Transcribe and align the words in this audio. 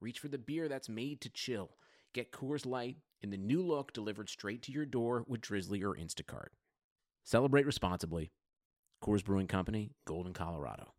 reach 0.00 0.18
for 0.18 0.28
the 0.28 0.38
beer 0.38 0.68
that's 0.68 0.88
made 0.88 1.20
to 1.20 1.28
chill. 1.28 1.70
Get 2.14 2.32
Coors 2.32 2.66
Light 2.66 2.96
in 3.20 3.30
the 3.30 3.36
new 3.36 3.62
look 3.62 3.92
delivered 3.92 4.28
straight 4.28 4.62
to 4.62 4.72
your 4.72 4.86
door 4.86 5.24
with 5.28 5.42
Drizly 5.42 5.82
or 5.82 5.94
Instacart. 5.94 6.48
Celebrate 7.22 7.66
responsibly. 7.66 8.32
Coors 9.04 9.24
Brewing 9.24 9.46
Company, 9.46 9.92
Golden, 10.06 10.32
Colorado. 10.32 10.94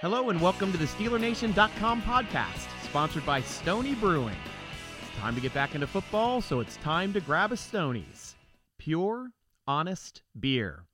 Hello 0.00 0.30
and 0.30 0.40
welcome 0.40 0.72
to 0.72 0.78
the 0.78 0.86
SteelerNation.com 0.86 2.02
podcast, 2.02 2.68
sponsored 2.84 3.26
by 3.26 3.42
Stony 3.42 3.94
Brewing. 3.94 4.36
It's 5.02 5.18
time 5.18 5.34
to 5.34 5.40
get 5.42 5.52
back 5.52 5.74
into 5.74 5.86
football, 5.86 6.40
so 6.40 6.60
it's 6.60 6.76
time 6.78 7.12
to 7.12 7.20
grab 7.20 7.52
a 7.52 7.56
Stonies. 7.56 8.34
Pure, 8.78 9.32
honest 9.66 10.22
beer. 10.38 10.86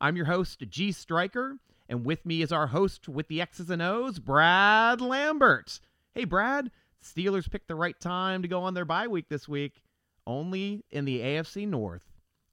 I'm 0.00 0.16
your 0.16 0.26
host, 0.26 0.64
G 0.68 0.90
Striker, 0.90 1.58
and 1.90 2.06
with 2.06 2.24
me 2.24 2.40
is 2.40 2.52
our 2.52 2.68
host 2.68 3.08
with 3.08 3.26
the 3.26 3.40
X's 3.40 3.68
and 3.68 3.82
O's, 3.82 4.20
Brad 4.20 5.00
Lambert. 5.00 5.80
Hey, 6.14 6.24
Brad, 6.24 6.70
Steelers 7.04 7.50
picked 7.50 7.66
the 7.66 7.74
right 7.74 7.98
time 7.98 8.42
to 8.42 8.48
go 8.48 8.62
on 8.62 8.74
their 8.74 8.84
bye 8.84 9.08
week 9.08 9.28
this 9.28 9.48
week, 9.48 9.82
only 10.24 10.84
in 10.90 11.04
the 11.04 11.18
AFC 11.18 11.66
North. 11.66 12.04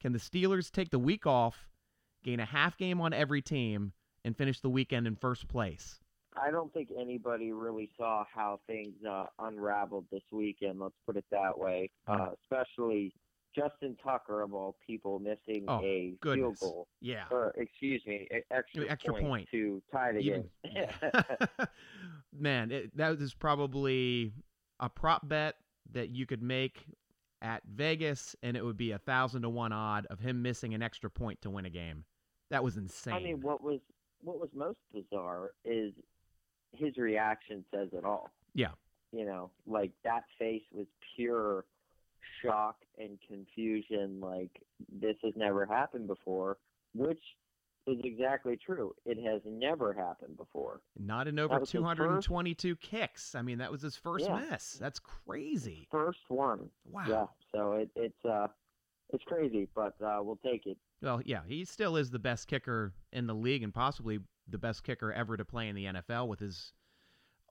Can 0.02 0.12
the 0.12 0.20
Steelers 0.20 0.72
take 0.72 0.90
the 0.90 0.98
week 0.98 1.28
off, 1.28 1.70
gain 2.24 2.40
a 2.40 2.46
half 2.46 2.78
game 2.78 3.00
on 3.00 3.14
every 3.14 3.44
team, 3.44 3.94
and 4.26 4.36
finish 4.36 4.60
the 4.60 4.72
weekend 4.72 5.06
in 5.06 5.16
first 5.16 5.48
place? 5.48 6.00
I 6.36 6.50
don't 6.50 6.74
think 6.74 6.90
anybody 7.00 7.52
really 7.52 7.92
saw 7.96 8.26
how 8.34 8.60
things 8.66 8.96
uh, 9.08 9.26
unraveled 9.38 10.06
this 10.12 10.24
weekend. 10.32 10.80
Let's 10.80 10.98
put 11.06 11.16
it 11.16 11.26
that 11.30 11.58
way. 11.58 11.92
Uh, 12.08 12.30
especially 12.44 13.14
Justin 13.56 13.98
Tucker 14.04 14.42
of 14.42 14.54
all 14.54 14.78
people 14.86 15.20
missing 15.20 15.66
Oh, 15.68 15.82
a 15.84 16.14
goodness. 16.22 16.60
field 16.60 16.60
goal, 16.60 16.88
Yeah. 17.02 17.26
or 17.32 17.54
excuse 17.58 18.02
me, 18.06 18.28
extra, 18.52 18.88
Extra 18.88 19.14
point, 19.14 19.26
point. 19.26 19.50
to 19.52 19.82
tie 19.92 20.12
the 20.12 20.20
Even- 20.20 20.50
game. 20.64 20.88
Man, 22.34 22.72
it, 22.72 22.96
that 22.98 23.18
was 23.18 23.34
probably 23.34 24.34
a 24.80 24.90
prop 24.90 25.28
bet 25.28 25.56
that 25.92 26.10
you 26.10 26.26
could 26.26 26.42
make 26.44 26.86
at 27.42 27.64
Vegas, 27.66 28.36
and 28.44 28.56
it 28.58 28.64
would 28.64 28.78
be 28.78 28.92
a 28.92 28.98
thousand 29.00 29.44
to 29.44 29.50
one 29.50 29.72
odd 29.72 30.06
of 30.08 30.20
him 30.20 30.42
missing 30.42 30.74
an 30.74 30.82
extra 30.84 31.10
point 31.10 31.42
to 31.42 31.50
win 31.50 31.66
a 31.66 31.70
game. 31.70 32.04
That 32.50 32.64
was 32.64 32.78
insane. 32.78 33.14
I 33.14 33.20
mean, 33.20 33.42
what 33.42 33.62
was 33.64 33.80
what 34.22 34.40
was 34.40 34.50
most 34.54 34.80
bizarre 34.94 35.52
is 35.64 35.94
his 36.74 36.98
reaction 36.98 37.64
says 37.74 37.90
it 37.94 38.04
all. 38.04 38.30
Yeah. 38.54 38.72
You 39.12 39.26
know, 39.26 39.52
like 39.66 39.92
that 40.04 40.24
face 40.40 40.64
was 40.72 40.88
pure 41.16 41.66
shock 42.44 42.78
and 42.98 43.18
confusion. 43.28 44.20
Like 44.20 44.52
this 45.02 45.16
has 45.24 45.34
never 45.36 45.66
happened 45.66 46.08
before, 46.08 46.58
which 46.94 47.22
is 47.88 47.98
exactly 48.04 48.58
true. 48.64 48.94
It 49.06 49.18
has 49.24 49.42
never 49.46 49.94
happened 49.94 50.38
before. 50.38 50.82
Not 51.00 51.28
in 51.28 51.40
over 51.40 51.54
that 51.54 51.62
was 51.62 51.72
his 51.72 51.80
222 51.80 52.76
kicks. 52.78 53.34
I 53.36 53.42
mean, 53.42 53.58
that 53.60 53.72
was 53.72 53.82
his 53.82 53.96
first 53.96 54.26
Yeah. 54.26 54.44
miss. 54.50 54.74
That's 54.74 55.00
crazy. 55.00 55.88
First 55.92 56.20
one. 56.28 56.70
Wow. 56.86 57.06
Yeah. 57.08 57.26
So 57.54 57.74
it, 57.74 57.90
it's 57.96 58.26
uh, 58.26 58.48
it's 59.14 59.24
crazy, 59.24 59.70
but 59.74 59.96
uh, 60.04 60.20
we'll 60.22 60.40
take 60.46 60.66
it. 60.66 60.78
Well, 61.02 61.22
yeah, 61.26 61.42
he 61.48 61.64
still 61.64 61.96
is 61.96 62.10
the 62.10 62.20
best 62.20 62.48
kicker 62.48 62.94
in 63.14 63.28
the 63.28 63.36
league 63.36 63.64
and 63.64 63.74
possibly 63.74 64.20
the 64.50 64.58
best 64.58 64.84
kicker 64.84 65.14
ever 65.14 65.38
to 65.38 65.46
play 65.46 65.70
in 65.70 65.76
the 65.76 65.86
NFL 65.86 66.28
with 66.28 66.40
his 66.40 66.74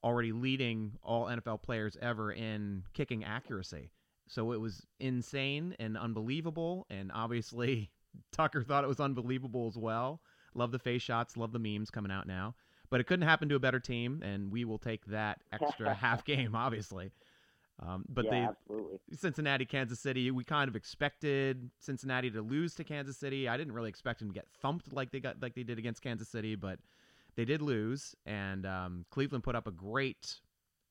already 0.04 0.32
leading 0.32 0.92
all 1.02 1.26
NFL 1.26 1.62
players 1.62 1.96
ever 2.00 2.32
in 2.32 2.82
kicking 2.92 3.24
accuracy. 3.24 3.90
So 4.28 4.52
it 4.52 4.60
was 4.60 4.86
insane 4.98 5.74
and 5.78 5.96
unbelievable. 5.96 6.86
And 6.90 7.10
obviously, 7.12 7.90
Tucker 8.32 8.62
thought 8.62 8.84
it 8.84 8.88
was 8.88 9.00
unbelievable 9.00 9.66
as 9.66 9.76
well. 9.76 10.20
Love 10.54 10.72
the 10.72 10.78
face 10.78 11.02
shots, 11.02 11.36
love 11.36 11.52
the 11.52 11.58
memes 11.58 11.90
coming 11.90 12.10
out 12.10 12.26
now. 12.26 12.54
But 12.88 13.00
it 13.00 13.04
couldn't 13.04 13.26
happen 13.26 13.48
to 13.48 13.56
a 13.56 13.60
better 13.60 13.80
team, 13.80 14.22
and 14.22 14.50
we 14.50 14.64
will 14.64 14.78
take 14.78 15.04
that 15.06 15.40
extra 15.52 15.92
half 15.92 16.24
game, 16.24 16.54
obviously. 16.54 17.10
Um, 17.80 18.04
but 18.08 18.24
yeah, 18.24 18.30
they 18.30 18.36
absolutely. 18.38 18.98
Cincinnati, 19.12 19.66
Kansas 19.66 20.00
City. 20.00 20.30
We 20.30 20.44
kind 20.44 20.68
of 20.68 20.76
expected 20.76 21.70
Cincinnati 21.78 22.30
to 22.30 22.40
lose 22.40 22.74
to 22.76 22.84
Kansas 22.84 23.18
City. 23.18 23.48
I 23.48 23.56
didn't 23.56 23.74
really 23.74 23.90
expect 23.90 24.20
them 24.20 24.28
to 24.28 24.34
get 24.34 24.46
thumped 24.62 24.92
like 24.92 25.10
they 25.10 25.20
got 25.20 25.42
like 25.42 25.54
they 25.54 25.62
did 25.62 25.78
against 25.78 26.00
Kansas 26.00 26.28
City, 26.28 26.54
but 26.54 26.78
they 27.34 27.44
did 27.44 27.60
lose. 27.60 28.14
And 28.24 28.64
um, 28.64 29.04
Cleveland 29.10 29.44
put 29.44 29.54
up 29.54 29.66
a 29.66 29.70
great 29.70 30.36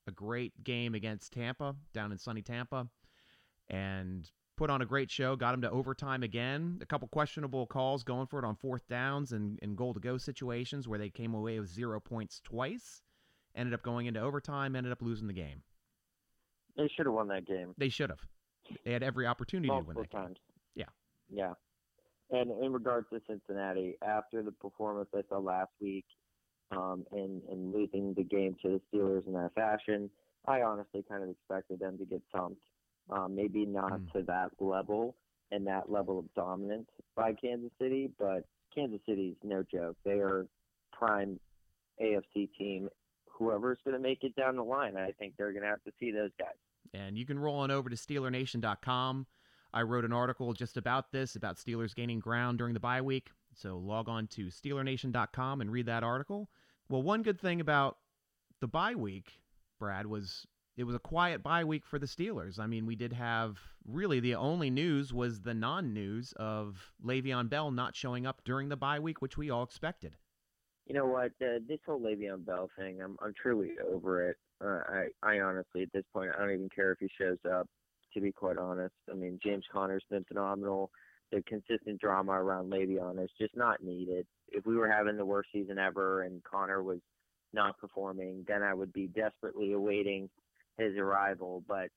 a 0.06 0.12
great 0.12 0.62
game 0.62 0.94
against 0.94 1.32
Tampa 1.32 1.74
down 1.92 2.12
in 2.12 2.18
sunny 2.18 2.42
Tampa, 2.42 2.86
and 3.68 4.30
put 4.56 4.70
on 4.70 4.82
a 4.82 4.86
great 4.86 5.10
show. 5.10 5.36
Got 5.36 5.52
them 5.52 5.62
to 5.62 5.70
overtime 5.70 6.22
again. 6.22 6.78
A 6.80 6.86
couple 6.86 7.08
questionable 7.08 7.66
calls 7.66 8.04
going 8.04 8.26
for 8.26 8.38
it 8.38 8.44
on 8.44 8.56
fourth 8.56 8.86
downs 8.88 9.32
and, 9.32 9.58
and 9.62 9.76
goal 9.76 9.94
to 9.94 10.00
go 10.00 10.18
situations 10.18 10.88
where 10.88 10.98
they 10.98 11.10
came 11.10 11.34
away 11.34 11.60
with 11.60 11.68
zero 11.68 12.00
points 12.00 12.40
twice. 12.44 13.02
Ended 13.54 13.74
up 13.74 13.82
going 13.82 14.06
into 14.06 14.20
overtime. 14.20 14.76
Ended 14.76 14.92
up 14.92 15.02
losing 15.02 15.26
the 15.26 15.32
game. 15.32 15.62
They 16.76 16.88
should 16.94 17.06
have 17.06 17.14
won 17.14 17.28
that 17.28 17.46
game. 17.46 17.74
They 17.78 17.88
should 17.88 18.10
have. 18.10 18.20
They 18.84 18.92
had 18.92 19.02
every 19.02 19.26
opportunity 19.26 19.68
to 19.68 19.74
win 19.74 19.84
multiple 19.84 20.02
that 20.02 20.10
game. 20.10 20.22
times. 20.22 20.38
Yeah. 20.74 20.84
Yeah. 21.30 21.52
And 22.30 22.50
in 22.62 22.72
regards 22.72 23.06
to 23.12 23.20
Cincinnati, 23.28 23.96
after 24.06 24.42
the 24.42 24.52
performance 24.52 25.08
I 25.14 25.20
saw 25.28 25.38
last 25.38 25.70
week, 25.80 26.04
um, 26.72 27.04
and 27.12 27.42
and 27.48 27.72
losing 27.72 28.12
the 28.14 28.24
game 28.24 28.56
to 28.62 28.68
the 28.68 28.80
Steelers 28.98 29.26
in 29.26 29.32
that 29.34 29.54
fashion, 29.54 30.10
I 30.48 30.62
honestly 30.62 31.04
kind 31.08 31.22
of 31.22 31.30
expected 31.30 31.78
them 31.78 31.96
to 31.98 32.04
get 32.04 32.22
thumped. 32.34 32.60
Um, 33.10 33.36
maybe 33.36 33.64
not 33.64 33.92
Mm. 33.92 34.12
to 34.12 34.22
that 34.22 34.50
level 34.60 35.14
and 35.52 35.66
that 35.66 35.90
level 35.90 36.18
of 36.18 36.32
dominance 36.34 36.90
by 37.14 37.32
Kansas 37.34 37.70
City, 37.78 38.10
but 38.18 38.44
Kansas 38.74 39.00
City's 39.06 39.36
no 39.44 39.62
joke. 39.62 39.96
They 40.04 40.18
are 40.18 40.46
prime 40.92 41.38
AFC 42.00 42.48
team. 42.58 42.88
Whoever's 43.30 43.78
going 43.84 43.96
to 43.96 44.02
make 44.02 44.24
it 44.24 44.34
down 44.34 44.56
the 44.56 44.64
line, 44.64 44.96
I 44.96 45.12
think 45.12 45.34
they're 45.36 45.52
going 45.52 45.62
to 45.62 45.68
have 45.68 45.82
to 45.84 45.92
see 46.00 46.10
those 46.10 46.32
guys. 46.38 46.56
And 46.94 47.16
you 47.16 47.24
can 47.26 47.38
roll 47.38 47.56
on 47.58 47.70
over 47.70 47.88
to 47.88 47.96
SteelerNation.com. 47.96 49.26
I 49.72 49.82
wrote 49.82 50.04
an 50.04 50.12
article 50.12 50.52
just 50.52 50.76
about 50.76 51.12
this, 51.12 51.36
about 51.36 51.56
Steelers 51.56 51.94
gaining 51.94 52.18
ground 52.18 52.58
during 52.58 52.74
the 52.74 52.80
bye 52.80 53.02
week. 53.02 53.30
So 53.54 53.78
log 53.78 54.08
on 54.08 54.26
to 54.28 54.46
SteelerNation.com 54.46 55.60
and 55.60 55.70
read 55.70 55.86
that 55.86 56.02
article. 56.02 56.48
Well, 56.88 57.02
one 57.02 57.22
good 57.22 57.40
thing 57.40 57.60
about 57.60 57.98
the 58.60 58.68
bye 58.68 58.94
week, 58.94 59.40
Brad, 59.78 60.06
was 60.06 60.46
it 60.76 60.84
was 60.84 60.94
a 60.94 61.00
quiet 61.00 61.42
bye 61.42 61.64
week 61.64 61.86
for 61.86 61.98
the 61.98 62.06
Steelers. 62.06 62.58
I 62.58 62.66
mean, 62.66 62.86
we 62.86 62.96
did 62.96 63.12
have 63.12 63.58
really 63.86 64.20
the 64.20 64.34
only 64.34 64.70
news 64.70 65.12
was 65.12 65.40
the 65.40 65.54
non 65.54 65.94
news 65.94 66.34
of 66.36 66.92
Le'Veon 67.04 67.48
Bell 67.48 67.70
not 67.70 67.96
showing 67.96 68.26
up 68.26 68.42
during 68.44 68.68
the 68.68 68.76
bye 68.76 69.00
week, 69.00 69.22
which 69.22 69.38
we 69.38 69.50
all 69.50 69.62
expected. 69.62 70.16
You 70.86 70.94
know 70.94 71.06
what? 71.06 71.32
Uh, 71.42 71.58
this 71.66 71.80
whole 71.86 72.00
Le'Veon 72.00 72.44
Bell 72.44 72.68
thing, 72.78 73.00
I'm 73.02 73.16
I'm 73.22 73.32
truly 73.40 73.70
over 73.90 74.28
it. 74.30 74.36
Uh, 74.62 74.80
I 74.88 75.06
I 75.22 75.40
honestly 75.40 75.82
at 75.82 75.92
this 75.92 76.04
point 76.12 76.30
I 76.36 76.40
don't 76.40 76.52
even 76.52 76.70
care 76.74 76.92
if 76.92 76.98
he 77.00 77.08
shows 77.18 77.38
up. 77.50 77.68
To 78.14 78.20
be 78.20 78.32
quite 78.32 78.58
honest, 78.58 78.94
I 79.10 79.14
mean 79.14 79.38
James 79.42 79.64
Conner's 79.72 80.04
been 80.10 80.24
phenomenal. 80.24 80.90
The 81.32 81.42
consistent 81.42 82.00
drama 82.00 82.32
around 82.32 82.70
Le'Veon 82.70 83.22
is 83.22 83.30
just 83.38 83.56
not 83.56 83.82
needed. 83.82 84.26
If 84.48 84.64
we 84.64 84.76
were 84.76 84.90
having 84.90 85.16
the 85.16 85.24
worst 85.24 85.48
season 85.52 85.78
ever 85.78 86.22
and 86.22 86.42
Conner 86.44 86.82
was 86.82 87.00
not 87.52 87.78
performing, 87.78 88.44
then 88.46 88.62
I 88.62 88.74
would 88.74 88.92
be 88.92 89.08
desperately 89.08 89.72
awaiting 89.72 90.28
his 90.78 90.96
arrival. 90.96 91.62
But 91.66 91.88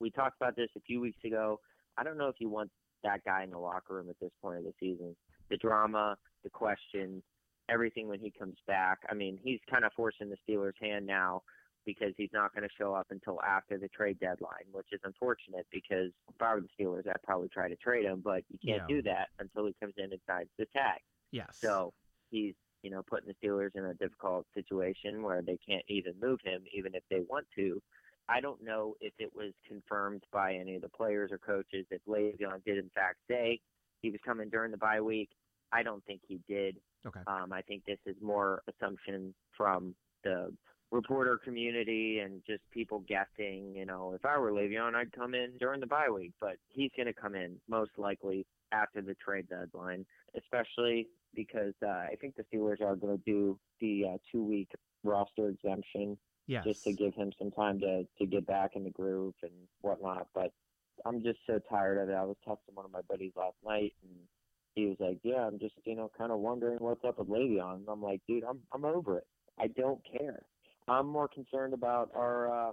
we 0.00 0.10
talked 0.10 0.36
about 0.40 0.56
this 0.56 0.70
a 0.76 0.80
few 0.80 1.00
weeks 1.00 1.22
ago. 1.24 1.60
I 1.96 2.04
don't 2.04 2.18
know 2.18 2.28
if 2.28 2.36
you 2.38 2.48
want 2.48 2.70
that 3.04 3.24
guy 3.24 3.44
in 3.44 3.50
the 3.50 3.58
locker 3.58 3.94
room 3.94 4.08
at 4.10 4.18
this 4.20 4.32
point 4.42 4.58
of 4.58 4.64
the 4.64 4.72
season. 4.80 5.16
The 5.50 5.56
drama, 5.56 6.16
the 6.44 6.50
questions, 6.50 7.22
everything 7.68 8.08
when 8.08 8.20
he 8.20 8.32
comes 8.36 8.56
back. 8.66 8.98
I 9.10 9.14
mean, 9.14 9.38
he's 9.42 9.60
kind 9.70 9.84
of 9.84 9.92
forcing 9.96 10.30
the 10.30 10.36
Steelers' 10.48 10.72
hand 10.80 11.06
now 11.06 11.42
because 11.86 12.12
he's 12.16 12.30
not 12.34 12.54
going 12.54 12.64
to 12.68 12.74
show 12.76 12.92
up 12.92 13.06
until 13.10 13.40
after 13.42 13.78
the 13.78 13.88
trade 13.88 14.18
deadline, 14.20 14.66
which 14.72 14.88
is 14.92 15.00
unfortunate 15.04 15.66
because 15.72 16.10
if 16.28 16.42
I 16.42 16.54
were 16.54 16.60
the 16.60 16.68
Steelers, 16.84 17.08
I'd 17.08 17.22
probably 17.22 17.48
try 17.48 17.68
to 17.68 17.76
trade 17.76 18.04
him, 18.04 18.20
but 18.22 18.42
you 18.50 18.58
can't 18.58 18.82
Yeah. 18.88 18.96
do 18.96 19.02
that 19.02 19.28
until 19.38 19.66
he 19.66 19.74
comes 19.80 19.94
in 19.96 20.12
and 20.12 20.20
signs 20.26 20.50
the 20.58 20.66
tag. 20.66 21.00
Yes. 21.30 21.56
So 21.58 21.94
he's, 22.30 22.54
you 22.82 22.90
know, 22.90 23.02
putting 23.02 23.28
the 23.28 23.34
Steelers 23.46 23.74
in 23.74 23.84
a 23.86 23.94
difficult 23.94 24.46
situation 24.54 25.22
where 25.22 25.40
they 25.40 25.56
can't 25.66 25.84
even 25.88 26.12
move 26.20 26.40
him, 26.44 26.62
even 26.72 26.94
if 26.94 27.02
they 27.10 27.20
want 27.20 27.46
to. 27.56 27.80
I 28.28 28.40
don't 28.40 28.62
know 28.62 28.94
if 29.00 29.12
it 29.18 29.32
was 29.34 29.52
confirmed 29.66 30.22
by 30.32 30.54
any 30.54 30.76
of 30.76 30.82
the 30.82 30.88
players 30.88 31.30
or 31.32 31.38
coaches 31.38 31.86
if 31.90 32.00
Le'Veon 32.06 32.62
did 32.64 32.78
in 32.78 32.90
fact 32.94 33.16
say 33.28 33.60
he 34.02 34.10
was 34.10 34.20
coming 34.24 34.48
during 34.48 34.70
the 34.70 34.76
bye 34.76 35.00
week. 35.00 35.30
I 35.72 35.82
don't 35.82 36.04
think 36.04 36.20
he 36.26 36.40
did. 36.48 36.76
Okay. 37.06 37.20
Um, 37.26 37.52
I 37.52 37.62
think 37.62 37.84
this 37.84 37.98
is 38.06 38.16
more 38.22 38.62
assumption 38.68 39.34
from 39.56 39.94
the 40.24 40.52
reporter 40.90 41.38
community 41.42 42.20
and 42.20 42.42
just 42.46 42.62
people 42.70 43.04
guessing. 43.08 43.74
You 43.74 43.86
know, 43.86 44.12
if 44.14 44.24
I 44.24 44.38
were 44.38 44.52
Le'Veon, 44.52 44.94
I'd 44.94 45.12
come 45.12 45.34
in 45.34 45.52
during 45.58 45.80
the 45.80 45.86
bye 45.86 46.08
week, 46.12 46.32
but 46.40 46.56
he's 46.68 46.90
going 46.96 47.06
to 47.06 47.12
come 47.12 47.34
in 47.34 47.56
most 47.68 47.92
likely 47.96 48.46
after 48.72 49.00
the 49.00 49.14
trade 49.14 49.48
deadline, 49.48 50.04
especially 50.36 51.08
because 51.34 51.74
uh, 51.84 51.88
I 51.90 52.14
think 52.20 52.34
the 52.36 52.44
Steelers 52.44 52.80
are 52.80 52.96
going 52.96 53.16
to 53.16 53.24
do 53.24 53.58
the 53.80 54.04
uh, 54.14 54.16
two 54.30 54.42
week 54.42 54.68
roster 55.04 55.48
exemption 55.48 56.16
Yes. 56.48 56.64
just 56.64 56.82
to 56.84 56.92
give 56.92 57.14
him 57.14 57.30
some 57.38 57.50
time 57.52 57.78
to 57.80 58.04
to 58.18 58.26
get 58.26 58.46
back 58.46 58.72
in 58.74 58.82
the 58.82 58.90
groove 58.90 59.34
and 59.42 59.52
whatnot. 59.82 60.26
But 60.34 60.52
I'm 61.04 61.22
just 61.22 61.38
so 61.46 61.60
tired 61.70 61.98
of 62.02 62.08
it. 62.08 62.14
I 62.14 62.24
was 62.24 62.36
texting 62.46 62.74
one 62.74 62.84
of 62.86 62.90
my 62.90 63.02
buddies 63.02 63.32
last 63.36 63.56
night, 63.64 63.92
and 64.02 64.16
he 64.74 64.86
was 64.86 64.96
like, 64.98 65.20
"Yeah, 65.22 65.46
I'm 65.46 65.58
just 65.58 65.74
you 65.84 65.94
know 65.94 66.10
kind 66.16 66.32
of 66.32 66.38
wondering 66.40 66.78
what's 66.80 67.04
up 67.04 67.18
with 67.18 67.28
Le'Veon." 67.28 67.76
And 67.76 67.88
I'm 67.88 68.02
like, 68.02 68.20
"Dude, 68.26 68.44
I'm 68.44 68.60
I'm 68.72 68.84
over 68.84 69.18
it. 69.18 69.26
I 69.58 69.66
don't 69.68 70.00
care. 70.18 70.42
I'm 70.88 71.06
more 71.06 71.28
concerned 71.28 71.74
about 71.74 72.10
our 72.16 72.68
uh, 72.70 72.72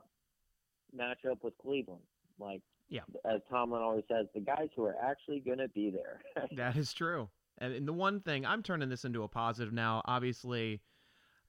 matchup 0.97 1.43
with 1.43 1.53
Cleveland. 1.61 2.01
Like, 2.39 2.61
Yeah. 2.89 3.01
as 3.25 3.41
Tomlin 3.49 3.81
always 3.81 4.03
says, 4.09 4.27
the 4.33 4.39
guys 4.39 4.69
who 4.75 4.85
are 4.85 4.95
actually 5.03 5.41
going 5.41 5.57
to 5.59 5.67
be 5.67 5.89
there." 5.91 6.21
That 6.55 6.77
is 6.77 6.93
true. 6.93 7.29
And 7.57 7.87
the 7.87 7.93
one 7.93 8.19
thing, 8.21 8.45
I'm 8.45 8.63
turning 8.63 8.89
this 8.89 9.05
into 9.05 9.23
a 9.23 9.27
positive 9.27 9.73
now. 9.73 10.01
Obviously, 10.05 10.81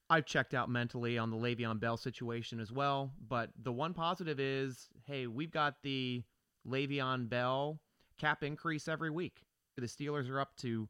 I've 0.08 0.26
checked 0.26 0.54
out 0.54 0.68
mentally 0.68 1.18
on 1.18 1.30
the 1.30 1.36
Le'Veon 1.36 1.80
Bell 1.80 1.96
situation 1.96 2.60
as 2.60 2.70
well. 2.70 3.12
But 3.28 3.50
the 3.62 3.72
one 3.72 3.94
positive 3.94 4.38
is 4.38 4.88
hey, 5.04 5.26
we've 5.26 5.50
got 5.50 5.82
the 5.82 6.22
Le'Veon 6.66 7.28
Bell 7.28 7.80
cap 8.18 8.42
increase 8.42 8.88
every 8.88 9.10
week. 9.10 9.42
The 9.76 9.86
Steelers 9.86 10.30
are 10.30 10.40
up 10.40 10.56
to 10.58 10.88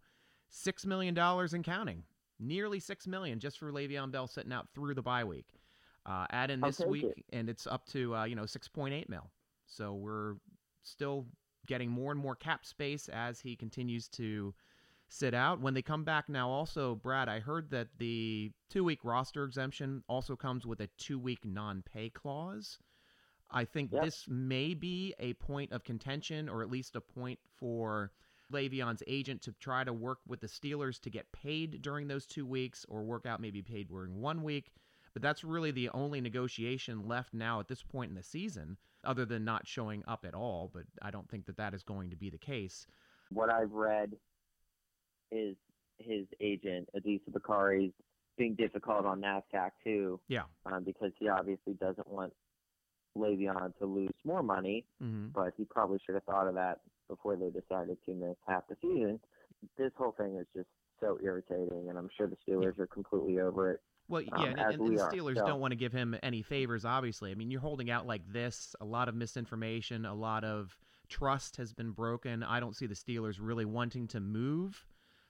$6 0.52 0.86
million 0.86 1.18
and 1.18 1.64
counting. 1.64 2.04
Nearly 2.38 2.78
6 2.78 3.06
million 3.06 3.40
just 3.40 3.58
for 3.58 3.72
Le'Veon 3.72 4.12
Bell 4.12 4.26
sitting 4.26 4.52
out 4.52 4.68
through 4.74 4.94
the 4.94 5.02
bye 5.02 5.24
week. 5.24 5.46
Uh, 6.04 6.26
add 6.30 6.50
in 6.52 6.60
this 6.60 6.78
week, 6.80 7.04
it. 7.04 7.24
and 7.32 7.48
it's 7.48 7.66
up 7.66 7.84
to, 7.86 8.14
uh, 8.14 8.24
you 8.24 8.36
know, 8.36 8.44
6.8 8.44 9.08
mil. 9.08 9.28
So 9.66 9.94
we're 9.94 10.34
still 10.82 11.26
getting 11.66 11.90
more 11.90 12.12
and 12.12 12.20
more 12.20 12.36
cap 12.36 12.64
space 12.64 13.08
as 13.08 13.40
he 13.40 13.56
continues 13.56 14.06
to 14.08 14.54
sit 15.08 15.34
out. 15.34 15.60
When 15.60 15.74
they 15.74 15.82
come 15.82 16.04
back 16.04 16.28
now, 16.28 16.48
also, 16.50 16.94
Brad, 16.94 17.28
I 17.28 17.40
heard 17.40 17.70
that 17.70 17.88
the 17.98 18.52
two 18.70 18.84
week 18.84 19.04
roster 19.04 19.44
exemption 19.44 20.02
also 20.08 20.36
comes 20.36 20.66
with 20.66 20.80
a 20.80 20.88
two 20.98 21.18
week 21.18 21.44
non 21.44 21.82
pay 21.82 22.10
clause. 22.10 22.78
I 23.50 23.64
think 23.64 23.92
Yep. 23.92 24.02
this 24.02 24.26
may 24.28 24.74
be 24.74 25.14
a 25.20 25.34
point 25.34 25.70
of 25.72 25.84
contention 25.84 26.48
or 26.48 26.62
at 26.62 26.70
least 26.70 26.96
a 26.96 27.00
point 27.00 27.38
for 27.56 28.10
Le'Veon's 28.52 29.02
agent 29.06 29.42
to 29.42 29.52
try 29.52 29.84
to 29.84 29.92
work 29.92 30.18
with 30.26 30.40
the 30.40 30.48
Steelers 30.48 31.00
to 31.02 31.10
get 31.10 31.30
paid 31.32 31.80
during 31.82 32.08
those 32.08 32.26
two 32.26 32.44
weeks 32.46 32.84
or 32.88 33.04
work 33.04 33.24
out 33.26 33.40
maybe 33.40 33.62
paid 33.62 33.88
during 33.88 34.20
one 34.20 34.42
week. 34.42 34.72
But 35.12 35.22
that's 35.22 35.44
really 35.44 35.70
the 35.70 35.88
only 35.90 36.20
negotiation 36.20 37.06
left 37.06 37.32
now 37.32 37.58
at 37.60 37.68
this 37.68 37.82
point 37.82 38.10
in 38.10 38.16
the 38.16 38.22
season, 38.22 38.76
other 39.04 39.24
than 39.24 39.44
not 39.44 39.66
showing 39.66 40.02
up 40.06 40.24
at 40.24 40.34
all. 40.34 40.70
But 40.72 40.84
I 41.00 41.10
don't 41.10 41.28
think 41.30 41.46
that 41.46 41.56
that 41.56 41.72
is 41.72 41.82
going 41.84 42.10
to 42.10 42.16
be 42.16 42.28
the 42.30 42.38
case. 42.38 42.86
what 43.30 43.50
I've 43.52 43.72
read 43.72 44.16
is 45.30 45.56
his 45.98 46.26
agent 46.40 46.88
Adisa 46.96 47.32
Bakari's 47.32 47.92
being 48.36 48.54
difficult 48.54 49.06
on 49.06 49.20
NASDAQ 49.22 49.70
too, 49.82 50.20
Yeah. 50.28 50.42
um, 50.66 50.84
because 50.84 51.12
he 51.18 51.28
obviously 51.28 51.72
doesn't 51.74 52.06
want 52.08 52.32
Le'Veon 53.16 53.76
to 53.78 53.86
lose 53.86 54.10
more 54.24 54.42
money, 54.42 54.84
Mm-hmm. 55.02 55.28
but 55.34 55.54
he 55.56 55.64
probably 55.64 55.98
should 56.04 56.14
have 56.16 56.24
thought 56.24 56.46
of 56.48 56.54
that 56.54 56.80
before 57.08 57.36
they 57.36 57.48
decided 57.50 57.96
to 58.04 58.14
miss 58.14 58.36
half 58.46 58.64
the 58.68 58.76
season. 58.82 59.18
This 59.78 59.92
whole 59.96 60.12
thing 60.12 60.36
is 60.36 60.46
just 60.54 60.68
so 61.00 61.18
irritating, 61.22 61.86
and 61.88 61.96
I'm 61.96 62.10
sure 62.16 62.26
the 62.26 62.36
Steelers 62.46 62.78
are 62.78 62.86
completely 62.86 63.40
over 63.40 63.70
it. 63.72 63.80
Well, 64.08 64.22
um, 64.32 64.44
yeah, 64.44 64.50
and, 64.50 64.74
and, 64.74 64.78
we 64.82 64.96
the 64.96 65.02
are, 65.02 65.10
Steelers 65.10 65.36
so- 65.36 65.46
don't 65.46 65.60
want 65.60 65.72
to 65.72 65.76
give 65.76 65.92
him 65.92 66.14
any 66.22 66.42
favors, 66.42 66.84
obviously. 66.84 67.30
I 67.30 67.34
mean, 67.34 67.50
you're 67.50 67.60
holding 67.62 67.90
out 67.90 68.06
like 68.06 68.22
this, 68.30 68.74
a 68.80 68.84
lot 68.84 69.08
of 69.08 69.14
misinformation, 69.14 70.04
a 70.04 70.14
lot 70.14 70.44
of 70.44 70.76
trust 71.08 71.56
has 71.56 71.72
been 71.72 71.92
broken. 71.92 72.42
I 72.42 72.60
don't 72.60 72.76
see 72.76 72.86
the 72.86 72.94
Steelers 72.94 73.36
really 73.40 73.64
wanting 73.64 74.08
to 74.08 74.20
move 74.20 74.84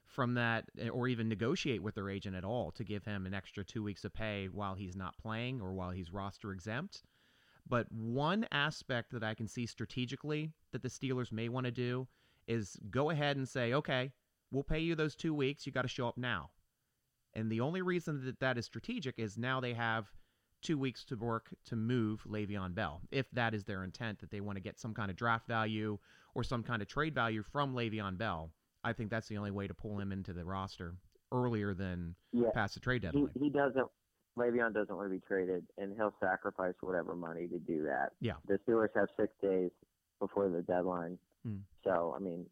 from 0.07 0.35
that 0.35 0.65
eh, 0.79 0.89
or 0.89 1.09
even 1.09 1.29
negotiate 1.29 1.83
with 1.83 1.95
their 1.95 2.11
agent 2.11 2.37
at 2.37 2.45
all 2.45 2.71
to 2.73 2.85
give 2.85 3.05
him 3.05 3.27
an 3.27 3.35
extra 3.35 3.65
two 3.65 3.83
weeks 3.83 4.05
of 4.05 4.15
pay 4.15 4.47
while 4.47 4.75
he's 4.75 4.97
not 4.97 5.19
playing 5.19 5.61
or 5.61 5.73
while 5.73 5.91
he's 5.91 6.13
roster 6.13 6.53
exempt. 6.53 7.03
But 7.69 7.91
one 7.91 8.47
aspect 8.53 9.13
that 9.13 9.25
I 9.25 9.35
can 9.35 9.49
see 9.49 9.67
strategically 9.67 10.53
that 10.73 10.83
the 10.83 10.89
Steelers 10.89 11.33
may 11.33 11.49
want 11.49 11.67
to 11.67 11.73
do 11.73 12.07
is 12.47 12.79
go 12.91 13.11
ahead 13.11 13.37
and 13.37 13.49
say, 13.49 13.73
okay, 13.75 14.13
we'll 14.53 14.63
pay 14.63 14.79
you 14.79 14.95
those 14.95 15.17
two 15.17 15.35
weeks. 15.35 15.67
You 15.67 15.73
got 15.73 15.83
to 15.83 15.89
show 15.89 16.07
up 16.07 16.17
now. 16.17 16.51
And 17.35 17.51
the 17.51 17.61
only 17.61 17.83
reason 17.83 18.25
that 18.25 18.41
that 18.41 18.57
is 18.57 18.65
strategic 18.65 19.19
is 19.19 19.37
now 19.37 19.61
they 19.61 19.75
have 19.75 20.07
two 20.63 20.79
weeks 20.79 21.05
to 21.05 21.17
work 21.17 21.49
to 21.67 21.77
move 21.77 22.25
Le'Veon 22.27 22.75
Bell, 22.75 23.03
if 23.11 23.31
that 23.33 23.53
is 23.53 23.65
their 23.65 23.85
intent, 23.85 24.21
that 24.21 24.31
they 24.31 24.41
want 24.41 24.57
to 24.57 24.63
get 24.63 24.81
some 24.81 24.95
kind 24.95 25.11
of 25.11 25.17
draft 25.17 25.47
value 25.47 25.99
or 26.35 26.43
some 26.43 26.63
kind 26.63 26.81
of 26.83 26.89
trade 26.89 27.15
value 27.15 27.43
from 27.43 27.75
Le'Veon 27.75 28.17
Bell. 28.17 28.51
I 28.87 28.93
think 28.93 29.11
that's 29.11 29.27
the 29.27 29.37
only 29.37 29.51
way 29.51 29.67
to 29.67 29.75
pull 29.75 29.99
him 29.99 30.13
into 30.13 30.33
the 30.33 30.45
roster 30.45 30.95
earlier 31.33 31.75
than 31.75 32.15
Yeah, 32.33 32.51
past 32.55 32.75
the 32.75 32.81
trade 32.81 33.03
he, 33.03 33.09
deadline. 33.09 33.31
he 33.35 33.51
doesn't. 33.51 33.89
Le'Veon 34.39 34.73
doesn't 34.73 34.95
want 34.95 35.07
to 35.07 35.11
be 35.11 35.21
traded, 35.27 35.67
and 35.77 35.93
he'll 35.97 36.15
sacrifice 36.21 36.75
whatever 36.83 37.17
money 37.17 37.49
to 37.49 37.59
do 37.59 37.83
that. 37.83 38.11
Yeah. 38.21 38.35
The 38.47 38.59
Steelers 38.59 38.91
have 38.95 39.09
six 39.19 39.33
days 39.43 39.71
before 40.21 40.49
the 40.51 40.63
deadline, 40.63 41.19
Hmm. 41.43 41.59
so 41.83 42.15
I 42.15 42.21
mean, 42.21 42.47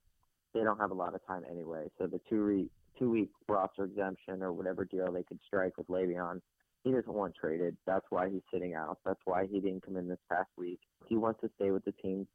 they 0.55 0.65
don't 0.65 0.79
have 0.79 0.91
a 0.91 0.95
lot 0.95 1.15
of 1.15 1.25
time 1.25 1.45
anyway. 1.49 1.89
So 1.99 2.07
the 2.09 2.21
two 2.29 2.43
re- 2.43 2.71
two 2.99 3.11
week 3.11 3.31
roster 3.49 3.85
exemption 3.85 4.43
or 4.43 4.53
whatever 4.53 4.85
deal 4.85 5.13
they 5.13 5.23
could 5.23 5.41
strike 5.47 5.77
with 5.79 5.87
Le'Veon, 5.87 6.41
he 6.83 6.91
doesn't 6.91 7.13
want 7.13 7.35
traded. 7.37 7.77
That's 7.87 8.07
why 8.11 8.29
he's 8.29 8.43
sitting 8.53 8.75
out. 8.75 8.99
That's 9.05 9.21
why 9.25 9.47
he 9.47 9.61
didn't 9.61 9.83
come 9.85 9.97
in 9.97 10.09
this 10.09 10.19
past 10.29 10.51
week. 10.57 10.81
He 11.07 11.17
wants 11.17 11.41
to 11.43 11.51
stay 11.57 11.71
with 11.71 11.85
the 11.85 11.93
team 11.93 12.27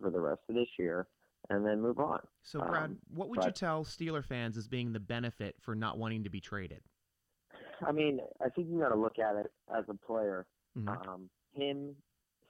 for 0.00 0.10
the 0.10 0.20
rest 0.20 0.40
of 0.48 0.54
this 0.56 0.68
year 0.78 1.06
and 1.48 1.64
then 1.64 1.80
move 1.80 1.98
on. 1.98 2.20
So, 2.42 2.60
Brad, 2.60 2.90
um, 2.90 2.98
what 3.08 3.28
would 3.28 3.44
you 3.44 3.50
tell 3.50 3.84
Steeler 3.84 4.24
fans 4.24 4.56
as 4.56 4.68
being 4.68 4.92
the 4.92 5.00
benefit 5.00 5.56
for 5.60 5.74
not 5.74 5.98
wanting 5.98 6.24
to 6.24 6.30
be 6.30 6.40
traded? 6.40 6.82
I 7.86 7.92
mean, 7.92 8.20
I 8.44 8.48
think 8.50 8.68
you 8.68 8.78
got 8.78 8.90
to 8.90 8.96
look 8.96 9.18
at 9.18 9.36
it 9.36 9.50
as 9.74 9.84
a 9.88 9.94
player. 9.94 10.46
Mhm. 10.76 11.06
Um, 11.08 11.30
him 11.54 11.96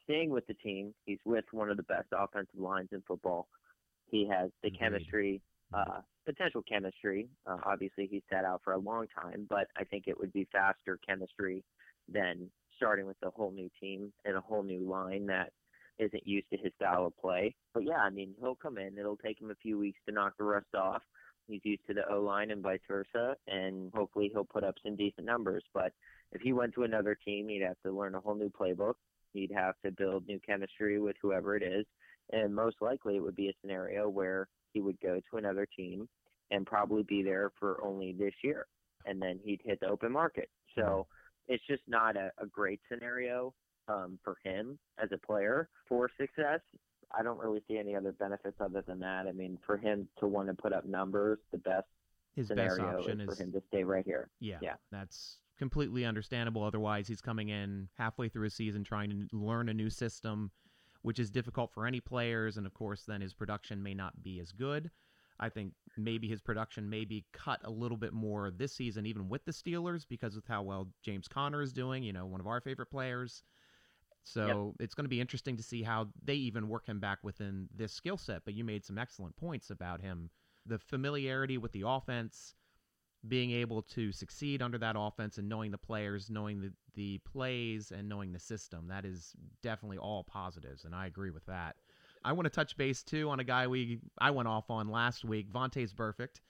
staying 0.05 0.31
with 0.31 0.47
the 0.47 0.55
team, 0.55 0.95
he's 1.07 1.21
with 1.25 1.45
one 1.53 1.71
of 1.71 1.77
the 1.77 1.85
best 1.85 2.09
offensive 2.13 2.59
lines 2.59 2.89
in 2.93 3.01
football. 3.03 3.49
He 4.07 4.27
has 4.27 4.51
the 4.63 4.69
Agreed. 4.69 4.79
chemistry, 4.79 5.43
uh, 5.73 6.03
potential 6.25 6.63
chemistry. 6.63 7.29
Uh, 7.47 7.59
obviously, 7.65 8.09
he's 8.09 8.23
sat 8.29 8.45
out 8.45 8.63
for 8.65 8.73
a 8.73 8.79
long 8.79 9.07
time, 9.09 9.47
but 9.49 9.69
I 9.77 9.85
think 9.85 10.09
it 10.09 10.19
would 10.19 10.33
be 10.33 10.45
faster 10.47 10.99
chemistry 11.07 11.65
than 12.09 12.51
starting 12.77 13.07
with 13.07 13.17
a 13.23 13.31
whole 13.31 13.53
new 13.53 13.71
team 13.81 14.13
and 14.25 14.37
a 14.37 14.41
whole 14.41 14.65
new 14.65 14.81
line 14.81 15.27
that 15.27 15.53
isn't 16.01 16.27
used 16.27 16.49
to 16.51 16.57
his 16.57 16.73
style 16.77 17.07
of 17.07 17.17
play. 17.19 17.55
But 17.75 17.85
yeah, 17.85 17.99
I 17.99 18.11
mean, 18.11 18.35
he'll 18.41 18.55
come 18.55 18.79
in. 18.79 18.99
It'll 18.99 19.17
take 19.17 19.41
him 19.41 19.51
a 19.51 19.57
few 19.57 19.79
weeks 19.79 19.99
to 20.07 20.15
knock 20.15 20.35
the 20.39 20.45
rust 20.45 20.75
off. 20.75 21.03
He's 21.47 21.61
used 21.65 21.87
to 21.89 21.95
the 21.95 22.09
O 22.13 22.21
line 22.21 22.51
and 22.51 22.63
vice 22.63 22.81
versa, 22.89 23.37
and 23.49 23.93
hopefully 23.95 24.31
he'll 24.33 24.45
put 24.45 24.65
up 24.65 24.77
some 24.85 24.97
decent 24.97 25.27
numbers. 25.27 25.65
But 25.75 25.93
if 26.33 26.41
he 26.41 26.53
went 26.53 26.75
to 26.75 26.85
another 26.85 27.17
team, 27.17 27.49
he'd 27.49 27.63
have 27.63 27.81
to 27.85 27.93
learn 27.93 28.15
a 28.15 28.21
whole 28.21 28.37
new 28.37 28.51
playbook. 28.51 28.95
He'd 29.33 29.53
have 29.53 29.75
to 29.85 29.91
build 29.91 30.27
new 30.27 30.41
chemistry 30.41 31.01
with 31.01 31.17
whoever 31.21 31.57
it 31.57 31.63
is, 31.63 31.87
and 32.33 32.55
most 32.55 32.77
likely 32.81 33.17
it 33.17 33.23
would 33.23 33.37
be 33.37 33.49
a 33.49 33.55
scenario 33.61 34.09
where 34.09 34.49
he 34.73 34.81
would 34.81 35.01
go 35.01 35.21
to 35.31 35.37
another 35.37 35.67
team 35.77 36.09
and 36.51 36.67
probably 36.67 37.03
be 37.03 37.23
there 37.23 37.51
for 37.59 37.83
only 37.85 38.13
this 38.13 38.35
year, 38.43 38.67
and 39.07 39.21
then 39.21 39.39
he'd 39.45 39.61
hit 39.65 39.81
the 39.81 39.89
open 39.89 40.13
market. 40.13 40.49
So 40.77 41.07
it's 41.49 41.65
just 41.69 41.83
not 41.89 42.17
a, 42.17 42.31
a 42.39 42.47
great 42.47 42.81
scenario 42.91 43.55
um, 43.91 44.19
for 44.25 44.37
him 44.45 44.79
as 45.03 45.11
a 45.13 45.19
player 45.19 45.69
for 45.89 46.11
success. 46.19 46.61
I 47.17 47.23
don't 47.23 47.39
really 47.39 47.61
see 47.67 47.77
any 47.77 47.97
other 47.97 48.13
benefits 48.13 48.57
other 48.61 48.85
than 48.87 49.01
that. 49.01 49.27
I 49.27 49.33
mean, 49.33 49.59
for 49.67 49.77
him 49.77 50.09
to 50.21 50.29
want 50.29 50.49
to 50.49 50.55
put 50.55 50.73
up 50.73 50.87
numbers, 50.87 51.39
the 51.51 51.59
best 51.59 51.87
His 52.37 52.49
best 52.49 52.79
option 52.79 53.21
is 53.21 53.29
is 53.29 53.37
for 53.37 53.43
him 53.43 53.53
to 53.53 53.63
stay 53.69 53.83
right 53.83 54.05
here. 54.05 54.31
Yeah, 54.39 54.59
Yeah. 54.63 54.77
that's 54.93 55.39
completely 55.59 56.05
understandable. 56.05 56.63
Otherwise, 56.63 57.09
he's 57.09 57.21
coming 57.21 57.49
in 57.49 57.89
halfway 57.99 58.29
through 58.29 58.47
a 58.47 58.51
season 58.51 58.85
trying 58.85 59.11
to 59.11 59.37
learn 59.37 59.69
a 59.69 59.75
new 59.75 59.91
system, 59.91 60.53
which 61.03 61.19
is 61.19 61.31
difficult 61.31 61.73
for 61.73 61.87
any 61.87 62.01
players. 62.01 62.57
And 62.57 62.67
of 62.67 62.75
course, 62.75 63.05
then 63.05 63.21
his 63.21 63.35
production 63.35 63.83
may 63.83 63.95
not 63.95 64.23
be 64.23 64.39
as 64.39 64.53
good. 64.53 64.91
I 65.41 65.49
think 65.49 65.73
maybe 65.97 66.29
his 66.29 66.41
production 66.41 66.89
may 66.89 67.07
be 67.07 67.25
cut 67.33 67.61
a 67.65 67.71
little 67.71 67.97
bit 67.97 68.13
more 68.13 68.51
this 68.51 68.75
season, 68.75 69.07
even 69.07 69.29
with 69.29 69.45
the 69.47 69.53
Steelers, 69.53 70.07
because 70.07 70.37
of 70.37 70.47
how 70.47 70.63
well 70.63 70.89
James 71.03 71.27
Conner 71.27 71.63
is 71.63 71.73
doing, 71.73 72.03
you 72.03 72.13
know, 72.13 72.27
one 72.27 72.41
of 72.41 72.47
our 72.47 72.61
favorite 72.61 72.91
players. 72.91 73.43
So 74.23 74.75
it's 74.79 74.95
going 74.95 75.07
to 75.07 75.11
be 75.11 75.21
interesting 75.21 75.57
to 75.57 75.63
see 75.63 75.83
how 75.83 76.09
they 76.23 76.35
even 76.35 76.69
work 76.69 76.87
him 76.87 77.01
back 77.01 77.19
within 77.23 77.69
this 77.75 77.93
skill 77.93 78.17
set. 78.17 78.43
But 78.45 78.55
you 78.55 78.65
made 78.65 78.85
some 78.85 78.99
excellent 78.99 79.37
points 79.37 79.71
about 79.71 80.01
him. 80.01 80.31
The 80.67 80.79
familiarity 80.79 81.59
with 81.59 81.73
the 81.73 81.85
offense, 81.87 82.55
being 83.27 83.51
able 83.51 83.83
to 83.83 84.13
succeed 84.13 84.63
under 84.63 84.79
that 84.79 84.97
offense 84.99 85.39
and 85.39 85.49
knowing 85.49 85.71
the 85.71 85.79
players, 85.79 86.31
knowing 86.31 86.61
the, 86.61 86.73
the 86.95 87.19
plays, 87.19 87.91
and 87.91 88.09
knowing 88.09 88.33
the 88.33 88.39
system. 88.39 88.89
That 88.89 89.05
is 89.05 89.33
definitely 89.63 89.99
all 89.99 90.25
positives, 90.25 90.85
and 90.85 90.95
I 90.95 91.07
agree 91.07 91.31
with 91.31 91.47
that. 91.47 91.77
I 92.25 92.33
want 92.33 92.45
to 92.45 92.51
touch 92.51 92.77
base 92.77 93.03
too 93.03 93.31
on 93.31 93.41
a 93.41 93.45
guy 93.45 93.67
we 93.67 94.01
I 94.19 94.31
went 94.31 94.49
off 94.49 94.71
on 94.71 94.89
last 94.89 95.25
week, 95.25 95.51
Vontaze 95.51 95.95
Burfict. 95.95 96.41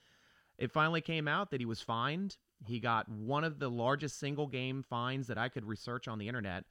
It 0.59 0.71
finally 0.71 1.01
came 1.01 1.27
out 1.27 1.51
that 1.51 1.61
he 1.61 1.67
was 1.67 1.81
fined 1.81 2.37
He 2.67 2.81
got 2.81 3.09
one 3.09 3.45
of 3.45 3.59
the 3.59 3.71
largest 3.71 4.19
single 4.19 4.47
game 4.47 4.83
fines 4.83 5.27
that 5.29 5.39
I 5.39 5.49
could 5.49 5.65
research 5.65 6.07
on 6.07 6.19
the 6.19 6.29
internet. 6.29 6.65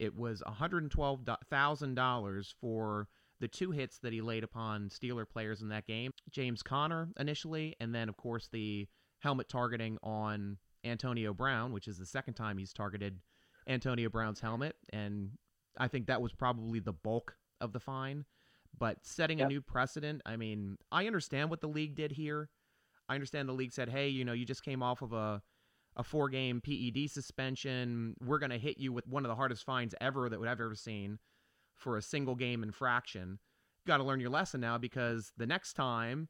It 0.00 0.16
was 0.16 0.42
$112,000 0.46 2.54
for 2.60 3.08
the 3.38 3.48
two 3.48 3.70
hits 3.70 3.98
that 3.98 4.12
he 4.12 4.20
laid 4.20 4.42
upon 4.44 4.88
Steeler 4.88 5.28
players 5.28 5.62
in 5.62 5.68
that 5.68 5.86
game 5.86 6.12
James 6.30 6.62
Conner 6.62 7.08
initially, 7.18 7.76
and 7.80 7.94
then, 7.94 8.08
of 8.08 8.16
course, 8.16 8.48
the 8.50 8.88
helmet 9.20 9.48
targeting 9.48 9.98
on 10.02 10.56
Antonio 10.84 11.32
Brown, 11.34 11.72
which 11.72 11.86
is 11.86 11.98
the 11.98 12.06
second 12.06 12.34
time 12.34 12.58
he's 12.58 12.72
targeted 12.72 13.20
Antonio 13.68 14.08
Brown's 14.08 14.40
helmet. 14.40 14.74
And 14.90 15.32
I 15.78 15.86
think 15.88 16.06
that 16.06 16.22
was 16.22 16.32
probably 16.32 16.80
the 16.80 16.92
bulk 16.94 17.36
of 17.60 17.72
the 17.72 17.80
fine. 17.80 18.24
But 18.78 19.04
setting 19.04 19.38
Yep. 19.40 19.46
a 19.46 19.48
new 19.48 19.60
precedent, 19.60 20.22
I 20.24 20.36
mean, 20.36 20.78
I 20.90 21.06
understand 21.06 21.50
what 21.50 21.60
the 21.60 21.68
league 21.68 21.94
did 21.94 22.12
here. 22.12 22.48
I 23.08 23.14
understand 23.14 23.48
the 23.48 23.52
league 23.54 23.72
said, 23.72 23.90
hey, 23.90 24.08
you 24.08 24.24
know, 24.24 24.32
you 24.32 24.46
just 24.46 24.64
came 24.64 24.82
off 24.82 25.02
of 25.02 25.12
a, 25.12 25.42
a 25.96 26.02
four 26.02 26.28
game 26.28 26.60
PED 26.60 27.10
suspension. 27.10 28.14
We're 28.24 28.38
going 28.38 28.50
to 28.50 28.58
hit 28.58 28.78
you 28.78 28.92
with 28.92 29.06
one 29.06 29.24
of 29.24 29.28
the 29.28 29.34
hardest 29.34 29.64
fines 29.64 29.94
ever 30.00 30.28
that 30.28 30.40
I've 30.40 30.60
ever 30.60 30.74
seen 30.74 31.18
for 31.76 31.96
a 31.96 32.02
single 32.02 32.34
game 32.34 32.62
infraction. 32.62 33.38
Got 33.86 33.98
to 33.98 34.04
learn 34.04 34.20
your 34.20 34.30
lesson 34.30 34.60
now 34.60 34.78
because 34.78 35.32
the 35.36 35.46
next 35.46 35.72
time, 35.74 36.28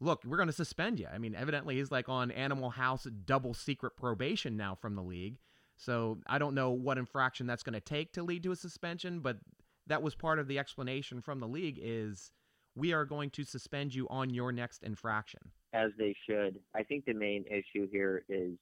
look, 0.00 0.22
we're 0.24 0.36
going 0.36 0.48
to 0.48 0.52
suspend 0.52 0.98
you. 0.98 1.06
I 1.12 1.18
mean, 1.18 1.34
evidently 1.34 1.76
he's 1.76 1.90
like 1.92 2.08
on 2.08 2.30
Animal 2.30 2.70
House 2.70 3.06
double 3.24 3.54
secret 3.54 3.96
probation 3.96 4.56
now 4.56 4.74
from 4.74 4.94
the 4.94 5.02
league. 5.02 5.38
So 5.76 6.18
I 6.26 6.38
don't 6.38 6.54
know 6.54 6.70
what 6.70 6.98
infraction 6.98 7.46
that's 7.46 7.62
going 7.62 7.74
to 7.74 7.80
take 7.80 8.12
to 8.14 8.22
lead 8.22 8.42
to 8.44 8.52
a 8.52 8.56
suspension, 8.56 9.20
but 9.20 9.38
that 9.86 10.02
was 10.02 10.14
part 10.14 10.38
of 10.38 10.48
the 10.48 10.58
explanation 10.58 11.20
from 11.20 11.38
the 11.38 11.46
league 11.46 11.78
is 11.80 12.32
we 12.74 12.92
are 12.92 13.04
going 13.04 13.30
to 13.30 13.44
suspend 13.44 13.94
you 13.94 14.06
on 14.08 14.30
your 14.30 14.52
next 14.52 14.82
infraction. 14.82 15.52
As 15.76 15.90
they 15.98 16.14
should. 16.28 16.58
I 16.74 16.82
think 16.82 17.04
the 17.04 17.12
main 17.14 17.44
issue 17.46 17.88
here 17.90 18.24
is 18.28 18.52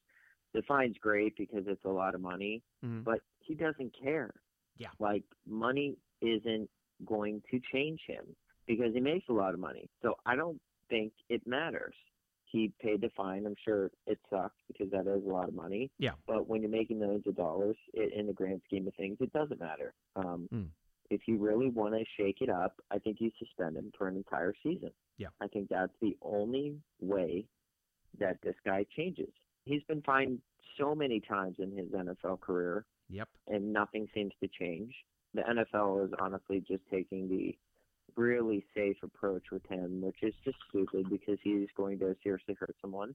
the 0.53 0.63
fine's 0.63 0.97
great 1.01 1.37
because 1.37 1.65
it's 1.67 1.85
a 1.85 1.89
lot 2.03 2.15
of 2.15 2.21
money, 2.21 2.63
Mhm. 2.85 3.05
but 3.05 3.21
he 3.41 3.55
doesn't 3.55 3.93
care. 4.01 4.33
Yeah. 4.77 4.91
Like 4.99 5.25
money 5.47 5.97
isn't 6.21 6.69
going 7.05 7.43
to 7.51 7.61
change 7.73 8.01
him 8.07 8.25
because 8.67 8.93
he 8.95 9.01
makes 9.01 9.29
a 9.29 9.33
lot 9.33 9.55
of 9.55 9.61
money. 9.61 9.89
So 10.03 10.17
I 10.27 10.37
don't 10.37 10.61
think 10.89 11.13
it 11.29 11.47
matters. 11.47 11.95
He 12.45 12.69
paid 12.81 13.01
the 13.01 13.11
fine. 13.11 13.47
I'm 13.47 13.57
sure 13.65 13.91
it 14.07 14.19
sucks 14.31 14.57
because 14.69 14.91
that 14.93 15.07
is 15.09 15.25
a 15.25 15.29
lot 15.29 15.49
of 15.49 15.55
money. 15.55 15.91
Yeah. 15.99 16.15
But 16.27 16.47
when 16.49 16.63
you're 16.63 16.71
making 16.71 16.99
millions 17.01 17.27
of 17.27 17.35
dollars, 17.37 17.77
it, 17.95 18.13
in 18.13 18.27
the 18.27 18.33
grand 18.33 18.63
scheme 18.65 18.87
of 18.87 18.95
things, 18.95 19.17
it 19.21 19.33
doesn't 19.33 19.61
matter. 19.61 19.93
Um, 20.17 20.49
Mm. 20.53 20.71
If 21.11 21.29
you 21.29 21.37
really 21.37 21.69
want 21.69 21.95
to 21.95 22.05
shake 22.17 22.41
it 22.41 22.49
up, 22.49 22.81
I 22.91 22.99
think 22.99 23.21
you 23.21 23.31
suspend 23.39 23.77
him 23.77 23.93
for 23.99 24.09
an 24.09 24.17
entire 24.17 24.55
season. 24.63 24.91
Yeah. 25.19 25.29
I 25.41 25.49
think 25.49 25.69
that's 25.69 25.93
the 26.01 26.17
only 26.23 26.77
way 27.01 27.47
that 28.19 28.39
this 28.43 28.55
guy 28.65 28.85
changes. 28.97 29.33
He's 29.65 29.83
been 29.85 30.03
fined 30.03 30.41
so 30.79 30.95
many 30.95 31.21
times 31.21 31.57
in 31.59 31.77
his 31.77 31.89
NFL 31.91 32.41
career, 32.41 32.85
Yep. 33.11 33.29
and 33.49 33.73
nothing 33.73 34.09
seems 34.15 34.33
to 34.41 34.49
change. 34.49 34.95
The 35.35 35.43
NFL 35.43 36.07
is 36.07 36.13
honestly 36.21 36.61
just 36.67 36.83
taking 36.91 37.29
the 37.29 37.57
really 38.17 38.65
safe 38.75 38.97
approach 39.03 39.45
with 39.51 39.67
him, 39.69 40.01
which 40.01 40.23
is 40.23 40.35
just 40.45 40.57
stupid 40.69 41.11
because 41.11 41.39
he's 41.43 41.69
going 41.77 41.99
to 41.99 42.15
seriously 42.23 42.55
hurt 42.59 42.75
someone. 42.81 43.15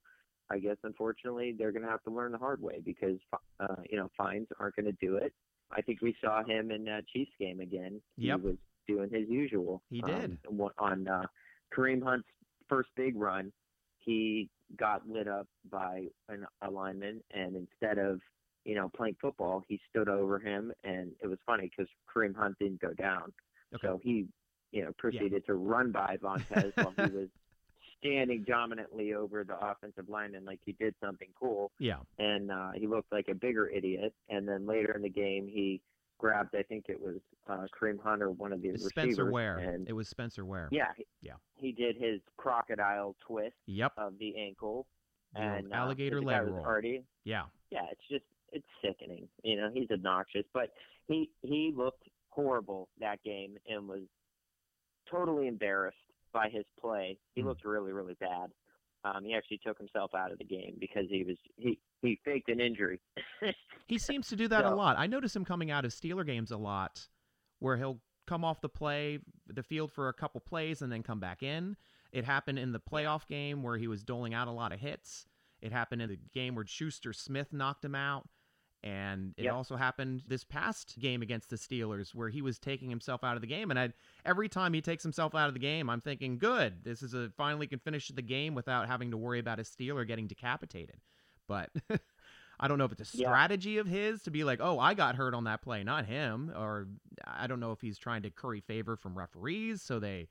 I 0.51 0.57
guess 0.59 0.77
unfortunately 0.83 1.53
they're 1.57 1.71
going 1.71 1.83
to 1.83 1.89
have 1.89 2.03
to 2.03 2.09
learn 2.11 2.31
the 2.31 2.37
hard 2.37 2.61
way 2.61 2.81
because 2.83 3.17
uh, 3.59 3.75
you 3.89 3.97
know 3.97 4.09
fines 4.17 4.47
aren't 4.59 4.75
going 4.75 4.85
to 4.87 4.91
do 4.93 5.15
it. 5.17 5.33
I 5.71 5.81
think 5.81 6.01
we 6.01 6.15
saw 6.19 6.43
him 6.43 6.71
in 6.71 6.83
that 6.85 7.07
Chiefs 7.07 7.31
game 7.39 7.59
again. 7.59 8.01
Yep. 8.17 8.39
He 8.39 8.47
was 8.47 8.55
doing 8.87 9.09
his 9.11 9.29
usual. 9.29 9.83
He 9.91 10.01
did. 10.01 10.37
Um, 10.49 10.69
on 10.79 11.07
uh, 11.07 11.27
Kareem 11.75 12.03
Hunt's 12.03 12.27
first 12.67 12.89
big 12.95 13.15
run, 13.15 13.51
he 13.99 14.49
got 14.77 15.07
lit 15.07 15.27
up 15.27 15.47
by 15.71 16.05
an, 16.27 16.45
a 16.61 16.69
lineman, 16.69 17.21
and 17.31 17.55
instead 17.55 17.97
of 17.97 18.19
you 18.65 18.75
know 18.75 18.89
playing 18.95 19.15
football, 19.21 19.63
he 19.67 19.79
stood 19.89 20.09
over 20.09 20.39
him, 20.39 20.71
and 20.83 21.11
it 21.21 21.27
was 21.27 21.39
funny 21.45 21.69
because 21.75 21.89
Kareem 22.13 22.35
Hunt 22.35 22.57
didn't 22.59 22.81
go 22.81 22.93
down, 22.93 23.31
Okay. 23.75 23.87
so 23.87 23.99
he 24.03 24.27
you 24.71 24.83
know 24.83 24.91
proceeded 24.97 25.45
to 25.47 25.55
run 25.55 25.91
by 25.91 26.17
Vontaze 26.21 26.73
while 26.75 26.93
he 26.95 27.09
was 27.11 27.27
standing 27.99 28.43
dominantly 28.47 29.13
over 29.13 29.43
the 29.43 29.57
offensive 29.59 30.07
lineman 30.07 30.45
like 30.45 30.59
he 30.65 30.71
did 30.73 30.95
something 31.03 31.27
cool 31.37 31.69
Yeah. 31.79 31.97
and 32.17 32.49
uh, 32.51 32.71
he 32.73 32.87
looked 32.87 33.11
like 33.11 33.27
a 33.29 33.35
bigger 33.35 33.67
idiot. 33.67 34.13
And 34.29 34.47
then 34.47 34.65
later 34.65 34.93
in 34.93 35.01
the 35.01 35.09
game, 35.09 35.47
he 35.47 35.81
grabbed, 36.19 36.53
I 36.55 36.61
think 36.63 36.85
it 36.89 36.99
was 37.01 37.15
uh, 37.49 37.65
Kareem 37.73 37.99
Hunt 37.99 38.21
or 38.21 38.29
one 38.29 38.53
of 38.53 38.61
the 38.61 38.69
receivers. 38.71 38.89
Spencer 38.91 39.31
Ware. 39.31 39.57
And 39.57 39.87
It 39.89 39.93
was 39.93 40.07
Spencer 40.07 40.45
Ware. 40.45 40.69
yeah, 40.71 40.89
he, 40.95 41.05
Yeah. 41.21 41.33
he 41.55 41.71
did 41.71 41.95
his 41.97 42.19
crocodile 42.37 43.15
twist 43.25 43.55
Yep. 43.65 43.93
of 43.97 44.13
the 44.19 44.37
ankle 44.37 44.85
The 45.33 45.41
and 45.41 45.73
uh, 45.73 45.75
alligator 45.75 46.19
guy 46.21 46.25
leg 46.41 46.47
roll. 46.47 46.59
already 46.65 47.03
Yeah. 47.23 47.45
yeah, 47.71 47.85
it's 47.91 48.07
just 48.09 48.25
it's 48.51 48.67
sickening. 48.83 49.27
You 49.43 49.57
know, 49.57 49.69
he's 49.73 49.89
obnoxious, 49.91 50.45
but 50.53 50.71
he 51.07 51.29
he 51.41 51.73
looked 51.75 52.03
horrible 52.29 52.89
that 52.99 53.21
game 53.23 53.57
and 53.67 53.87
was 53.87 54.03
totally 55.09 55.47
embarrassed 55.47 55.97
by 56.33 56.49
his 56.49 56.65
play. 56.79 57.17
He 57.33 57.41
Hmm. 57.41 57.47
looked 57.47 57.65
really 57.65 57.91
really 57.93 58.15
bad. 58.15 58.51
Um, 59.05 59.23
he 59.23 59.33
actually 59.33 59.59
took 59.59 59.77
himself 59.77 60.13
out 60.13 60.31
of 60.31 60.37
the 60.39 60.43
game 60.43 60.75
because 60.79 61.05
he 61.09 61.23
was 61.23 61.37
he 61.55 61.79
he 62.01 62.19
faked 62.23 62.49
an 62.49 62.59
injury. 62.59 62.99
He 63.87 63.97
seems 63.97 64.27
to 64.27 64.35
do 64.35 64.47
that 64.49 64.65
a 64.65 64.69
lot. 64.75 64.99
I 64.99 65.07
notice 65.07 65.35
him 65.35 65.43
coming 65.43 65.71
out 65.71 65.83
of 65.83 65.89
Steeler 65.91 66.23
games 66.23 66.51
a 66.51 66.57
lot, 66.57 67.07
where 67.57 67.75
he'll 67.75 67.99
come 68.27 68.45
off 68.45 68.61
the 68.61 68.69
play, 68.69 69.17
the 69.47 69.63
field 69.63 69.91
for 69.91 70.09
a 70.09 70.13
couple 70.13 70.39
plays, 70.41 70.83
and 70.83 70.91
then 70.91 71.01
come 71.01 71.19
back 71.19 71.41
in. 71.41 71.75
It 72.11 72.23
happened 72.23 72.59
in 72.59 72.71
the 72.71 72.79
playoff 72.79 73.25
game 73.25 73.63
where 73.63 73.77
he 73.77 73.87
was 73.87 74.03
doling 74.03 74.35
out 74.35 74.47
a 74.47 74.51
lot 74.51 74.71
of 74.71 74.79
hits. 74.79 75.25
It 75.59 75.71
happened 75.71 76.03
in 76.03 76.09
the 76.09 76.19
game 76.35 76.53
where 76.53 76.67
Schuster 76.67 77.13
Smith 77.13 77.51
knocked 77.51 77.83
him 77.83 77.95
out. 77.95 78.29
And 78.83 79.33
it 79.37 79.45
Yep. 79.45 79.53
also 79.55 79.75
happened 79.75 80.21
this 80.27 80.43
past 80.43 80.99
game 80.99 81.23
against 81.23 81.49
the 81.49 81.55
Steelers 81.57 82.13
where 82.15 82.29
he 82.29 82.41
was 82.43 82.59
taking 82.59 82.89
himself 82.91 83.23
out 83.23 83.35
of 83.35 83.41
the 83.41 83.47
game. 83.47 83.71
And 83.71 83.79
I, 83.79 83.89
every 84.23 84.47
time 84.49 84.73
he 84.73 84.81
takes 84.81 85.01
himself 85.03 85.33
out 85.33 85.47
of 85.47 85.53
the 85.55 85.59
game, 85.59 85.89
I'm 85.89 85.99
thinking, 85.99 86.37
good, 86.37 86.83
this 86.83 87.01
is 87.01 87.15
a 87.15 87.29
finally 87.35 87.65
can 87.67 87.79
finish 87.79 88.07
the 88.09 88.21
game 88.21 88.53
without 88.53 88.87
having 88.87 89.09
to 89.11 89.17
worry 89.17 89.39
about 89.39 89.59
a 89.59 89.63
Steeler 89.63 90.07
getting 90.07 90.27
decapitated. 90.27 91.01
But 91.49 91.69
I 92.61 92.67
don't 92.69 92.77
know 92.77 92.85
if 92.85 92.93
it's 92.93 93.13
a 93.13 93.17
Yeah. 93.17 93.27
strategy 93.27 93.79
of 93.79 93.87
his 93.87 94.21
to 94.23 94.31
be 94.31 94.45
like, 94.45 94.59
oh, 94.61 94.79
I 94.79 94.93
got 94.93 95.15
hurt 95.15 95.33
on 95.33 95.43
that 95.45 95.61
play, 95.61 95.83
not 95.83 96.05
him. 96.05 96.53
Or 96.55 96.87
I 97.25 97.47
don't 97.47 97.59
know 97.59 97.73
if 97.73 97.81
he's 97.81 97.97
trying 97.97 98.21
to 98.21 98.29
curry 98.29 98.61
favor 98.61 98.95
from 98.95 99.17
referees 99.17 99.81
so 99.81 99.99
they 99.99 100.29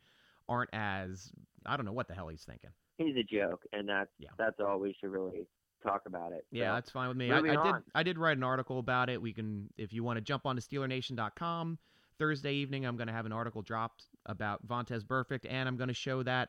aren't 0.48 0.70
as, 0.72 1.30
I 1.66 1.76
don't 1.76 1.84
know 1.84 1.92
what 1.92 2.08
the 2.08 2.14
hell 2.14 2.28
he's 2.28 2.44
thinking. 2.44 2.70
he's 2.96 3.16
a 3.16 3.22
joke, 3.22 3.62
and 3.72 3.86
that's 3.88 4.10
Yeah. 4.18 4.30
that's 4.38 4.58
all 4.60 4.78
we 4.80 4.94
should 4.98 5.10
really 5.10 5.46
talk 5.82 6.02
about 6.06 6.32
it. 6.32 6.46
Yeah, 6.50 6.70
So, 6.70 6.74
that's 6.74 6.90
fine 6.90 7.08
with 7.08 7.16
me. 7.16 7.30
I, 7.30 7.38
I 7.38 7.42
did. 7.72 7.74
I 7.94 8.02
did 8.02 8.18
write 8.18 8.36
an 8.36 8.42
article 8.44 8.78
about 8.78 9.10
it. 9.10 9.20
We 9.20 9.32
can 9.32 9.68
if 9.76 9.92
you 9.92 10.02
want 10.02 10.16
to 10.16 10.20
jump 10.20 10.46
onto 10.46 10.60
SteelerNation.com 10.62 11.78
Thursday 12.18 12.54
evening. 12.54 12.84
I'm 12.86 12.96
going 12.96 13.06
to 13.08 13.12
have 13.12 13.26
an 13.26 13.32
article 13.32 13.62
dropped 13.62 14.04
about 14.26 14.66
Vontaze 14.66 15.04
Burfict, 15.04 15.46
and 15.48 15.68
I'm 15.68 15.76
going 15.76 15.88
to 15.88 15.94
show 15.94 16.22
that 16.24 16.48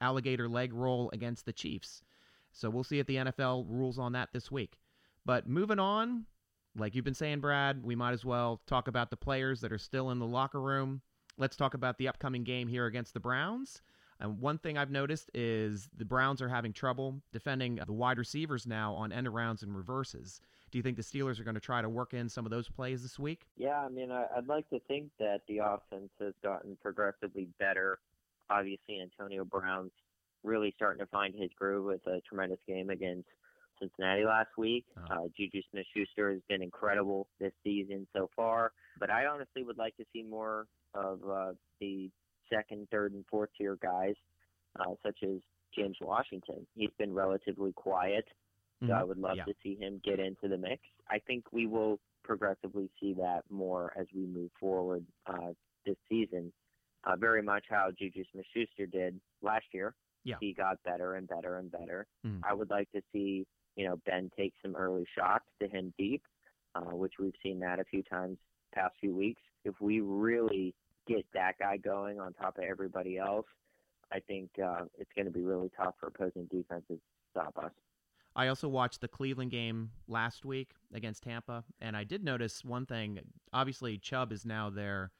alligator 0.00 0.48
leg 0.48 0.72
roll 0.72 1.10
against 1.12 1.44
the 1.46 1.52
Chiefs. 1.52 2.02
So 2.56 2.70
we'll 2.70 2.84
see 2.84 2.98
if 2.98 3.06
the 3.06 3.16
NFL 3.16 3.66
rules 3.68 3.98
on 3.98 4.12
that 4.12 4.30
this 4.32 4.50
week. 4.50 4.78
But 5.26 5.46
moving 5.46 5.78
on, 5.78 6.24
like 6.74 6.94
you've 6.94 7.04
been 7.04 7.14
saying, 7.14 7.40
Brad, 7.40 7.84
we 7.84 7.94
might 7.94 8.12
as 8.12 8.24
well 8.24 8.62
talk 8.66 8.88
about 8.88 9.10
the 9.10 9.16
players 9.16 9.60
that 9.60 9.72
are 9.72 9.78
still 9.78 10.10
in 10.10 10.18
the 10.18 10.26
locker 10.26 10.60
room. 10.60 11.02
Let's 11.36 11.56
talk 11.56 11.74
about 11.74 11.98
the 11.98 12.08
upcoming 12.08 12.44
game 12.44 12.66
here 12.66 12.86
against 12.86 13.12
the 13.12 13.20
Browns. 13.20 13.82
And 14.20 14.40
one 14.40 14.56
thing 14.56 14.78
I've 14.78 14.90
noticed 14.90 15.30
is 15.34 15.90
the 15.94 16.06
Browns 16.06 16.40
are 16.40 16.48
having 16.48 16.72
trouble 16.72 17.20
defending 17.32 17.78
the 17.86 17.92
wide 17.92 18.16
receivers 18.16 18.66
now 18.66 18.94
on 18.94 19.12
end 19.12 19.26
arounds 19.26 19.62
and 19.62 19.76
reverses. 19.76 20.40
Do 20.70 20.78
you 20.78 20.82
think 20.82 20.96
the 20.96 21.02
Steelers 21.02 21.38
are 21.38 21.44
going 21.44 21.54
to 21.54 21.60
try 21.60 21.82
to 21.82 21.88
work 21.90 22.14
in 22.14 22.30
some 22.30 22.46
of 22.46 22.50
those 22.50 22.70
plays 22.70 23.02
this 23.02 23.18
week? 23.18 23.42
Yeah, 23.58 23.78
I 23.78 23.90
mean, 23.90 24.10
I'd 24.10 24.48
like 24.48 24.68
to 24.70 24.80
think 24.88 25.10
that 25.18 25.42
the 25.46 25.58
offense 25.58 26.08
has 26.20 26.32
gotten 26.42 26.78
progressively 26.82 27.48
better. 27.58 27.98
Obviously, 28.48 29.02
Antonio 29.02 29.44
Brown's 29.44 29.92
really 30.44 30.72
starting 30.76 31.00
to 31.04 31.10
find 31.10 31.34
his 31.34 31.50
groove 31.58 31.84
with 31.84 32.06
a 32.06 32.20
tremendous 32.28 32.58
game 32.66 32.90
against 32.90 33.28
Cincinnati 33.80 34.24
last 34.24 34.50
week. 34.56 34.84
Oh. 35.10 35.14
Uh, 35.14 35.28
Juju 35.36 35.60
Smith-Schuster 35.70 36.32
has 36.32 36.40
been 36.48 36.62
incredible 36.62 37.26
this 37.40 37.52
season 37.64 38.06
so 38.14 38.30
far, 38.34 38.72
but 38.98 39.10
I 39.10 39.26
honestly 39.26 39.62
would 39.64 39.78
like 39.78 39.96
to 39.96 40.04
see 40.12 40.22
more 40.22 40.66
of 40.94 41.20
uh, 41.28 41.52
the 41.80 42.10
second, 42.50 42.88
third, 42.90 43.12
and 43.12 43.24
fourth 43.30 43.50
tier 43.58 43.76
guys, 43.82 44.14
uh, 44.80 44.94
such 45.04 45.18
as 45.22 45.40
James 45.76 45.96
Washington. 46.00 46.66
He's 46.74 46.90
been 46.98 47.12
relatively 47.12 47.72
quiet. 47.72 48.24
So 48.86 48.92
I 48.92 49.02
would 49.02 49.16
love 49.16 49.38
Mm-hmm. 49.38 49.48
Yeah. 49.48 49.54
to 49.54 49.54
see 49.62 49.74
him 49.82 50.00
get 50.04 50.20
into 50.20 50.48
the 50.48 50.58
mix. 50.58 50.82
I 51.10 51.18
think 51.26 51.44
we 51.50 51.66
will 51.66 51.98
progressively 52.22 52.90
see 53.00 53.14
that 53.14 53.42
more 53.50 53.92
as 53.98 54.06
we 54.14 54.26
move 54.26 54.50
forward 54.60 55.02
uh, 55.26 55.52
this 55.86 55.96
season. 56.10 56.52
Uh, 57.04 57.16
very 57.16 57.40
much 57.42 57.64
how 57.70 57.88
Juju 57.98 58.22
Smith-Schuster 58.32 58.84
did 58.86 59.18
last 59.42 59.64
year. 59.72 59.94
Yeah. 60.26 60.36
He 60.40 60.52
got 60.52 60.82
better 60.82 61.14
and 61.14 61.28
better 61.28 61.58
and 61.58 61.70
better. 61.70 62.06
Mhm. 62.24 62.40
I 62.42 62.52
would 62.52 62.68
like 62.68 62.90
to 62.92 63.02
see, 63.12 63.46
you 63.76 63.86
know, 63.88 63.96
Ben 64.04 64.30
take 64.36 64.54
some 64.60 64.74
early 64.74 65.06
shots 65.14 65.46
to 65.60 65.68
him 65.68 65.94
deep, 65.96 66.22
uh, 66.74 66.94
which 66.96 67.14
we've 67.18 67.36
seen 67.42 67.60
that 67.60 67.78
a 67.78 67.84
few 67.84 68.02
times 68.02 68.38
past 68.72 68.96
few 69.00 69.14
weeks. 69.14 69.40
If 69.64 69.80
we 69.80 70.00
really 70.00 70.74
get 71.06 71.24
that 71.32 71.58
guy 71.58 71.76
going 71.76 72.18
on 72.18 72.32
top 72.34 72.58
of 72.58 72.64
everybody 72.64 73.18
else, 73.18 73.46
I 74.10 74.20
think 74.20 74.50
uh, 74.58 74.86
it's 74.98 75.12
going 75.14 75.26
to 75.26 75.32
be 75.32 75.42
really 75.42 75.70
tough 75.76 75.94
for 76.00 76.08
opposing 76.08 76.46
defenses 76.46 76.98
to 76.98 77.30
stop 77.30 77.56
us. 77.58 77.72
I 78.34 78.48
also 78.48 78.68
watched 78.68 79.00
the 79.00 79.08
Cleveland 79.08 79.50
game 79.50 79.92
last 80.08 80.44
week 80.44 80.74
against 80.92 81.22
Tampa, 81.22 81.64
and 81.80 81.96
I 81.96 82.04
did 82.04 82.22
notice 82.22 82.64
one 82.64 82.84
thing. 82.84 83.20
Obviously, 83.52 83.96
Chubb 83.98 84.32
is 84.32 84.44
now 84.44 84.70
their 84.70 85.12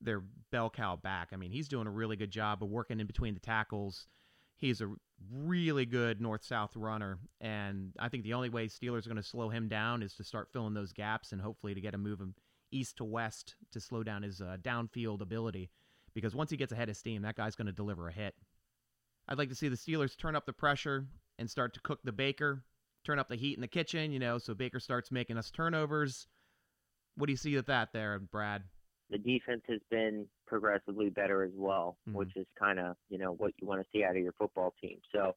their 0.00 0.20
bell 0.50 0.68
cow 0.70 0.96
back. 0.96 1.28
I 1.32 1.36
mean, 1.36 1.50
he's 1.50 1.68
doing 1.68 1.86
a 1.86 1.90
really 1.90 2.16
good 2.16 2.30
job 2.30 2.62
of 2.62 2.68
working 2.68 3.00
in 3.00 3.06
between 3.06 3.34
the 3.34 3.40
tackles. 3.40 4.06
He's 4.56 4.80
a 4.80 4.90
really 5.32 5.84
good 5.86 6.20
north 6.20 6.44
south 6.44 6.76
runner, 6.76 7.18
and 7.40 7.92
I 7.98 8.08
think 8.08 8.24
the 8.24 8.34
only 8.34 8.48
way 8.48 8.66
Steelers 8.66 9.06
are 9.06 9.10
going 9.10 9.16
to 9.16 9.22
slow 9.22 9.48
him 9.48 9.68
down 9.68 10.02
is 10.02 10.14
to 10.14 10.24
start 10.24 10.48
filling 10.52 10.74
those 10.74 10.92
gaps 10.92 11.32
and 11.32 11.40
hopefully 11.40 11.74
to 11.74 11.80
get 11.80 11.94
him 11.94 12.02
moving 12.02 12.34
east 12.70 12.96
to 12.98 13.04
west 13.04 13.56
to 13.72 13.80
slow 13.80 14.02
down 14.02 14.22
his 14.22 14.40
uh, 14.40 14.56
downfield 14.62 15.20
ability. 15.20 15.70
Because 16.14 16.34
once 16.34 16.50
he 16.50 16.56
gets 16.56 16.72
ahead 16.72 16.88
of 16.88 16.96
steam, 16.96 17.22
that 17.22 17.36
guy's 17.36 17.56
going 17.56 17.66
to 17.66 17.72
deliver 17.72 18.08
a 18.08 18.12
hit. 18.12 18.34
I'd 19.28 19.38
like 19.38 19.48
to 19.48 19.54
see 19.54 19.68
the 19.68 19.76
Steelers 19.76 20.16
turn 20.16 20.36
up 20.36 20.46
the 20.46 20.52
pressure 20.52 21.06
and 21.38 21.50
start 21.50 21.74
to 21.74 21.80
cook 21.80 22.00
the 22.04 22.12
Baker, 22.12 22.64
turn 23.04 23.18
up 23.18 23.28
the 23.28 23.36
heat 23.36 23.56
in 23.56 23.60
the 23.60 23.68
kitchen, 23.68 24.12
you 24.12 24.18
know, 24.18 24.38
so 24.38 24.54
Baker 24.54 24.78
starts 24.80 25.10
making 25.10 25.36
us 25.36 25.50
turnovers. 25.50 26.26
What 27.16 27.26
do 27.26 27.32
you 27.32 27.36
see 27.36 27.56
with 27.56 27.66
that 27.66 27.92
there, 27.92 28.18
Brad? 28.18 28.64
The 29.14 29.18
defense 29.20 29.62
has 29.68 29.78
been 29.92 30.26
progressively 30.44 31.08
better 31.08 31.44
as 31.44 31.52
well, 31.54 31.96
Mhm. 32.08 32.14
which 32.14 32.36
is 32.36 32.46
kind 32.58 32.80
of 32.80 32.96
you 33.08 33.16
know 33.18 33.30
what 33.34 33.52
you 33.60 33.66
want 33.68 33.80
to 33.80 33.88
see 33.92 34.02
out 34.02 34.16
of 34.16 34.22
your 34.22 34.32
football 34.32 34.74
team. 34.80 35.00
So 35.12 35.36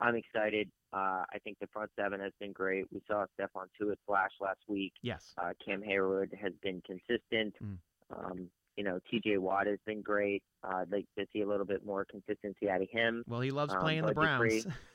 I'm 0.00 0.14
excited. 0.16 0.70
Uh, 0.94 1.26
I 1.30 1.38
think 1.44 1.58
the 1.58 1.66
front 1.66 1.90
seven 1.94 2.20
has 2.20 2.32
been 2.40 2.52
great. 2.52 2.90
We 2.90 3.02
saw 3.06 3.26
Stephon 3.38 3.66
Tuitt 3.78 3.98
flash 4.06 4.30
last 4.40 4.60
week. 4.66 4.94
Yes. 5.02 5.34
Uh, 5.36 5.52
Cam 5.62 5.82
Heyward 5.82 6.32
has 6.40 6.54
been 6.62 6.80
consistent. 6.86 7.54
Mm. 7.62 7.78
Um, 8.10 8.50
you 8.76 8.84
know, 8.84 8.98
T.J. 9.10 9.36
Watt 9.38 9.66
has 9.66 9.80
been 9.84 10.00
great. 10.00 10.42
Uh, 10.62 10.76
I'd 10.76 10.90
like 10.92 11.06
to 11.18 11.26
see 11.32 11.42
a 11.42 11.46
little 11.46 11.66
bit 11.66 11.84
more 11.84 12.06
consistency 12.06 12.70
out 12.70 12.80
of 12.80 12.88
him. 12.88 13.24
Well, 13.26 13.40
he 13.40 13.50
loves 13.50 13.74
Um, 13.74 13.80
playing 13.80 14.06
the 14.06 14.14
Bud 14.14 14.38
Browns. 14.38 14.66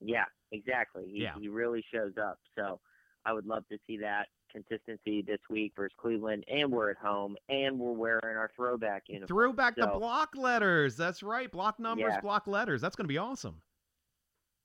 Yeah, 0.00 0.24
exactly. 0.50 1.08
He, 1.08 1.22
Yeah. 1.22 1.38
he 1.38 1.48
really 1.48 1.84
shows 1.94 2.14
up. 2.18 2.40
So 2.58 2.80
I 3.24 3.32
would 3.32 3.46
love 3.46 3.64
to 3.68 3.78
see 3.86 3.98
that 3.98 4.28
consistency 4.52 5.22
this 5.22 5.40
week 5.50 5.72
versus 5.76 5.94
Cleveland, 6.00 6.44
and 6.52 6.70
we're 6.70 6.90
at 6.90 6.96
home, 6.98 7.36
and 7.48 7.78
we're 7.78 7.92
wearing 7.92 8.36
our 8.36 8.50
throwback 8.54 9.04
uniform. 9.08 9.28
Throwback 9.28 9.76
the 9.76 9.90
So 9.92 9.98
block 9.98 10.30
letters. 10.36 10.96
That's 10.96 11.22
right. 11.22 11.50
Block 11.50 11.80
numbers, 11.80 12.12
Yeah. 12.14 12.20
block 12.20 12.46
letters. 12.46 12.80
That's 12.80 12.94
going 12.96 13.04
to 13.06 13.12
be 13.12 13.18
awesome. 13.18 13.60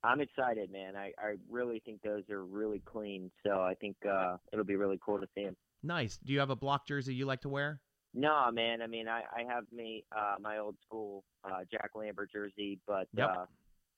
I'm 0.04 0.20
excited, 0.20 0.70
man. 0.70 0.94
I, 0.94 1.12
I 1.18 1.34
really 1.50 1.80
think 1.84 2.02
those 2.02 2.22
are 2.30 2.44
really 2.44 2.80
clean. 2.84 3.30
So 3.44 3.62
I 3.62 3.74
think 3.80 3.96
uh, 4.08 4.36
it'll 4.52 4.64
be 4.64 4.76
really 4.76 4.98
cool 5.04 5.18
to 5.18 5.26
see 5.34 5.44
them. 5.44 5.56
Nice. 5.82 6.18
Do 6.24 6.32
you 6.32 6.38
have 6.38 6.50
a 6.50 6.56
block 6.56 6.86
jersey 6.86 7.14
you 7.14 7.26
like 7.26 7.40
to 7.40 7.48
wear? 7.48 7.80
No, 8.14 8.48
man. 8.52 8.80
I 8.80 8.86
mean, 8.86 9.08
I, 9.08 9.22
I 9.36 9.42
have 9.52 9.64
me 9.72 10.04
uh, 10.16 10.36
my 10.40 10.58
old 10.58 10.76
school 10.86 11.24
uh, 11.44 11.60
Jack 11.70 11.90
Lambert 11.94 12.30
jersey, 12.32 12.78
but 12.86 13.08
Yep. 13.16 13.28
uh, 13.28 13.44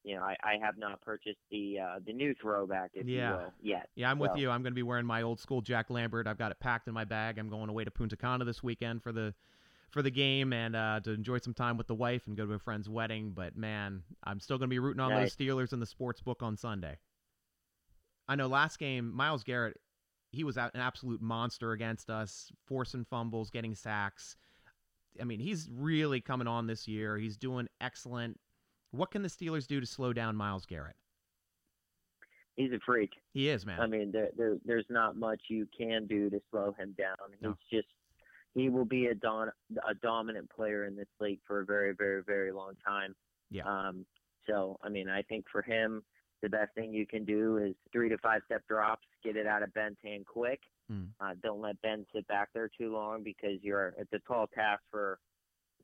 you 0.04 0.16
know, 0.16 0.22
I, 0.22 0.36
I 0.42 0.56
have 0.62 0.78
not 0.78 1.00
purchased 1.02 1.38
the 1.50 1.78
uh, 1.78 1.98
the 2.04 2.12
new 2.12 2.34
throwback, 2.40 2.90
if 2.94 3.06
Yeah. 3.06 3.30
you 3.30 3.36
will, 3.36 3.52
yet. 3.62 3.88
Yeah, 3.94 4.10
I'm 4.10 4.18
with 4.18 4.36
you. 4.36 4.50
I'm 4.50 4.62
going 4.62 4.72
to 4.72 4.76
be 4.76 4.82
wearing 4.82 5.06
my 5.06 5.22
old 5.22 5.40
school 5.40 5.60
Jack 5.60 5.90
Lambert. 5.90 6.26
I've 6.26 6.38
got 6.38 6.50
it 6.52 6.60
packed 6.60 6.88
in 6.88 6.94
my 6.94 7.04
bag. 7.04 7.38
I'm 7.38 7.48
going 7.48 7.68
away 7.68 7.84
to 7.84 7.90
Punta 7.90 8.16
Cana 8.16 8.44
this 8.44 8.62
weekend 8.62 9.02
for 9.02 9.12
the 9.12 9.34
for 9.90 10.02
the 10.02 10.10
game 10.10 10.52
and 10.52 10.76
uh, 10.76 11.00
to 11.02 11.10
enjoy 11.10 11.38
some 11.38 11.52
time 11.52 11.76
with 11.76 11.88
the 11.88 11.94
wife 11.94 12.26
and 12.28 12.36
go 12.36 12.46
to 12.46 12.52
a 12.52 12.58
friend's 12.58 12.88
wedding. 12.88 13.32
But 13.34 13.56
man, 13.56 14.02
I'm 14.24 14.38
still 14.40 14.56
going 14.56 14.68
to 14.68 14.74
be 14.74 14.78
rooting 14.78 15.00
on 15.00 15.10
Nice. 15.10 15.34
those 15.34 15.46
Steelers 15.46 15.72
in 15.72 15.80
the 15.80 15.86
sports 15.86 16.20
book 16.22 16.42
on 16.42 16.56
Sunday. 16.56 16.96
I 18.28 18.36
know 18.36 18.46
last 18.46 18.78
game, 18.78 19.12
Myles 19.12 19.42
Garrett, 19.42 19.76
he 20.30 20.44
was 20.44 20.56
an 20.56 20.70
absolute 20.76 21.20
monster 21.20 21.72
against 21.72 22.08
us, 22.08 22.52
forcing 22.66 23.04
fumbles, 23.04 23.50
getting 23.50 23.74
sacks. 23.74 24.36
I 25.20 25.24
mean, 25.24 25.40
he's 25.40 25.68
really 25.72 26.20
coming 26.20 26.46
on 26.46 26.68
this 26.68 26.86
year. 26.86 27.18
He's 27.18 27.36
doing 27.36 27.66
excellent. 27.80 28.38
What 28.90 29.10
can 29.10 29.22
the 29.22 29.28
Steelers 29.28 29.66
do 29.66 29.80
to 29.80 29.86
slow 29.86 30.12
down 30.12 30.36
Myles 30.36 30.66
Garrett? 30.66 30.96
He's 32.56 32.72
a 32.72 32.80
freak. 32.84 33.12
He 33.32 33.48
is, 33.48 33.64
man. 33.64 33.80
I 33.80 33.86
mean, 33.86 34.10
there, 34.12 34.28
there 34.36 34.56
there's 34.64 34.86
not 34.90 35.16
much 35.16 35.40
you 35.48 35.66
can 35.76 36.06
do 36.06 36.28
to 36.30 36.40
slow 36.50 36.74
him 36.78 36.94
down. 36.98 37.16
He's 37.32 37.40
No. 37.42 37.56
just 37.72 37.88
he 38.54 38.68
will 38.68 38.84
be 38.84 39.06
a 39.06 39.14
don 39.14 39.50
a 39.88 39.94
dominant 39.94 40.50
player 40.50 40.84
in 40.84 40.96
this 40.96 41.06
league 41.20 41.40
for 41.46 41.60
a 41.60 41.64
very 41.64 41.94
very 41.94 42.22
very 42.22 42.52
long 42.52 42.72
time. 42.86 43.14
Yeah. 43.50 43.62
Um. 43.66 44.04
So 44.48 44.78
I 44.82 44.88
mean, 44.88 45.08
I 45.08 45.22
think 45.22 45.46
for 45.50 45.62
him, 45.62 46.02
the 46.42 46.48
best 46.48 46.74
thing 46.74 46.92
you 46.92 47.06
can 47.06 47.24
do 47.24 47.58
is 47.58 47.74
three 47.92 48.08
to 48.08 48.18
five 48.18 48.42
step 48.46 48.62
drops, 48.68 49.06
get 49.22 49.36
it 49.36 49.46
out 49.46 49.62
of 49.62 49.72
Ben's 49.72 49.96
hand 50.04 50.26
quick. 50.26 50.60
Mm. 50.92 51.08
Uh, 51.20 51.34
don't 51.42 51.60
let 51.60 51.80
Ben 51.82 52.04
sit 52.14 52.26
back 52.26 52.48
there 52.52 52.68
too 52.76 52.92
long 52.92 53.22
because 53.22 53.58
you're 53.62 53.94
it's 53.96 54.12
a 54.12 54.18
tall 54.26 54.48
task 54.48 54.82
for 54.90 55.18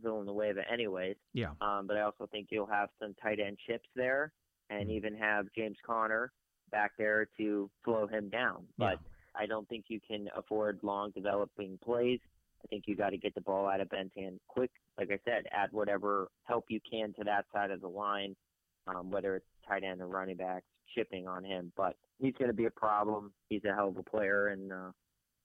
Villanueva 0.02 0.62
anyways. 0.70 1.16
Yeah. 1.32 1.50
Um, 1.60 1.86
but 1.86 1.96
I 1.96 2.02
also 2.02 2.26
think 2.26 2.48
you'll 2.50 2.66
have 2.66 2.88
some 3.00 3.14
tight 3.22 3.40
end 3.40 3.58
chips 3.66 3.88
there, 3.94 4.32
and 4.70 4.88
Mm. 4.88 4.92
even 4.92 5.16
have 5.16 5.46
James 5.52 5.76
Conner 5.84 6.32
back 6.70 6.92
there 6.98 7.26
to 7.38 7.70
slow 7.84 8.06
him 8.06 8.28
down. 8.28 8.66
Yeah. 8.78 8.94
But 8.96 8.98
I 9.34 9.46
don't 9.46 9.68
think 9.68 9.86
you 9.88 10.00
can 10.00 10.28
afford 10.34 10.80
long 10.82 11.10
developing 11.12 11.78
plays. 11.78 12.20
I 12.64 12.66
think 12.68 12.84
you 12.88 12.96
got 12.96 13.10
to 13.10 13.18
get 13.18 13.34
the 13.34 13.40
ball 13.42 13.66
out 13.68 13.80
of 13.80 13.88
Ben's 13.90 14.12
hand 14.16 14.40
quick. 14.48 14.70
Like 14.98 15.10
I 15.10 15.18
said, 15.24 15.46
add 15.52 15.70
whatever 15.72 16.28
help 16.44 16.64
you 16.70 16.80
can 16.90 17.12
to 17.14 17.24
that 17.24 17.44
side 17.52 17.70
of 17.70 17.80
the 17.80 17.88
line, 17.88 18.34
um, 18.86 19.10
whether 19.10 19.36
it's 19.36 19.46
tight 19.68 19.84
end 19.84 20.00
or 20.00 20.06
running 20.08 20.36
backs, 20.36 20.66
chipping 20.94 21.28
on 21.28 21.44
him. 21.44 21.70
But 21.76 21.96
he's 22.18 22.34
going 22.34 22.48
to 22.48 22.54
be 22.56 22.64
a 22.64 22.70
problem. 22.70 23.32
He's 23.50 23.64
a 23.64 23.74
hell 23.74 23.88
of 23.88 23.96
a 23.98 24.02
player, 24.02 24.48
and 24.48 24.72
uh, 24.72 24.92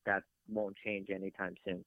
that 0.05 0.23
won't 0.47 0.75
change 0.77 1.09
anytime 1.09 1.55
soon. 1.65 1.83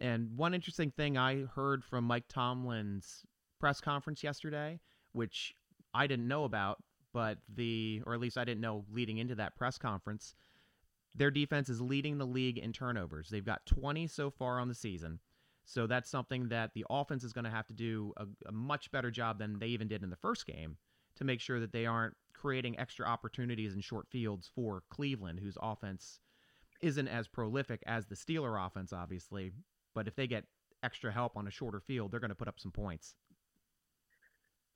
And 0.00 0.36
one 0.36 0.54
interesting 0.54 0.90
thing 0.90 1.16
I 1.16 1.44
heard 1.54 1.84
from 1.84 2.04
Mike 2.04 2.28
Tomlin's 2.28 3.24
press 3.58 3.80
conference 3.80 4.22
yesterday, 4.22 4.80
which 5.12 5.54
I 5.94 6.06
didn't 6.06 6.28
know 6.28 6.44
about, 6.44 6.82
but 7.12 7.38
the, 7.52 8.02
or 8.06 8.14
at 8.14 8.20
least 8.20 8.38
I 8.38 8.44
didn't 8.44 8.60
know 8.60 8.84
leading 8.92 9.18
into 9.18 9.34
that 9.36 9.56
press 9.56 9.78
conference, 9.78 10.34
their 11.14 11.30
defense 11.30 11.68
is 11.68 11.80
leading 11.80 12.18
the 12.18 12.26
league 12.26 12.58
in 12.58 12.72
turnovers. 12.72 13.28
They've 13.30 13.44
got 13.44 13.66
20 13.66 14.06
so 14.06 14.30
far 14.30 14.60
on 14.60 14.68
the 14.68 14.74
season. 14.74 15.18
So 15.64 15.86
that's 15.86 16.08
something 16.08 16.48
that 16.48 16.72
the 16.74 16.86
offense 16.88 17.24
is 17.24 17.32
going 17.32 17.44
to 17.44 17.50
have 17.50 17.66
to 17.66 17.74
do 17.74 18.12
a, 18.16 18.26
a 18.46 18.52
much 18.52 18.90
better 18.90 19.10
job 19.10 19.38
than 19.38 19.58
they 19.58 19.66
even 19.66 19.88
did 19.88 20.02
in 20.02 20.10
the 20.10 20.16
first 20.16 20.46
game 20.46 20.76
to 21.16 21.24
make 21.24 21.40
sure 21.40 21.60
that 21.60 21.72
they 21.72 21.84
aren't 21.84 22.14
creating 22.32 22.78
extra 22.78 23.04
opportunities 23.04 23.74
in 23.74 23.80
short 23.80 24.06
fields 24.08 24.50
for 24.54 24.82
Cleveland, 24.88 25.40
whose 25.40 25.58
offense 25.60 26.20
isn't 26.80 27.08
as 27.08 27.26
prolific 27.26 27.82
as 27.86 28.06
the 28.06 28.14
Steeler 28.14 28.64
offense, 28.64 28.92
obviously. 28.92 29.52
But 29.98 30.06
if 30.06 30.14
they 30.14 30.28
get 30.28 30.44
extra 30.84 31.10
help 31.10 31.36
on 31.36 31.48
a 31.48 31.50
shorter 31.50 31.80
field, 31.80 32.12
they're 32.12 32.20
going 32.20 32.28
to 32.28 32.36
put 32.36 32.46
up 32.46 32.60
some 32.60 32.70
points. 32.70 33.16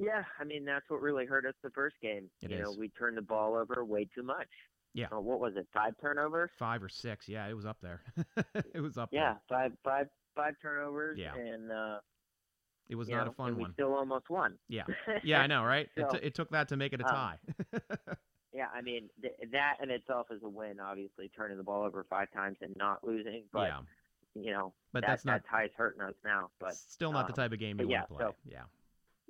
Yeah, 0.00 0.24
I 0.40 0.42
mean 0.42 0.64
that's 0.64 0.84
what 0.88 1.00
really 1.00 1.26
hurt 1.26 1.46
us 1.46 1.54
the 1.62 1.70
first 1.70 1.94
game. 2.02 2.28
It 2.40 2.50
you 2.50 2.58
know, 2.58 2.74
we 2.76 2.88
turned 2.88 3.16
the 3.16 3.22
ball 3.22 3.54
over 3.54 3.84
way 3.84 4.08
too 4.12 4.24
much. 4.24 4.48
Yeah. 4.94 5.06
Uh, 5.12 5.20
what 5.20 5.38
was 5.38 5.52
it? 5.54 5.68
Five 5.72 5.92
turnovers? 6.00 6.50
Five 6.58 6.82
or 6.82 6.88
six, 6.88 7.28
yeah, 7.28 7.46
it 7.46 7.54
was 7.54 7.64
up 7.64 7.76
there. 7.80 8.00
it 8.74 8.80
was 8.80 8.98
up 8.98 9.10
Yeah, 9.12 9.34
there. 9.48 9.58
five, 9.60 9.72
five, 9.84 10.06
five 10.34 10.54
turnovers. 10.60 11.20
Yeah. 11.20 11.36
And 11.36 11.70
uh, 11.70 11.98
It 12.88 12.96
was 12.96 13.08
not 13.08 13.26
know, 13.26 13.30
a 13.30 13.34
fun 13.34 13.48
and 13.50 13.56
we 13.58 13.66
still 13.74 13.94
almost 13.94 14.28
won. 14.28 14.58
Yeah, 14.68 14.82
yeah, 15.22 15.40
I 15.40 15.46
know, 15.46 15.62
right? 15.62 15.88
It, 15.94 16.04
t- 16.10 16.18
it 16.20 16.34
took 16.34 16.50
that 16.50 16.68
to 16.70 16.76
make 16.76 16.94
it 16.94 17.00
a 17.00 17.06
um, 17.06 17.14
tie. 17.14 17.38
Yeah, 18.54 18.66
I 18.74 18.82
mean 18.82 19.08
th- 19.22 19.32
that 19.52 19.76
in 19.82 19.88
itself 19.90 20.26
is 20.30 20.42
a 20.42 20.48
win. 20.48 20.78
Obviously, 20.78 21.30
turning 21.34 21.56
the 21.56 21.62
ball 21.64 21.84
over 21.84 22.04
five 22.10 22.30
times 22.34 22.58
and 22.60 22.74
not 22.76 23.02
losing. 23.02 23.44
But 23.50 23.68
yeah, 23.68 23.78
you 24.34 24.50
know, 24.52 24.72
but 24.92 25.00
that, 25.02 25.08
that's 25.08 25.24
not 25.24 25.42
that 25.42 25.50
tie's 25.50 25.70
hurting 25.76 26.00
us 26.02 26.14
now. 26.24 26.48
But 26.60 26.74
still 26.74 27.12
not 27.12 27.26
the 27.26 27.32
um, 27.32 27.36
type 27.36 27.52
of 27.52 27.58
game 27.58 27.80
you 27.80 27.88
yeah, 27.88 28.00
want 28.00 28.08
to 28.08 28.14
play. 28.14 28.24
so- 28.26 28.34
yeah, 28.50 28.62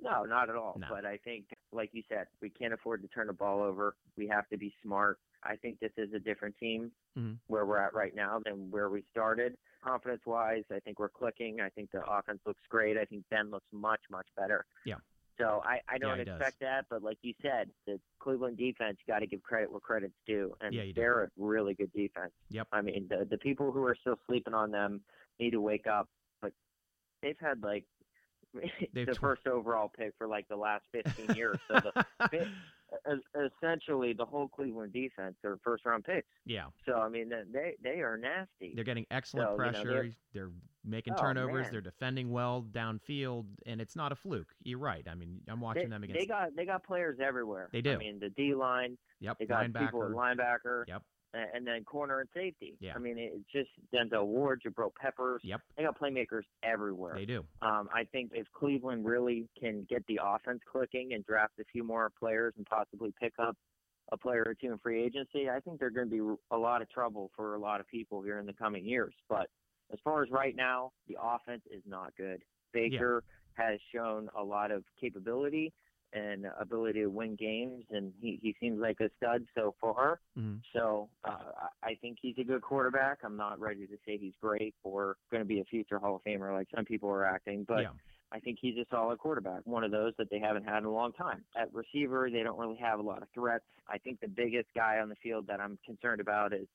No, 0.01 0.23
not 0.23 0.49
at 0.49 0.55
all. 0.55 0.77
No. 0.79 0.87
But 0.89 1.05
I 1.05 1.17
think, 1.17 1.45
like 1.71 1.89
you 1.93 2.03
said, 2.09 2.27
we 2.41 2.49
can't 2.49 2.73
afford 2.73 3.01
to 3.01 3.07
turn 3.09 3.27
the 3.27 3.33
ball 3.33 3.61
over. 3.61 3.95
We 4.17 4.27
have 4.27 4.47
to 4.49 4.57
be 4.57 4.73
smart. 4.83 5.19
I 5.43 5.55
think 5.57 5.79
this 5.79 5.91
is 5.97 6.13
a 6.13 6.19
different 6.19 6.57
team 6.57 6.91
Mhm. 7.17 7.37
where 7.47 7.65
we're 7.65 7.77
at 7.79 7.93
right 7.93 8.15
now 8.15 8.39
than 8.45 8.71
where 8.71 8.89
we 8.89 9.03
started. 9.11 9.57
Confidence 9.83 10.21
wise, 10.25 10.63
I 10.71 10.79
think 10.79 10.99
we're 10.99 11.09
clicking. 11.09 11.59
I 11.59 11.69
think 11.69 11.91
the 11.91 12.01
offense 12.09 12.39
looks 12.45 12.61
great. 12.69 12.97
I 12.97 13.03
think 13.05 13.25
Ben 13.29 13.49
looks 13.49 13.67
much, 13.73 13.99
much 14.09 14.27
better. 14.37 14.65
Yeah. 14.85 14.95
So 15.39 15.61
I, 15.65 15.79
I 15.89 15.97
don't 15.97 16.17
does. 16.17 16.27
expect 16.27 16.59
that, 16.59 16.85
but 16.89 17.01
like 17.03 17.17
you 17.23 17.33
said, 17.41 17.69
the 17.87 17.99
Cleveland 18.19 18.57
defense 18.57 18.97
got 19.07 19.19
to 19.19 19.27
give 19.27 19.41
credit 19.41 19.71
where 19.71 19.79
credit's 19.79 20.13
due, 20.27 20.55
and 20.61 20.73
Yeah, 20.73 20.83
they're 20.95 21.23
a 21.23 21.29
really 21.37 21.73
good 21.73 21.91
defense. 21.93 22.31
Yep. 22.49 22.67
I 22.71 22.81
mean, 22.81 23.07
the 23.09 23.25
the 23.29 23.37
people 23.37 23.71
who 23.71 23.83
are 23.83 23.95
still 23.99 24.19
sleeping 24.27 24.53
on 24.53 24.71
them 24.71 25.01
need 25.39 25.51
to 25.51 25.61
wake 25.61 25.87
up. 25.87 26.07
But 26.41 26.53
they've 27.21 27.39
had 27.39 27.63
like 27.63 27.85
They've 28.93 29.07
the 29.07 29.15
tw- 29.15 29.19
first 29.19 29.47
overall 29.47 29.91
pick 29.95 30.13
for 30.17 30.27
like 30.27 30.47
the 30.47 30.55
last 30.55 30.83
15 30.91 31.35
years. 31.35 31.57
So 31.67 31.79
the, 32.29 32.47
essentially, 33.35 34.13
the 34.13 34.25
whole 34.25 34.47
Cleveland 34.47 34.93
defense 34.93 35.35
are 35.43 35.57
first 35.63 35.85
round 35.85 36.03
picks. 36.03 36.27
yeah. 36.45 36.65
So 36.85 36.93
I 36.95 37.09
mean, 37.09 37.29
they 37.51 37.75
they 37.83 38.01
are 38.01 38.17
nasty. 38.17 38.73
They're 38.75 38.83
getting 38.83 39.05
excellent 39.11 39.47
So, 39.49 39.51
you 39.53 39.57
know, 39.57 39.71
pressure. 39.71 39.87
they're- 39.89 40.11
they're, 40.33 40.49
making 40.85 41.13
Oh, 41.13 41.21
turnovers. 41.21 41.63
man. 41.63 41.71
They're 41.71 41.79
defending 41.81 42.29
well 42.29 42.61
downfield, 42.69 43.45
and 43.65 43.79
it's 43.79 43.95
not 43.95 44.11
a 44.11 44.15
fluke. 44.17 44.53
You're 44.63 44.79
right. 44.79 45.07
I 45.09 45.15
mean, 45.15 45.39
I'm 45.47 45.61
watching 45.61 45.83
they, 45.83 45.89
them 45.89 46.03
against. 46.03 46.19
they 46.19 46.25
got 46.25 46.53
they 46.57 46.65
got 46.65 46.83
players 46.83 47.19
everywhere. 47.21 47.69
They 47.71 47.81
do. 47.81 47.93
I 47.93 47.97
mean, 47.97 48.19
the 48.19 48.29
D 48.31 48.53
line. 48.53 48.97
yep, 49.21 49.37
They 49.39 49.45
got 49.45 49.63
people 49.73 50.03
at 50.03 50.09
linebacker. 50.11 50.37
linebacker. 50.65 50.83
Yep. 50.89 51.03
And 51.33 51.65
then 51.65 51.83
corner 51.83 52.19
and 52.19 52.29
safety. 52.33 52.75
Yeah. 52.79 52.93
I 52.95 52.99
mean, 52.99 53.15
it's 53.17 53.43
just 53.51 53.69
Denzel 53.91 54.25
Ward, 54.27 54.61
Jabril 54.63 54.91
Peppers. 54.93 55.41
Yep, 55.43 55.61
They 55.75 55.83
got 55.83 55.99
playmakers 55.99 56.43
everywhere. 56.61 57.15
they 57.15 57.25
do. 57.25 57.43
Um, 57.63 57.89
I 57.91 58.03
think 58.11 58.31
if 58.35 58.45
Cleveland 58.53 59.03
really 59.05 59.47
can 59.59 59.87
get 59.89 60.05
the 60.07 60.19
offense 60.23 60.59
clicking 60.71 61.13
and 61.13 61.25
draft 61.25 61.53
a 61.59 61.63
few 61.71 61.83
more 61.83 62.11
players 62.19 62.53
and 62.57 62.67
possibly 62.67 63.13
pick 63.19 63.33
up 63.39 63.57
a 64.11 64.17
player 64.17 64.43
or 64.45 64.53
two 64.53 64.71
in 64.71 64.77
free 64.77 65.03
agency, 65.03 65.49
I 65.49 65.59
think 65.59 65.79
they're 65.79 65.89
going 65.89 66.09
to 66.09 66.35
be 66.35 66.41
a 66.51 66.57
lot 66.57 66.81
of 66.83 66.89
trouble 66.91 67.31
for 67.35 67.55
a 67.55 67.59
lot 67.59 67.79
of 67.79 67.87
people 67.87 68.21
here 68.21 68.37
in 68.37 68.45
the 68.45 68.53
coming 68.53 68.85
years. 68.85 69.13
But 69.27 69.47
as 69.91 69.99
far 70.03 70.23
as 70.23 70.29
right 70.29 70.55
now, 70.55 70.91
the 71.07 71.17
offense 71.21 71.63
is 71.71 71.81
not 71.87 72.15
good. 72.15 72.43
Baker 72.73 73.23
yeah. 73.57 73.71
has 73.71 73.79
shown 73.93 74.29
a 74.37 74.43
lot 74.43 74.71
of 74.71 74.83
capability 74.99 75.73
and 76.13 76.45
ability 76.59 77.01
to 77.01 77.07
win 77.07 77.35
games, 77.35 77.85
and 77.91 78.13
he, 78.21 78.39
he 78.41 78.55
seems 78.59 78.79
like 78.79 78.99
a 78.99 79.09
stud 79.17 79.45
so 79.55 79.75
far. 79.81 80.19
Mm-hmm. 80.37 80.57
So 80.73 81.09
uh, 81.25 81.67
I 81.83 81.95
think 82.01 82.17
he's 82.21 82.35
a 82.37 82.43
good 82.43 82.61
quarterback. 82.61 83.19
I'm 83.23 83.37
not 83.37 83.59
ready 83.59 83.87
to 83.87 83.97
say 84.05 84.17
he's 84.17 84.33
great 84.41 84.75
or 84.83 85.17
going 85.31 85.41
to 85.41 85.47
be 85.47 85.59
a 85.59 85.65
future 85.65 85.99
Hall 85.99 86.15
of 86.15 86.23
Famer 86.23 86.53
like 86.53 86.67
some 86.75 86.85
people 86.85 87.09
are 87.09 87.25
acting, 87.25 87.65
but. 87.67 87.81
Yeah. 87.81 87.89
I 88.35 88.39
think 88.39 88.57
he's 88.59 88.75
a 88.77 88.85
solid 88.89 89.19
quarterback, 89.19 89.61
one 89.65 89.83
of 89.83 89.91
those 89.91 90.13
that 90.17 90.27
they 90.31 90.39
haven't 90.39 90.63
had 90.63 90.79
in 90.79 90.85
a 90.85 90.91
long 90.91 91.13
time. 91.13 91.43
At 91.55 91.71
receiver, 91.71 92.31
they 92.31 92.41
don't 92.41 92.57
really 92.57 92.77
have 92.77 92.97
a 92.97 93.03
lot 93.03 93.21
of 93.21 93.27
threats. 93.31 93.63
I 93.87 93.99
think 93.99 94.21
the 94.21 94.27
biggest 94.27 94.69
guy 94.75 94.97
on 94.97 95.09
the 95.09 95.15
field 95.21 95.45
that 95.49 95.59
I'm 95.61 95.77
concerned 95.85 96.19
about 96.19 96.51
is 96.51 96.65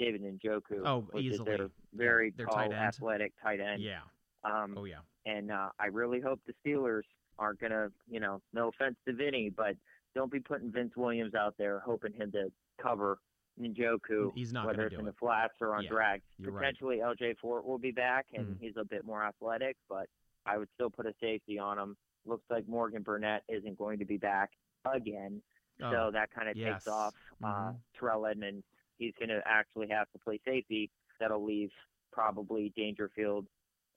David 0.00 0.22
Njoku. 0.22 0.84
Oh, 0.84 1.06
easily. 1.16 1.56
They're 1.56 1.68
very 1.94 2.34
yeah, 2.36 2.46
tall, 2.46 2.56
tight 2.56 2.72
athletic 2.72 3.32
tight 3.40 3.60
end. 3.60 3.80
Yeah. 3.80 4.00
Um, 4.44 4.74
oh 4.76 4.84
yeah. 4.84 4.96
And 5.24 5.52
uh, 5.52 5.68
I 5.78 5.86
really 5.86 6.20
hope 6.20 6.40
the 6.46 6.54
Steelers 6.66 7.04
aren't 7.38 7.60
gonna, 7.60 7.88
you 8.08 8.20
know, 8.20 8.40
no 8.52 8.68
offense 8.68 8.96
to 9.06 9.12
Vinny, 9.12 9.50
but 9.54 9.76
don't 10.14 10.30
be 10.30 10.40
putting 10.40 10.70
Vince 10.70 10.92
Williams 10.96 11.34
out 11.34 11.54
there 11.58 11.82
hoping 11.84 12.12
him 12.12 12.30
to 12.32 12.50
cover 12.80 13.18
Njoku, 13.60 14.32
he's 14.34 14.52
not 14.52 14.66
whether 14.66 14.86
it's 14.86 14.94
in 14.94 15.00
it. 15.00 15.04
the 15.06 15.12
flats 15.12 15.54
or 15.60 15.74
on 15.74 15.84
yeah, 15.84 15.90
drag. 15.90 16.22
Potentially, 16.42 17.00
right. 17.00 17.16
LJ 17.16 17.38
Fort 17.38 17.64
will 17.64 17.78
be 17.78 17.92
back, 17.92 18.26
and 18.34 18.46
mm-hmm. 18.46 18.64
he's 18.64 18.76
a 18.76 18.84
bit 18.84 19.04
more 19.04 19.22
athletic, 19.24 19.76
but 19.88 20.08
I 20.46 20.58
would 20.58 20.68
still 20.74 20.90
put 20.90 21.06
a 21.06 21.14
safety 21.20 21.58
on 21.58 21.78
him. 21.78 21.96
Looks 22.26 22.44
like 22.50 22.68
Morgan 22.68 23.02
Burnett 23.02 23.42
isn't 23.48 23.78
going 23.78 23.98
to 23.98 24.04
be 24.04 24.16
back 24.16 24.50
again, 24.92 25.40
oh, 25.82 25.90
so 25.90 26.10
that 26.12 26.30
kind 26.32 26.48
of 26.48 26.56
yes. 26.56 26.72
takes 26.72 26.88
off 26.88 27.14
uh, 27.42 27.46
mm-hmm. 27.46 27.76
Terrell 27.98 28.26
Edmunds. 28.26 28.64
He's 28.98 29.12
going 29.18 29.28
to 29.28 29.40
actually 29.46 29.88
have 29.88 30.10
to 30.12 30.18
play 30.18 30.40
safety. 30.44 30.90
That'll 31.20 31.44
leave 31.44 31.70
probably 32.12 32.72
Dangerfield 32.76 33.46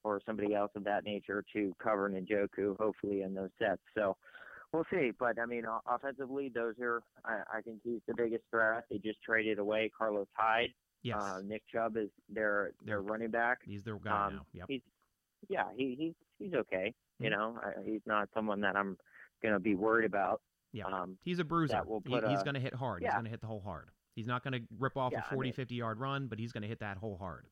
or 0.04 0.22
somebody 0.26 0.54
else 0.54 0.72
of 0.76 0.84
that 0.86 1.04
nature 1.04 1.44
to 1.54 1.74
cover 1.82 2.10
Njoku, 2.10 2.78
hopefully 2.78 3.22
in 3.22 3.34
those 3.34 3.50
sets. 3.60 3.82
So 3.96 4.16
we'll 4.74 4.86
see. 4.92 5.12
But 5.18 5.40
I 5.40 5.46
mean, 5.46 5.64
offensively, 5.88 6.52
those 6.54 6.76
are 6.82 7.02
I, 7.26 7.58
I 7.58 7.62
think 7.62 7.80
he's 7.84 8.02
the 8.08 8.14
biggest 8.16 8.44
threat. 8.50 8.86
They 8.90 8.98
just 8.98 9.22
traded 9.24 9.60
away 9.60 9.92
Carlos 9.98 10.28
Hyde. 10.34 10.70
Yes. 11.04 11.22
Uh, 11.22 11.42
Nick 11.46 11.64
Chubb 11.74 11.98
is 11.98 12.10
their 12.30 12.72
their 12.86 13.02
running 13.02 13.32
back. 13.32 13.60
He's 13.66 13.84
their 13.84 13.98
guy 13.98 14.28
um, 14.28 14.34
now. 14.36 14.42
Yep. 14.54 14.66
He's 14.70 14.82
yeah, 15.50 15.66
he 15.76 15.96
he's 15.98 16.14
he's 16.40 16.54
okay. 16.54 16.94
Mm-hmm. 16.94 17.24
You 17.24 17.30
know, 17.32 17.56
I, 17.64 17.72
he's 17.86 18.02
not 18.06 18.30
someone 18.34 18.62
that 18.62 18.76
I'm 18.76 18.98
gonna 19.44 19.60
be 19.60 19.76
worried 19.76 20.06
about. 20.06 20.42
Yeah, 20.74 20.86
um, 20.86 21.18
he's 21.24 21.40
a 21.40 21.44
bruiser. 21.44 21.82
He, 22.06 22.14
he's 22.14 22.44
going 22.44 22.54
to 22.54 22.60
hit 22.60 22.74
hard. 22.74 23.02
Yeah. 23.02 23.10
He's 23.10 23.14
going 23.14 23.24
to 23.24 23.32
hit 23.32 23.42
the 23.42 23.48
hole 23.48 23.62
hard. 23.64 23.90
He's 24.16 24.28
not 24.28 24.44
going 24.44 24.54
to 24.54 24.60
rip 24.80 24.98
off 24.98 25.12
yeah, 25.14 25.20
a 25.20 25.34
40, 25.34 25.40
I 25.40 25.42
mean, 25.48 25.54
50 25.54 25.76
yard 25.76 26.00
run, 26.00 26.28
but 26.28 26.40
he's 26.40 26.52
going 26.52 26.64
to 26.64 26.68
hit 26.68 26.80
that 26.80 26.98
hole 26.98 27.18
hard. 27.18 27.46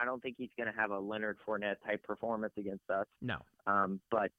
I 0.00 0.04
don't 0.04 0.22
think 0.22 0.36
he's 0.38 0.50
going 0.56 0.72
to 0.72 0.78
have 0.78 0.90
a 0.90 0.98
Leonard 0.98 1.36
Fournette 1.46 1.76
type 1.86 2.02
performance 2.02 2.52
against 2.56 2.88
us. 2.88 3.06
No. 3.20 3.36
Um, 3.66 4.00
but 4.10 4.30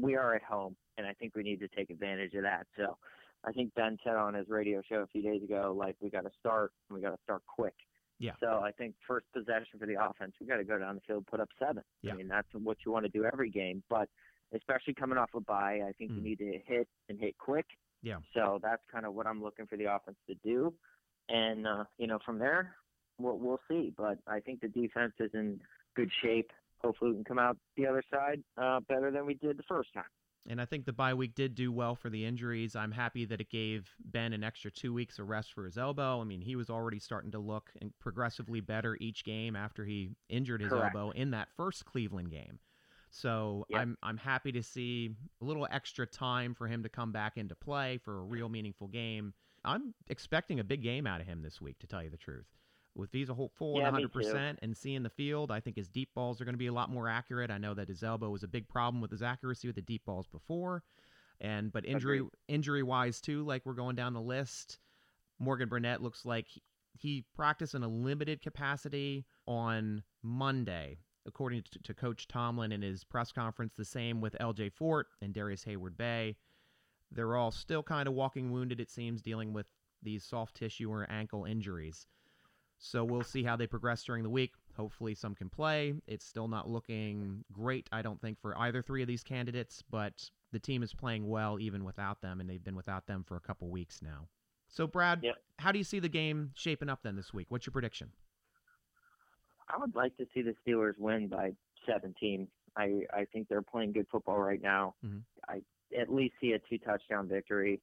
we 0.00 0.16
are 0.16 0.34
at 0.34 0.42
home, 0.42 0.76
and 0.96 1.06
I 1.06 1.12
think 1.12 1.34
we 1.34 1.42
need 1.42 1.60
to 1.60 1.68
take 1.68 1.90
advantage 1.90 2.34
of 2.34 2.42
that. 2.42 2.66
So 2.76 2.96
I 3.44 3.52
think 3.52 3.74
Ben 3.74 3.98
said 4.04 4.16
on 4.16 4.34
his 4.34 4.48
radio 4.48 4.80
show 4.88 4.96
a 5.02 5.06
few 5.06 5.22
days 5.22 5.42
ago, 5.42 5.74
like, 5.76 5.96
we 6.00 6.10
got 6.10 6.22
to 6.22 6.30
start, 6.38 6.72
and 6.88 6.96
we 6.96 7.02
got 7.02 7.10
to 7.10 7.22
start 7.22 7.42
quick. 7.46 7.74
Yeah. 8.18 8.32
So 8.38 8.60
I 8.62 8.70
think 8.72 8.94
first 9.08 9.26
possession 9.32 9.78
for 9.78 9.86
the 9.86 9.96
offense, 10.02 10.32
we 10.40 10.46
got 10.46 10.58
to 10.58 10.64
go 10.64 10.78
down 10.78 10.94
the 10.94 11.00
field, 11.06 11.26
put 11.26 11.40
up 11.40 11.48
seven. 11.58 11.82
Yeah. 12.02 12.12
I 12.12 12.16
mean, 12.16 12.28
that's 12.28 12.48
what 12.52 12.76
you 12.84 12.92
want 12.92 13.06
to 13.06 13.10
do 13.10 13.24
every 13.24 13.50
game. 13.50 13.82
But 13.88 14.08
especially 14.54 14.94
coming 14.94 15.16
off 15.16 15.30
a 15.34 15.40
bye, 15.40 15.80
I 15.88 15.92
think 15.92 16.12
mm. 16.12 16.16
you 16.16 16.22
need 16.22 16.38
to 16.38 16.58
hit 16.66 16.86
and 17.08 17.18
hit 17.18 17.38
quick. 17.38 17.66
Yeah. 18.02 18.16
So 18.34 18.58
that's 18.62 18.82
kind 18.92 19.06
of 19.06 19.14
what 19.14 19.26
I'm 19.26 19.42
looking 19.42 19.66
for 19.66 19.76
the 19.76 19.84
offense 19.84 20.18
to 20.28 20.34
do. 20.44 20.74
And, 21.30 21.66
uh, 21.66 21.84
you 21.96 22.06
know, 22.06 22.18
from 22.26 22.38
there, 22.38 22.74
we'll, 23.22 23.38
we'll 23.38 23.60
see. 23.68 23.92
But 23.96 24.18
I 24.26 24.40
think 24.40 24.60
the 24.60 24.68
defense 24.68 25.12
is 25.18 25.30
in 25.34 25.60
good 25.96 26.10
shape. 26.22 26.50
Hopefully, 26.82 27.10
we 27.10 27.16
can 27.16 27.24
come 27.24 27.38
out 27.38 27.58
the 27.76 27.86
other 27.86 28.02
side 28.10 28.42
uh, 28.56 28.80
better 28.80 29.10
than 29.10 29.26
we 29.26 29.34
did 29.34 29.58
the 29.58 29.64
first 29.68 29.92
time. 29.92 30.04
And 30.48 30.60
I 30.60 30.64
think 30.64 30.86
the 30.86 30.92
bye 30.92 31.12
week 31.12 31.34
did 31.34 31.54
do 31.54 31.70
well 31.70 31.94
for 31.94 32.08
the 32.08 32.24
injuries. 32.24 32.74
I'm 32.74 32.92
happy 32.92 33.26
that 33.26 33.40
it 33.40 33.50
gave 33.50 33.90
Ben 34.02 34.32
an 34.32 34.42
extra 34.42 34.70
two 34.70 34.92
weeks 34.94 35.18
of 35.18 35.28
rest 35.28 35.52
for 35.52 35.64
his 35.64 35.76
elbow. 35.76 36.20
I 36.20 36.24
mean, 36.24 36.40
he 36.40 36.56
was 36.56 36.70
already 36.70 36.98
starting 36.98 37.30
to 37.32 37.38
look 37.38 37.70
progressively 38.00 38.60
better 38.60 38.96
each 39.00 39.24
game 39.24 39.54
after 39.54 39.84
he 39.84 40.10
injured 40.30 40.62
his 40.62 40.70
Correct. 40.70 40.94
elbow 40.96 41.10
in 41.10 41.32
that 41.32 41.48
first 41.56 41.84
Cleveland 41.84 42.30
game. 42.30 42.58
So 43.10 43.66
yep. 43.68 43.80
I'm 43.80 43.98
I'm 44.02 44.16
happy 44.16 44.52
to 44.52 44.62
see 44.62 45.14
a 45.42 45.44
little 45.44 45.68
extra 45.70 46.06
time 46.06 46.54
for 46.54 46.66
him 46.66 46.84
to 46.84 46.88
come 46.88 47.12
back 47.12 47.36
into 47.36 47.54
play 47.54 47.98
for 47.98 48.20
a 48.20 48.22
real 48.22 48.48
meaningful 48.48 48.88
game. 48.88 49.34
I'm 49.64 49.92
expecting 50.08 50.58
a 50.58 50.64
big 50.64 50.82
game 50.82 51.06
out 51.06 51.20
of 51.20 51.26
him 51.26 51.42
this 51.42 51.60
week, 51.60 51.78
to 51.80 51.86
tell 51.86 52.02
you 52.02 52.08
the 52.08 52.16
truth 52.16 52.46
with 52.94 53.10
Visa 53.12 53.34
Holt 53.34 53.52
full 53.54 53.78
yeah, 53.78 53.90
100% 53.90 54.56
and 54.62 54.76
seeing 54.76 55.02
the 55.02 55.10
field, 55.10 55.50
I 55.50 55.60
think 55.60 55.76
his 55.76 55.88
deep 55.88 56.10
balls 56.14 56.40
are 56.40 56.44
going 56.44 56.54
to 56.54 56.58
be 56.58 56.66
a 56.66 56.72
lot 56.72 56.90
more 56.90 57.08
accurate. 57.08 57.50
I 57.50 57.58
know 57.58 57.74
that 57.74 57.88
his 57.88 58.02
elbow 58.02 58.30
was 58.30 58.42
a 58.42 58.48
big 58.48 58.68
problem 58.68 59.00
with 59.00 59.10
his 59.10 59.22
accuracy 59.22 59.68
with 59.68 59.76
the 59.76 59.82
deep 59.82 60.04
balls 60.04 60.26
before. 60.26 60.82
And 61.40 61.72
but 61.72 61.86
injury 61.86 62.22
injury 62.48 62.82
wise 62.82 63.20
too, 63.20 63.44
like 63.44 63.64
we're 63.64 63.72
going 63.72 63.96
down 63.96 64.12
the 64.12 64.20
list, 64.20 64.78
Morgan 65.38 65.68
Burnett 65.68 66.02
looks 66.02 66.26
like 66.26 66.46
he, 66.48 66.62
he 66.98 67.24
practiced 67.34 67.74
in 67.74 67.82
a 67.82 67.88
limited 67.88 68.42
capacity 68.42 69.24
on 69.46 70.02
Monday, 70.22 70.98
according 71.26 71.62
to, 71.62 71.78
to 71.82 71.94
Coach 71.94 72.28
Tomlin 72.28 72.72
in 72.72 72.82
his 72.82 73.04
press 73.04 73.32
conference. 73.32 73.72
The 73.74 73.86
same 73.86 74.20
with 74.20 74.36
L.J. 74.38 74.70
Fort 74.70 75.06
and 75.22 75.32
Darrius 75.32 75.64
Heyward-Bey. 75.64 76.36
They're 77.10 77.36
all 77.36 77.50
still 77.50 77.82
kind 77.82 78.06
of 78.06 78.14
walking 78.14 78.52
wounded, 78.52 78.78
it 78.78 78.90
seems, 78.90 79.22
dealing 79.22 79.52
with 79.52 79.66
these 80.02 80.24
soft 80.24 80.56
tissue 80.56 80.92
or 80.92 81.10
ankle 81.10 81.44
injuries. 81.44 82.06
So 82.82 83.04
we'll 83.04 83.22
see 83.22 83.44
how 83.44 83.56
they 83.56 83.66
progress 83.66 84.02
during 84.02 84.22
the 84.22 84.30
week. 84.30 84.54
Hopefully, 84.74 85.14
some 85.14 85.34
can 85.34 85.50
play. 85.50 85.94
It's 86.06 86.24
still 86.24 86.48
not 86.48 86.68
looking 86.68 87.44
great, 87.52 87.86
I 87.92 88.00
don't 88.00 88.18
think, 88.20 88.40
for 88.40 88.56
either 88.58 88.80
three 88.80 89.02
of 89.02 89.08
these 89.08 89.22
candidates, 89.22 89.84
but 89.90 90.30
the 90.50 90.58
team 90.58 90.82
is 90.82 90.94
playing 90.94 91.28
well 91.28 91.60
even 91.60 91.84
without 91.84 92.22
them, 92.22 92.40
and 92.40 92.48
they've 92.48 92.64
been 92.64 92.74
without 92.74 93.06
them 93.06 93.22
for 93.22 93.36
a 93.36 93.40
couple 93.40 93.68
weeks 93.68 94.00
now. 94.00 94.28
So, 94.66 94.86
Brad, 94.86 95.20
yep. 95.22 95.34
how 95.58 95.72
do 95.72 95.78
you 95.78 95.84
see 95.84 95.98
the 95.98 96.08
game 96.08 96.52
shaping 96.54 96.88
up 96.88 97.00
then 97.02 97.16
this 97.16 97.34
week? 97.34 97.46
What's 97.50 97.66
your 97.66 97.72
prediction? 97.72 98.12
I 99.68 99.76
would 99.76 99.94
like 99.94 100.16
to 100.16 100.26
see 100.32 100.40
the 100.40 100.54
Steelers 100.66 100.98
win 100.98 101.28
by 101.28 101.52
17. 101.86 102.48
I, 102.76 103.02
I 103.12 103.26
think 103.30 103.48
they're 103.48 103.60
playing 103.60 103.92
good 103.92 104.06
football 104.10 104.38
right 104.38 104.62
now. 104.62 104.94
Mm-hmm. 105.04 105.18
I 105.48 105.60
at 106.00 106.10
least 106.10 106.34
see 106.40 106.52
a 106.52 106.58
two 106.58 106.78
touchdown 106.78 107.28
victory. 107.28 107.80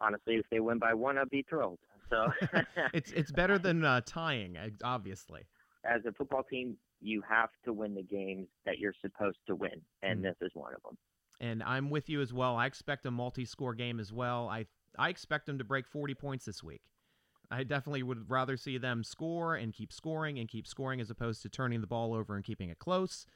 Honestly, 0.00 0.34
if 0.36 0.46
they 0.50 0.58
win 0.58 0.78
by 0.78 0.94
one, 0.94 1.18
I'd 1.18 1.30
be 1.30 1.44
thrilled. 1.48 1.78
So 2.10 2.32
it's 2.92 3.12
it's 3.12 3.32
better 3.32 3.58
than 3.66 3.84
uh, 3.84 4.02
tying, 4.04 4.56
obviously. 4.84 5.42
As 5.84 6.02
a 6.06 6.12
football 6.12 6.42
team, 6.42 6.76
you 7.00 7.22
have 7.28 7.50
to 7.64 7.72
win 7.72 7.94
the 7.94 8.02
games 8.02 8.48
that 8.66 8.78
you're 8.78 8.94
supposed 9.00 9.38
to 9.46 9.54
win, 9.54 9.80
and 10.02 10.20
mm. 10.20 10.22
this 10.24 10.36
is 10.42 10.50
one 10.54 10.74
of 10.74 10.82
them. 10.82 10.98
And 11.40 11.62
I'm 11.62 11.88
with 11.88 12.10
you 12.10 12.20
as 12.20 12.34
well. 12.34 12.56
I 12.56 12.66
expect 12.66 13.06
a 13.06 13.10
multi-score 13.10 13.74
game 13.74 13.98
as 13.98 14.12
well. 14.12 14.48
I 14.48 14.66
I 14.98 15.08
expect 15.08 15.46
them 15.46 15.58
to 15.58 15.64
break 15.64 15.86
40 15.86 16.14
points 16.14 16.44
this 16.44 16.62
week. 16.62 16.82
I 17.50 17.64
definitely 17.64 18.02
would 18.02 18.30
rather 18.30 18.56
see 18.56 18.78
them 18.78 19.02
score 19.02 19.56
and 19.56 19.72
keep 19.72 19.92
scoring 19.92 20.38
and 20.38 20.48
keep 20.48 20.66
scoring 20.66 21.00
as 21.00 21.10
opposed 21.10 21.42
to 21.42 21.48
turning 21.48 21.80
the 21.80 21.86
ball 21.86 22.14
over 22.14 22.36
and 22.36 22.44
keeping 22.44 22.70
it 22.70 22.78
close. 22.78 23.26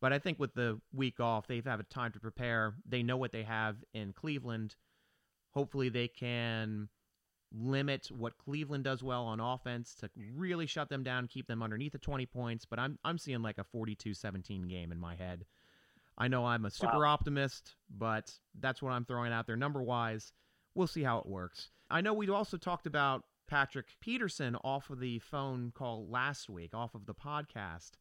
But 0.00 0.12
I 0.12 0.18
think 0.18 0.38
with 0.38 0.54
the 0.54 0.80
week 0.92 1.20
off, 1.20 1.46
they've 1.46 1.64
had 1.64 1.88
time 1.88 2.12
to 2.12 2.20
prepare. 2.20 2.74
They 2.86 3.02
know 3.02 3.16
what 3.16 3.32
they 3.32 3.44
have 3.44 3.76
in 3.94 4.12
Cleveland. 4.12 4.74
Hopefully, 5.52 5.88
they 5.88 6.08
can 6.08 6.88
limit 7.54 8.08
what 8.10 8.38
Cleveland 8.38 8.84
does 8.84 9.02
well 9.02 9.24
on 9.24 9.40
offense 9.40 9.94
to 9.96 10.10
really 10.34 10.66
shut 10.66 10.88
them 10.88 11.02
down, 11.02 11.28
keep 11.28 11.46
them 11.46 11.62
underneath 11.62 11.92
the 11.92 11.98
20 11.98 12.26
points, 12.26 12.64
but 12.64 12.78
I'm 12.78 12.98
I'm 13.04 13.18
seeing 13.18 13.42
like 13.42 13.58
a 13.58 13.64
42-17 13.76 14.68
game 14.68 14.92
in 14.92 14.98
my 14.98 15.14
head. 15.14 15.44
I 16.18 16.28
know 16.28 16.44
I'm 16.44 16.64
a 16.64 16.70
super 16.70 17.00
wow. 17.00 17.12
optimist, 17.12 17.74
but 17.90 18.32
that's 18.60 18.82
what 18.82 18.92
I'm 18.92 19.04
throwing 19.04 19.32
out 19.32 19.46
there 19.46 19.56
number 19.56 19.82
wise. 19.82 20.32
We'll 20.74 20.86
see 20.86 21.02
how 21.02 21.18
it 21.18 21.26
works. 21.26 21.70
I 21.90 22.00
know 22.00 22.12
we 22.14 22.28
also 22.28 22.56
talked 22.56 22.86
about 22.86 23.24
Patrick 23.48 23.86
Peterson 24.00 24.56
off 24.62 24.90
of 24.90 25.00
the 25.00 25.18
phone 25.18 25.72
call 25.74 26.06
last 26.08 26.48
week, 26.48 26.74
off 26.74 26.94
of 26.94 27.06
the 27.06 27.14
podcast. 27.14 27.92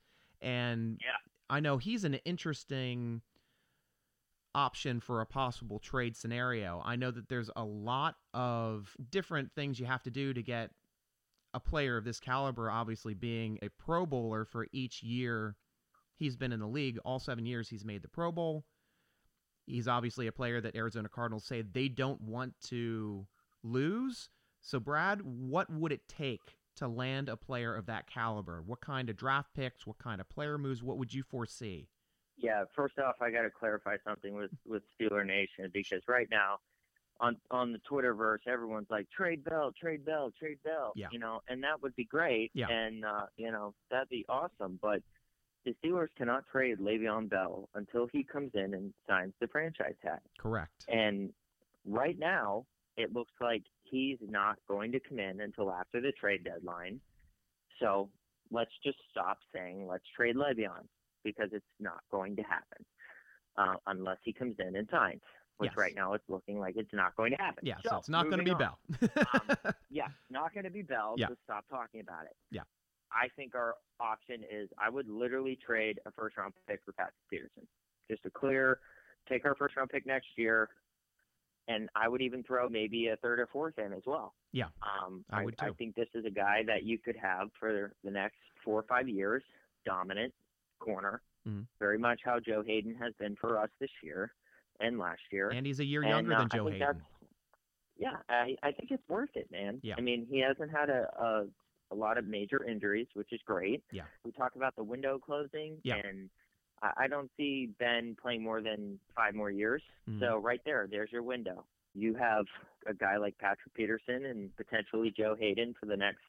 And 0.41 0.97
yeah. 1.01 1.17
I 1.49 1.59
know 1.59 1.77
he's 1.77 2.03
an 2.03 2.15
interesting 2.25 3.21
option 4.53 4.99
for 4.99 5.21
a 5.21 5.25
possible 5.25 5.79
trade 5.79 6.15
scenario. 6.15 6.81
I 6.83 6.95
know 6.95 7.11
that 7.11 7.29
there's 7.29 7.49
a 7.55 7.63
lot 7.63 8.15
of 8.33 8.95
different 9.09 9.51
things 9.55 9.79
you 9.79 9.85
have 9.85 10.03
to 10.03 10.11
do 10.11 10.33
to 10.33 10.43
get 10.43 10.71
a 11.53 11.59
player 11.59 11.97
of 11.97 12.03
this 12.03 12.19
caliber, 12.19 12.69
obviously 12.69 13.13
being 13.13 13.59
a 13.61 13.69
Pro 13.69 14.05
Bowler 14.05 14.45
for 14.45 14.67
each 14.71 15.03
year 15.03 15.55
he's 16.21 16.37
been 16.37 16.53
in 16.53 16.59
the 16.59 16.67
league. 16.67 16.99
All 17.03 17.19
seven 17.19 17.45
years 17.45 17.67
he's 17.67 17.83
made 17.83 18.03
the 18.03 18.07
Pro 18.07 18.31
Bowl. 18.31 18.63
He's 19.65 19.87
obviously 19.87 20.27
a 20.27 20.31
player 20.31 20.61
that 20.61 20.75
Arizona 20.75 21.09
Cardinals 21.09 21.45
say 21.45 21.63
they 21.63 21.87
don't 21.87 22.21
want 22.21 22.53
to 22.67 23.25
lose. 23.63 24.29
So, 24.61 24.79
Brad, 24.79 25.21
what 25.23 25.71
would 25.71 25.91
it 25.91 26.07
take 26.07 26.57
to 26.77 26.87
land 26.87 27.27
a 27.27 27.35
player 27.35 27.75
of 27.75 27.87
that 27.87 28.07
caliber? 28.07 28.61
What 28.65 28.81
kind 28.81 29.09
of 29.09 29.17
draft 29.17 29.53
picks? 29.55 29.87
What 29.87 29.97
kind 29.97 30.21
of 30.21 30.29
player 30.29 30.57
moves? 30.57 30.83
What 30.83 30.97
would 30.97 31.13
you 31.13 31.23
foresee? 31.23 31.89
Yeah, 32.41 32.63
first 32.75 32.97
off, 32.99 33.15
I 33.21 33.29
got 33.29 33.43
to 33.43 33.49
clarify 33.49 33.97
something 34.05 34.33
with 34.33 34.51
with 34.65 34.83
Steeler 34.99 35.25
Nation 35.25 35.69
because 35.71 36.01
right 36.07 36.27
now, 36.31 36.57
on 37.19 37.37
on 37.51 37.71
the 37.71 37.79
Twitterverse, 37.89 38.47
everyone's 38.47 38.89
like 38.89 39.07
trade 39.15 39.43
Bell, 39.43 39.71
trade 39.79 40.03
Bell, 40.03 40.31
trade 40.37 40.57
Bell. 40.63 40.93
Yeah. 40.95 41.07
You 41.11 41.19
know, 41.19 41.41
and 41.47 41.63
that 41.63 41.81
would 41.81 41.95
be 41.95 42.05
great. 42.05 42.51
Yeah. 42.53 42.67
And 42.69 43.05
uh, 43.05 43.27
you 43.37 43.51
know, 43.51 43.73
that'd 43.91 44.09
be 44.09 44.25
awesome. 44.27 44.79
But 44.81 45.03
the 45.65 45.75
Steelers 45.83 46.07
cannot 46.17 46.43
trade 46.51 46.79
Le'Veon 46.79 47.29
Bell 47.29 47.69
until 47.75 48.07
he 48.11 48.23
comes 48.23 48.51
in 48.55 48.73
and 48.73 48.93
signs 49.07 49.33
the 49.39 49.47
franchise 49.47 49.93
tag. 50.01 50.19
Correct. 50.39 50.85
And 50.87 51.31
right 51.85 52.17
now, 52.17 52.65
it 52.97 53.13
looks 53.13 53.33
like 53.39 53.63
he's 53.83 54.17
not 54.27 54.57
going 54.67 54.91
to 54.93 54.99
come 54.99 55.19
in 55.19 55.41
until 55.41 55.71
after 55.71 56.01
the 56.01 56.11
trade 56.13 56.43
deadline. 56.43 56.99
So 57.79 58.09
let's 58.49 58.71
just 58.83 58.97
stop 59.11 59.37
saying 59.53 59.87
let's 59.87 60.03
trade 60.15 60.35
Le'Veon 60.35 60.87
because 61.23 61.49
it's 61.51 61.65
not 61.79 62.01
going 62.11 62.35
to 62.35 62.41
happen 62.43 62.85
uh, 63.57 63.75
unless 63.87 64.17
he 64.23 64.33
comes 64.33 64.55
in 64.59 64.75
and 64.75 64.87
signs. 64.91 65.21
Which 65.57 65.69
Yes. 65.71 65.77
right 65.77 65.93
now 65.95 66.13
it's 66.13 66.23
looking 66.27 66.59
like 66.59 66.75
it's 66.75 66.91
not 66.91 67.15
going 67.15 67.31
to 67.33 67.37
happen. 67.37 67.63
Yeah, 67.63 67.75
so, 67.87 67.97
it's 67.97 68.09
not 68.09 68.25
going 68.25 68.39
to 68.39 68.43
be 68.43 68.49
on. 68.51 68.57
Bell. 68.57 68.79
Yeah, 69.91 70.07
not 70.31 70.53
going 70.55 70.63
to 70.63 70.71
be 70.71 70.81
Bell. 70.81 71.13
Yeah. 71.17 71.27
So 71.27 71.35
stop 71.43 71.65
talking 71.69 72.01
about 72.01 72.23
it. 72.25 72.35
Yeah. 72.49 72.61
I 73.11 73.27
think 73.35 73.53
our 73.53 73.75
option 73.99 74.41
is 74.49 74.69
I 74.79 74.89
would 74.89 75.07
literally 75.07 75.59
trade 75.63 75.99
a 76.07 76.11
first 76.11 76.37
round 76.37 76.53
pick 76.67 76.79
for 76.83 76.93
Patrick 76.93 77.13
Peterson. 77.29 77.67
Just 78.09 78.25
a 78.25 78.31
clear, 78.31 78.79
take 79.29 79.45
our 79.45 79.53
first 79.53 79.75
round 79.75 79.89
pick 79.91 80.07
next 80.07 80.29
year, 80.35 80.69
and 81.67 81.89
I 81.95 82.07
would 82.07 82.21
even 82.21 82.41
throw 82.41 82.67
maybe 82.69 83.09
a 83.09 83.17
third 83.17 83.39
or 83.39 83.47
fourth 83.51 83.77
in 83.77 83.93
as 83.93 84.01
well. 84.07 84.33
Yeah, 84.53 84.67
Um, 84.81 85.23
I 85.29 85.43
would 85.43 85.55
I 85.59 85.69
think 85.71 85.95
this 85.95 86.09
is 86.15 86.25
a 86.25 86.31
guy 86.31 86.63
that 86.65 86.83
you 86.83 86.97
could 86.97 87.17
have 87.21 87.49
for 87.59 87.93
the 88.03 88.09
next 88.11 88.37
four 88.65 88.79
or 88.79 88.83
five 88.83 89.07
years, 89.07 89.43
dominant 89.85 90.33
corner, 90.85 91.21
Mhm. 91.47 91.65
very 91.79 91.97
much 91.97 92.21
how 92.23 92.39
Joe 92.39 92.61
Haden 92.63 92.95
has 92.95 93.13
been 93.15 93.35
for 93.37 93.57
us 93.57 93.69
this 93.79 93.91
year 94.03 94.33
and 94.79 94.97
last 94.99 95.21
year. 95.31 95.49
and 95.49 95.65
he's 95.65 95.79
a 95.79 95.85
year 95.85 96.01
And, 96.01 96.09
younger 96.09 96.33
uh, 96.33 96.39
than 96.39 96.49
Joe 96.49 96.67
Haden. 96.67 97.01
Yeah, 97.97 98.17
I, 98.29 98.57
I 98.63 98.71
think 98.71 98.89
it's 98.91 99.07
worth 99.07 99.29
it, 99.35 99.49
man. 99.51 99.79
Yeah. 99.83 99.95
I 99.97 100.01
mean, 100.01 100.25
he 100.25 100.39
hasn't 100.39 100.71
had 100.71 100.89
a, 100.89 101.07
a 101.21 101.47
a 101.93 101.95
lot 101.95 102.17
of 102.17 102.25
major 102.25 102.63
injuries, 102.63 103.07
which 103.15 103.33
is 103.33 103.41
great. 103.45 103.83
Yeah. 103.91 104.05
We 104.23 104.31
talk 104.31 104.55
about 104.55 104.77
the 104.77 104.83
window 104.83 105.19
closing, 105.19 105.77
Yeah. 105.83 105.95
and 105.97 106.29
I, 106.81 106.91
I 107.03 107.07
don't 107.07 107.29
see 107.35 107.65
Ben 107.79 108.15
playing 108.15 108.41
more 108.43 108.61
than 108.61 108.97
five 109.13 109.35
more 109.35 109.51
years. 109.51 109.83
Mhm. 110.09 110.21
So 110.21 110.37
right 110.37 110.61
there, 110.63 110.87
there's 110.89 111.11
your 111.11 111.21
window. 111.23 111.65
You 111.93 112.13
have 112.15 112.45
a 112.85 112.93
guy 112.93 113.17
like 113.17 113.37
Patrick 113.39 113.73
Peterson 113.73 114.23
and 114.25 114.55
potentially 114.55 115.11
Joe 115.11 115.35
Haden 115.35 115.73
for 115.77 115.85
the 115.85 115.97
next, 115.97 116.23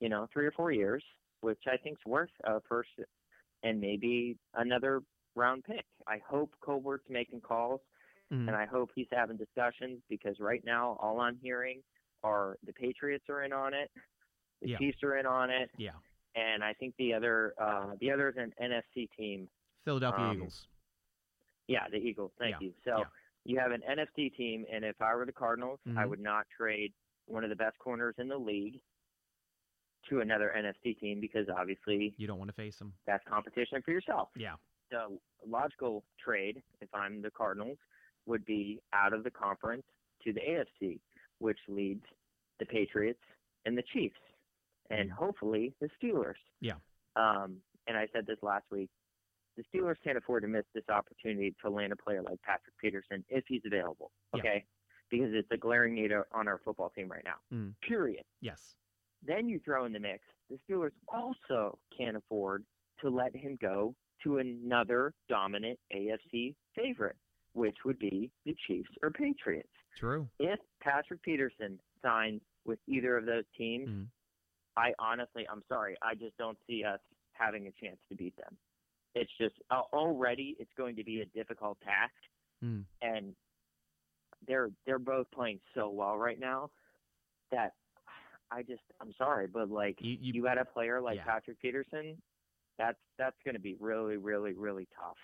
you 0.00 0.10
know, 0.10 0.28
three 0.34 0.44
or 0.44 0.50
four 0.52 0.70
years, 0.70 1.02
which 1.40 1.62
I 1.66 1.78
think's 1.78 2.04
worth 2.04 2.30
a 2.44 2.60
first 2.68 2.90
and 3.62 3.80
maybe 3.80 4.36
another 4.54 5.02
round 5.34 5.64
pick. 5.64 5.84
I 6.06 6.18
hope 6.26 6.54
Colbert's 6.60 7.08
making 7.08 7.40
calls 7.40 7.80
Mhm. 8.30 8.48
and 8.48 8.56
I 8.56 8.66
hope 8.66 8.90
he's 8.94 9.08
having 9.10 9.36
discussions 9.36 10.00
because 10.08 10.38
right 10.40 10.64
now 10.64 10.96
all 11.00 11.20
I'm 11.20 11.36
hearing 11.38 11.82
are 12.22 12.58
the 12.64 12.72
Patriots 12.72 13.28
are 13.28 13.42
in 13.42 13.52
on 13.52 13.74
it, 13.74 13.90
the 14.60 14.68
Yeah. 14.68 14.78
Chiefs 14.78 15.02
are 15.02 15.16
in 15.16 15.26
on 15.26 15.50
it, 15.50 15.70
yeah, 15.78 15.92
and 16.34 16.62
I 16.62 16.74
think 16.74 16.94
the 16.96 17.14
other 17.14 17.54
uh, 17.58 17.96
the 18.00 18.10
other 18.10 18.28
is 18.28 18.36
an 18.36 18.52
NFC 18.60 19.08
team. 19.16 19.48
Philadelphia 19.84 20.24
um, 20.24 20.36
Eagles. 20.36 20.66
Yeah, 21.66 21.88
the 21.88 21.96
Eagles. 21.98 22.32
Thank 22.38 22.60
Yeah, 22.60 22.68
you. 22.68 22.74
So 22.84 22.98
yeah. 22.98 23.04
you 23.44 23.58
have 23.58 23.72
an 23.72 23.82
NFC 23.82 24.28
team, 24.36 24.66
and 24.70 24.84
if 24.84 25.00
I 25.00 25.14
were 25.14 25.24
the 25.24 25.32
Cardinals, 25.32 25.80
I 25.96 26.04
Mhm. 26.04 26.10
would 26.10 26.20
not 26.20 26.48
trade 26.50 26.92
one 27.26 27.42
of 27.44 27.50
the 27.50 27.56
best 27.56 27.78
corners 27.78 28.14
in 28.18 28.28
the 28.28 28.38
league 28.38 28.80
to 30.10 30.20
another 30.20 30.52
NFC 30.56 30.98
team 30.98 31.20
because 31.20 31.46
obviously 31.56 32.14
You 32.18 32.26
don't 32.26 32.38
want 32.38 32.48
to 32.50 32.54
face 32.56 32.76
them. 32.76 32.92
that's 33.06 33.24
competition 33.28 33.80
for 33.84 33.90
yourself. 33.92 34.28
Yeah, 34.36 34.54
the 34.90 35.18
logical 35.48 36.04
trade, 36.22 36.62
if 36.80 36.88
I'm 36.94 37.22
the 37.22 37.30
Cardinals, 37.30 37.78
would 38.26 38.44
be 38.44 38.80
out 38.92 39.12
of 39.12 39.24
the 39.24 39.30
conference 39.30 39.84
to 40.24 40.32
the 40.32 40.40
AFC, 40.40 40.98
which 41.38 41.58
leads 41.68 42.02
the 42.58 42.66
Patriots 42.66 43.20
and 43.64 43.76
the 43.78 43.82
Chiefs, 43.92 44.18
and 44.90 45.10
hopefully 45.10 45.72
the 45.80 45.88
Steelers. 46.02 46.34
Yeah. 46.60 46.74
Um, 47.16 47.56
and 47.86 47.96
I 47.96 48.06
said 48.12 48.26
this 48.26 48.38
last 48.42 48.64
week. 48.70 48.90
The 49.56 49.64
Steelers 49.78 49.96
can't 50.04 50.16
afford 50.16 50.42
to 50.42 50.48
miss 50.48 50.64
this 50.74 50.84
opportunity 50.88 51.54
to 51.62 51.70
land 51.70 51.92
a 51.92 51.96
player 51.96 52.22
like 52.22 52.40
Patrick 52.42 52.74
Peterson 52.80 53.24
if 53.28 53.44
he's 53.48 53.62
available. 53.66 54.10
Yeah. 54.34 54.40
Okay. 54.40 54.64
Because 55.10 55.30
it's 55.32 55.48
a 55.50 55.56
glaring 55.56 55.94
need 55.94 56.12
on 56.12 56.46
our 56.48 56.60
football 56.64 56.90
team 56.90 57.08
right 57.10 57.24
now. 57.24 57.34
Mm. 57.52 57.74
Period. 57.86 58.24
yes, 58.40 58.76
Then 59.26 59.48
you 59.48 59.60
throw 59.64 59.84
in 59.84 59.92
the 59.92 60.00
mix, 60.00 60.24
the 60.48 60.58
Steelers 60.68 60.92
also 61.08 61.78
can't 61.96 62.16
afford 62.16 62.64
to 63.00 63.10
let 63.10 63.34
him 63.34 63.58
go 63.60 63.94
to 64.24 64.38
another 64.38 65.12
dominant 65.28 65.78
AFC 65.94 66.54
favorite, 66.74 67.16
which 67.54 67.76
would 67.84 67.98
be 67.98 68.30
the 68.44 68.54
Chiefs 68.66 68.90
or 69.02 69.10
Patriots. 69.10 69.68
true. 69.98 70.28
If 70.38 70.58
Patrick 70.82 71.22
Peterson 71.22 71.78
signs 72.02 72.40
with 72.64 72.78
either 72.86 73.16
of 73.16 73.26
those 73.26 73.44
teams, 73.56 73.88
Mhm. 73.88 74.08
I 74.76 74.94
honestly, 74.98 75.46
I'm 75.48 75.62
sorry, 75.68 75.96
I 76.00 76.14
just 76.14 76.36
don't 76.36 76.58
see 76.66 76.84
us 76.84 77.00
having 77.32 77.66
a 77.66 77.72
chance 77.72 77.98
to 78.08 78.14
beat 78.14 78.36
them. 78.36 78.56
It's 79.14 79.30
just 79.38 79.60
uh, 79.70 79.82
already 79.92 80.56
it's 80.60 80.72
going 80.74 80.94
to 80.96 81.04
be 81.04 81.20
a 81.22 81.26
difficult 81.26 81.80
task, 81.80 82.14
Mm. 82.62 82.84
and 83.02 83.34
they're 84.46 84.70
they're 84.86 84.98
both 85.00 85.30
playing 85.32 85.60
so 85.74 85.88
well 85.90 86.16
right 86.16 86.38
now 86.38 86.70
that 87.50 87.74
I 88.52 88.62
just 88.62 88.82
I'm 89.00 89.12
sorry, 89.16 89.46
but 89.46 89.70
like 89.70 89.98
You, 90.00 90.16
you, 90.20 90.32
you 90.34 90.42
got 90.42 90.58
a 90.58 90.64
player 90.64 91.00
like 91.00 91.16
yeah. 91.16 91.24
Patrick 91.24 91.60
Peterson, 91.60 92.16
that's 92.78 92.98
that's 93.18 93.36
going 93.44 93.54
to 93.54 93.60
be 93.60 93.76
really, 93.80 94.16
really, 94.16 94.52
really 94.54 94.88
tough. 94.98 95.16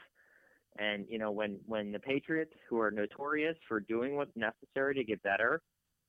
And 0.78 1.06
you 1.08 1.18
know, 1.18 1.30
when 1.32 1.58
when 1.66 1.92
the 1.92 1.98
Patriots, 1.98 2.52
who 2.68 2.78
are 2.80 2.90
notorious 2.90 3.56
for 3.68 3.80
doing 3.80 4.16
what's 4.16 4.36
necessary 4.36 4.94
to 4.94 5.04
get 5.04 5.22
better, 5.22 5.62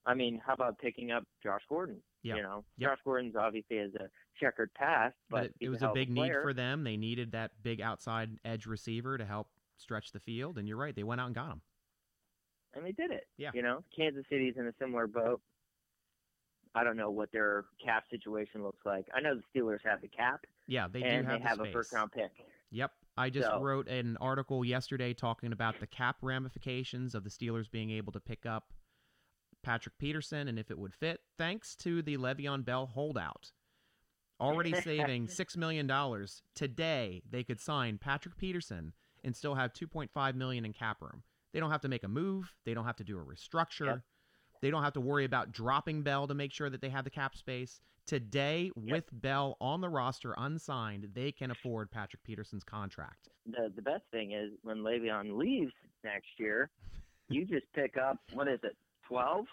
I 0.05 0.13
mean, 0.13 0.41
how 0.45 0.53
about 0.53 0.77
picking 0.79 1.11
up 1.11 1.23
Josh 1.43 1.61
Gordon? 1.69 1.97
Yeah. 2.23 2.35
You 2.35 2.41
know, 2.43 2.65
Yep. 2.77 2.89
Josh 2.89 2.99
Gordon's 3.05 3.35
obviously 3.35 3.77
has 3.77 3.91
a 3.95 4.09
checkered 4.39 4.73
past, 4.73 5.15
but, 5.29 5.37
but 5.37 5.45
it, 5.59 5.65
it 5.67 5.69
was 5.69 5.81
a 5.81 5.91
big 5.93 6.09
need 6.09 6.31
for 6.41 6.53
them. 6.53 6.83
They 6.83 6.97
needed 6.97 7.31
that 7.31 7.51
big 7.63 7.79
outside 7.79 8.31
edge 8.43 8.65
receiver 8.65 9.17
to 9.17 9.25
help 9.25 9.47
stretch 9.77 10.11
the 10.11 10.19
field, 10.19 10.57
and 10.57 10.67
you're 10.67 10.77
right. 10.77 10.95
They 10.95 11.03
went 11.03 11.21
out 11.21 11.27
and 11.27 11.35
got 11.35 11.51
him. 11.51 11.61
and 12.73 12.85
they 12.85 12.91
did 12.91 13.11
it. 13.11 13.27
Yeah. 13.37 13.51
You 13.53 13.61
know, 13.61 13.83
Kansas 13.95 14.25
City's 14.29 14.55
in 14.57 14.67
a 14.67 14.73
similar 14.79 15.07
boat. 15.07 15.41
I 16.75 16.83
don't 16.83 16.97
know 16.97 17.09
what 17.09 17.31
their 17.31 17.65
cap 17.83 18.03
situation 18.09 18.63
looks 18.63 18.85
like. 18.85 19.05
I 19.15 19.19
know 19.21 19.35
the 19.35 19.59
Steelers 19.59 19.79
have 19.85 20.01
the 20.01 20.07
cap, 20.07 20.45
Yeah, 20.67 20.87
they 20.87 20.99
do 21.01 21.05
have 21.05 21.13
and 21.19 21.27
they 21.29 21.37
the 21.39 21.43
have 21.47 21.57
space. 21.57 21.69
a 21.69 21.71
first 21.73 21.93
round 21.93 22.11
pick. 22.11 22.31
Yep. 22.71 22.91
I 23.17 23.29
just 23.29 23.47
So- 23.49 23.61
wrote 23.61 23.87
an 23.87 24.17
article 24.17 24.63
yesterday 24.65 25.13
talking 25.13 25.51
about 25.51 25.79
the 25.79 25.87
cap 25.87 26.17
ramifications 26.21 27.15
of 27.15 27.23
the 27.23 27.29
Steelers 27.29 27.69
being 27.71 27.89
able 27.91 28.11
to 28.13 28.19
pick 28.19 28.45
up 28.45 28.73
Patrick 29.63 29.97
Peterson 29.97 30.47
and 30.47 30.59
if 30.59 30.69
it 30.69 30.77
would 30.77 30.93
fit, 30.93 31.21
thanks 31.37 31.75
to 31.77 32.01
the 32.01 32.17
Le'Veon 32.17 32.63
Bell 32.63 32.85
holdout. 32.87 33.51
Already 34.39 34.73
saving 34.81 35.27
$6 35.27 35.57
million. 35.57 35.89
Today, 36.53 37.23
they 37.27 37.43
could 37.43 37.59
sign 37.59 37.97
Patrick 37.97 38.37
Peterson 38.37 38.93
and 39.23 39.35
still 39.35 39.55
have 39.55 39.73
2.5 39.73 40.35
million 40.35 40.63
in 40.63 40.73
cap 40.73 41.01
room. 41.01 41.23
They 41.53 41.59
don't 41.59 41.71
have 41.71 41.81
to 41.81 41.87
make 41.89 42.03
a 42.03 42.07
move. 42.07 42.53
They 42.65 42.73
don't 42.75 42.85
have 42.85 42.97
to 42.97 43.03
do 43.03 43.17
a 43.17 43.23
restructure. 43.23 43.85
Yep. 43.87 44.01
They 44.61 44.71
don't 44.71 44.83
have 44.83 44.93
to 44.93 45.01
worry 45.01 45.25
about 45.25 45.51
dropping 45.51 46.03
Bell 46.03 46.27
to 46.27 46.33
make 46.33 46.51
sure 46.51 46.69
that 46.69 46.81
they 46.81 46.89
have 46.89 47.03
the 47.03 47.09
cap 47.09 47.35
space. 47.35 47.79
Today, 48.05 48.71
with 48.75 49.03
Bell 49.11 49.57
on 49.59 49.81
the 49.81 49.89
roster 49.89 50.33
unsigned, 50.37 51.09
they 51.13 51.31
can 51.31 51.51
afford 51.51 51.91
Patrick 51.91 52.23
Peterson's 52.23 52.63
contract. 52.63 53.27
the 53.45 53.71
the 53.75 53.81
best 53.81 54.03
thing 54.11 54.31
is 54.31 54.51
when 54.63 54.77
Le'Veon 54.77 55.37
leaves 55.37 55.73
next 56.03 56.29
year, 56.39 56.69
you 57.29 57.45
just 57.45 57.65
pick 57.73 57.97
up 57.97 58.17
what 58.33 58.47
is 58.47 58.59
it, 58.63 58.75
twelve? 59.07 59.45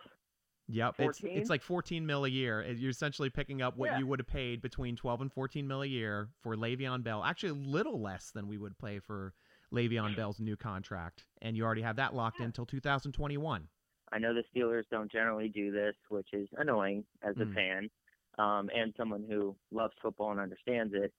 Yep, 0.68 0.94
it's 0.98 1.18
14? 1.18 1.36
it's 1.38 1.50
like 1.50 1.62
14 1.62 2.06
mil 2.06 2.24
a 2.24 2.28
year. 2.28 2.62
You're 2.62 2.90
essentially 2.90 3.28
picking 3.28 3.60
up 3.60 3.76
what 3.76 3.90
Yeah. 3.90 3.98
you 3.98 4.06
would 4.06 4.18
have 4.20 4.26
paid 4.28 4.62
between 4.62 4.96
12 4.96 5.20
and 5.20 5.32
14 5.32 5.66
mil 5.66 5.82
a 5.82 5.86
year 5.86 6.30
for 6.40 6.56
Le'Veon 6.56 7.02
Bell. 7.02 7.22
Actually, 7.22 7.50
a 7.50 7.68
little 7.68 8.00
less 8.00 8.30
than 8.30 8.46
we 8.48 8.56
would 8.56 8.78
pay 8.78 8.98
for 9.00 9.34
Le'Veon 9.72 10.16
Bell's 10.16 10.40
new 10.40 10.56
contract, 10.56 11.26
and 11.42 11.56
you 11.56 11.64
already 11.64 11.82
have 11.82 11.96
that 11.96 12.14
locked 12.14 12.38
in 12.38 12.46
until 12.46 12.64
2021. 12.64 13.68
I 14.12 14.18
know 14.18 14.32
the 14.34 14.44
Steelers 14.54 14.84
don't 14.90 15.10
generally 15.10 15.48
do 15.48 15.70
this, 15.72 15.94
which 16.08 16.28
is 16.32 16.48
annoying 16.58 17.04
as 17.22 17.36
a 17.36 17.44
Mm. 17.44 17.54
fan 17.54 17.90
um, 18.38 18.70
and 18.74 18.92
someone 18.96 19.24
who 19.28 19.56
loves 19.70 19.94
football 20.02 20.30
and 20.30 20.40
understands 20.40 20.92
it. 20.94 21.12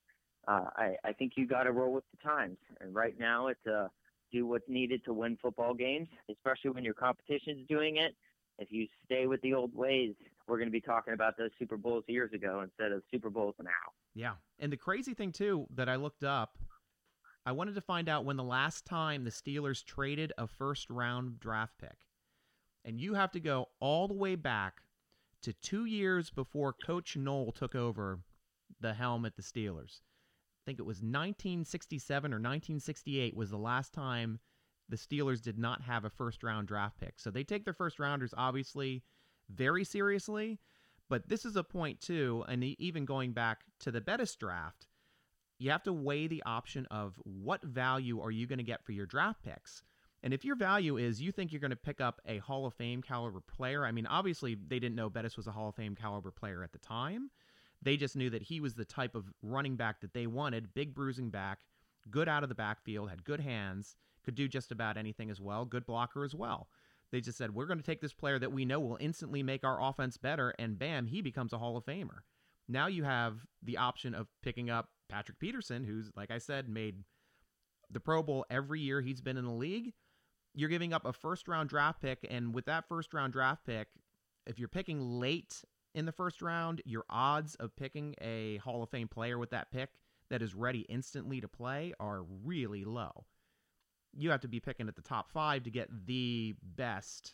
Uh, 0.48 0.70
I, 0.76 0.96
I 1.04 1.14
think 1.14 1.34
you 1.36 1.48
got 1.48 1.64
to 1.64 1.72
roll 1.72 1.92
with 1.94 2.04
the 2.12 2.18
times. 2.18 2.58
And 2.80 2.94
right 2.94 3.18
now, 3.18 3.48
it's 3.48 3.66
uh, 3.66 3.88
do 4.32 4.46
what's 4.46 4.68
needed 4.70 5.04
to 5.06 5.14
win 5.14 5.38
football 5.42 5.74
games, 5.74 6.08
especially 6.30 6.72
when 6.72 6.84
your 6.84 6.94
competition's 6.94 7.66
doing 7.68 7.98
it. 7.98 8.16
If 8.60 8.72
you 8.72 8.88
stay 9.04 9.28
with 9.28 9.42
the 9.42 9.54
old 9.54 9.76
ways, 9.76 10.14
we're 10.48 10.58
going 10.58 10.68
to 10.68 10.72
be 10.72 10.82
talking 10.82 11.14
about 11.14 11.38
those 11.38 11.50
Super 11.60 11.78
Bowls 11.78 12.04
years 12.08 12.32
ago 12.34 12.62
instead 12.62 12.92
of 12.92 13.02
Super 13.12 13.30
Bowls 13.30 13.56
now. 13.62 13.70
Yeah. 14.14 14.34
And 14.60 14.72
the 14.72 14.78
crazy 14.78 15.14
thing 15.14 15.32
too 15.32 15.68
that 15.76 15.90
I 15.90 15.96
looked 15.96 16.24
up, 16.24 16.58
I 17.46 17.52
wanted 17.52 17.76
to 17.76 17.82
find 17.82 18.08
out 18.08 18.24
when 18.24 18.38
the 18.38 18.44
last 18.44 18.86
time 18.86 19.24
the 19.24 19.32
Steelers 19.32 19.84
traded 19.84 20.32
a 20.38 20.48
first 20.48 20.90
round 20.90 21.40
draft 21.40 21.78
pick. 21.80 21.98
And 22.86 23.02
you 23.02 23.16
have 23.16 23.32
to 23.32 23.40
go 23.40 23.70
all 23.80 24.08
the 24.08 24.14
way 24.14 24.36
back 24.36 24.84
to 25.42 25.54
2 25.54 25.86
years 25.86 26.30
before 26.30 26.72
coach 26.86 27.18
Noll 27.18 27.52
took 27.52 27.76
over 27.76 28.20
the 28.80 28.94
helm 28.94 29.26
at 29.26 29.36
the 29.36 29.42
Steelers. 29.42 30.02
I 30.02 30.62
think 30.66 30.80
it 30.80 30.86
was 30.86 30.98
1967 30.98 32.32
or 32.32 32.38
1968 32.38 33.36
was 33.36 33.50
the 33.50 33.58
last 33.58 33.92
time 33.92 34.40
the 34.88 34.98
Steelers 34.98 35.42
did 35.42 35.58
not 35.58 35.82
have 35.82 36.06
a 36.06 36.10
first 36.10 36.44
round 36.44 36.68
draft 36.68 37.00
pick. 37.00 37.16
So 37.18 37.32
they 37.32 37.44
take 37.44 37.66
their 37.66 37.74
first 37.74 38.00
rounders 38.00 38.34
obviously 38.38 39.04
very 39.50 39.84
seriously. 39.84 40.60
But 41.10 41.28
this 41.30 41.46
is 41.46 41.56
a 41.56 41.64
point 41.64 42.02
too, 42.02 42.44
and 42.48 42.64
even 42.64 43.06
going 43.06 43.34
back 43.34 43.60
to 43.82 43.92
the 43.92 44.02
Bettis 44.02 44.36
draft, 44.36 44.88
you 45.60 45.70
have 45.70 45.84
to 45.84 45.94
weigh 45.94 46.28
the 46.28 46.44
option 46.46 46.88
of 46.90 47.20
what 47.24 47.64
value 47.64 48.20
are 48.22 48.32
you 48.32 48.48
going 48.48 48.58
to 48.58 48.64
get 48.64 48.84
for 48.84 48.92
your 48.92 49.06
draft 49.06 49.44
picks. 49.44 49.84
And 50.26 50.34
if 50.34 50.44
your 50.44 50.56
value 50.56 50.98
is 50.98 51.22
you 51.22 51.32
think 51.32 51.52
you're 51.52 51.62
going 51.62 51.70
to 51.70 51.76
pick 51.76 52.02
up 52.02 52.20
a 52.26 52.40
Hall 52.40 52.66
of 52.66 52.74
Fame 52.74 53.04
caliber 53.04 53.42
player, 53.42 53.86
I 53.86 53.92
mean, 53.92 54.08
obviously 54.08 54.56
they 54.56 54.80
didn't 54.80 54.96
know 54.96 55.08
Bettis 55.08 55.38
was 55.38 55.46
a 55.46 55.52
Hall 55.52 55.70
of 55.70 55.76
Fame 55.76 55.94
caliber 55.94 56.32
player 56.32 56.64
at 56.64 56.72
the 56.72 56.80
time. 56.80 57.30
They 57.84 57.96
just 57.96 58.16
knew 58.16 58.32
that 58.32 58.42
he 58.42 58.60
was 58.60 58.74
the 58.74 58.86
type 58.86 59.14
of 59.14 59.32
running 59.44 59.76
back 59.76 60.02
that 60.02 60.16
they 60.16 60.26
wanted 60.26 60.74
big 60.74 60.96
bruising 60.96 61.30
back, 61.30 61.60
good 62.10 62.28
out 62.28 62.42
of 62.42 62.50
the 62.50 62.56
backfield, 62.56 63.12
had 63.12 63.24
good 63.24 63.40
hands, 63.40 63.98
could 64.24 64.34
do 64.34 64.48
just 64.48 64.72
about 64.72 64.98
anything 64.98 65.30
as 65.30 65.40
well, 65.40 65.64
good 65.64 65.86
blocker 65.86 66.24
as 66.24 66.34
well. 66.34 66.70
They 67.12 67.22
just 67.22 67.38
said, 67.38 67.54
we're 67.54 67.68
going 67.68 67.78
to 67.78 67.86
take 67.86 68.02
this 68.02 68.12
player 68.12 68.40
that 68.40 68.52
we 68.52 68.66
know 68.66 68.80
will 68.80 68.98
instantly 69.00 69.44
make 69.44 69.64
our 69.64 69.80
offense 69.80 70.18
better, 70.18 70.56
and 70.58 70.80
bam, 70.80 71.06
he 71.06 71.22
becomes 71.22 71.54
a 71.54 71.60
Hall 71.60 71.78
of 71.78 71.86
Famer. 71.86 72.22
Now 72.68 72.88
you 72.88 73.04
have 73.04 73.46
the 73.62 73.78
option 73.78 74.16
of 74.16 74.28
picking 74.42 74.72
up 74.72 74.90
Patrick 75.08 75.38
Peterson, 75.38 75.84
who's, 75.84 76.10
like 76.16 76.32
I 76.32 76.40
said, 76.40 76.68
made 76.68 77.04
the 77.92 78.00
Pro 78.00 78.24
Bowl 78.24 78.44
every 78.50 78.82
year 78.82 79.02
he's 79.02 79.22
been 79.22 79.38
in 79.38 79.46
the 79.46 79.52
league. 79.52 79.94
You're 80.56 80.70
giving 80.70 80.94
up 80.94 81.06
a 81.06 81.14
first 81.14 81.48
round 81.48 81.70
draft 81.70 82.02
pick, 82.02 82.26
and 82.30 82.54
with 82.54 82.66
that 82.66 82.88
first 82.88 83.14
round 83.14 83.34
draft 83.34 83.66
pick, 83.66 83.90
if 84.48 84.58
you're 84.58 84.68
picking 84.68 85.20
late 85.20 85.64
in 85.94 86.06
the 86.06 86.12
first 86.12 86.42
round, 86.42 86.82
your 86.86 87.04
odds 87.10 87.56
of 87.56 87.76
picking 87.76 88.16
a 88.22 88.58
Hall 88.58 88.82
of 88.82 88.90
Fame 88.90 89.08
player 89.08 89.38
with 89.38 89.52
that 89.52 89.72
pick 89.72 89.90
that 90.30 90.42
is 90.42 90.56
ready 90.56 90.82
instantly 90.90 91.42
to 91.42 91.48
play 91.48 91.94
are 92.00 92.24
really 92.44 92.84
low 92.84 93.26
you 94.18 94.32
have 94.32 94.42
to 94.42 94.48
be 94.48 94.60
picking 94.60 94.88
at 94.88 94.96
the 94.96 95.02
top 95.02 95.30
five 95.32 95.64
to 95.64 95.70
get 95.70 95.90
the 96.06 96.56
best 96.64 97.34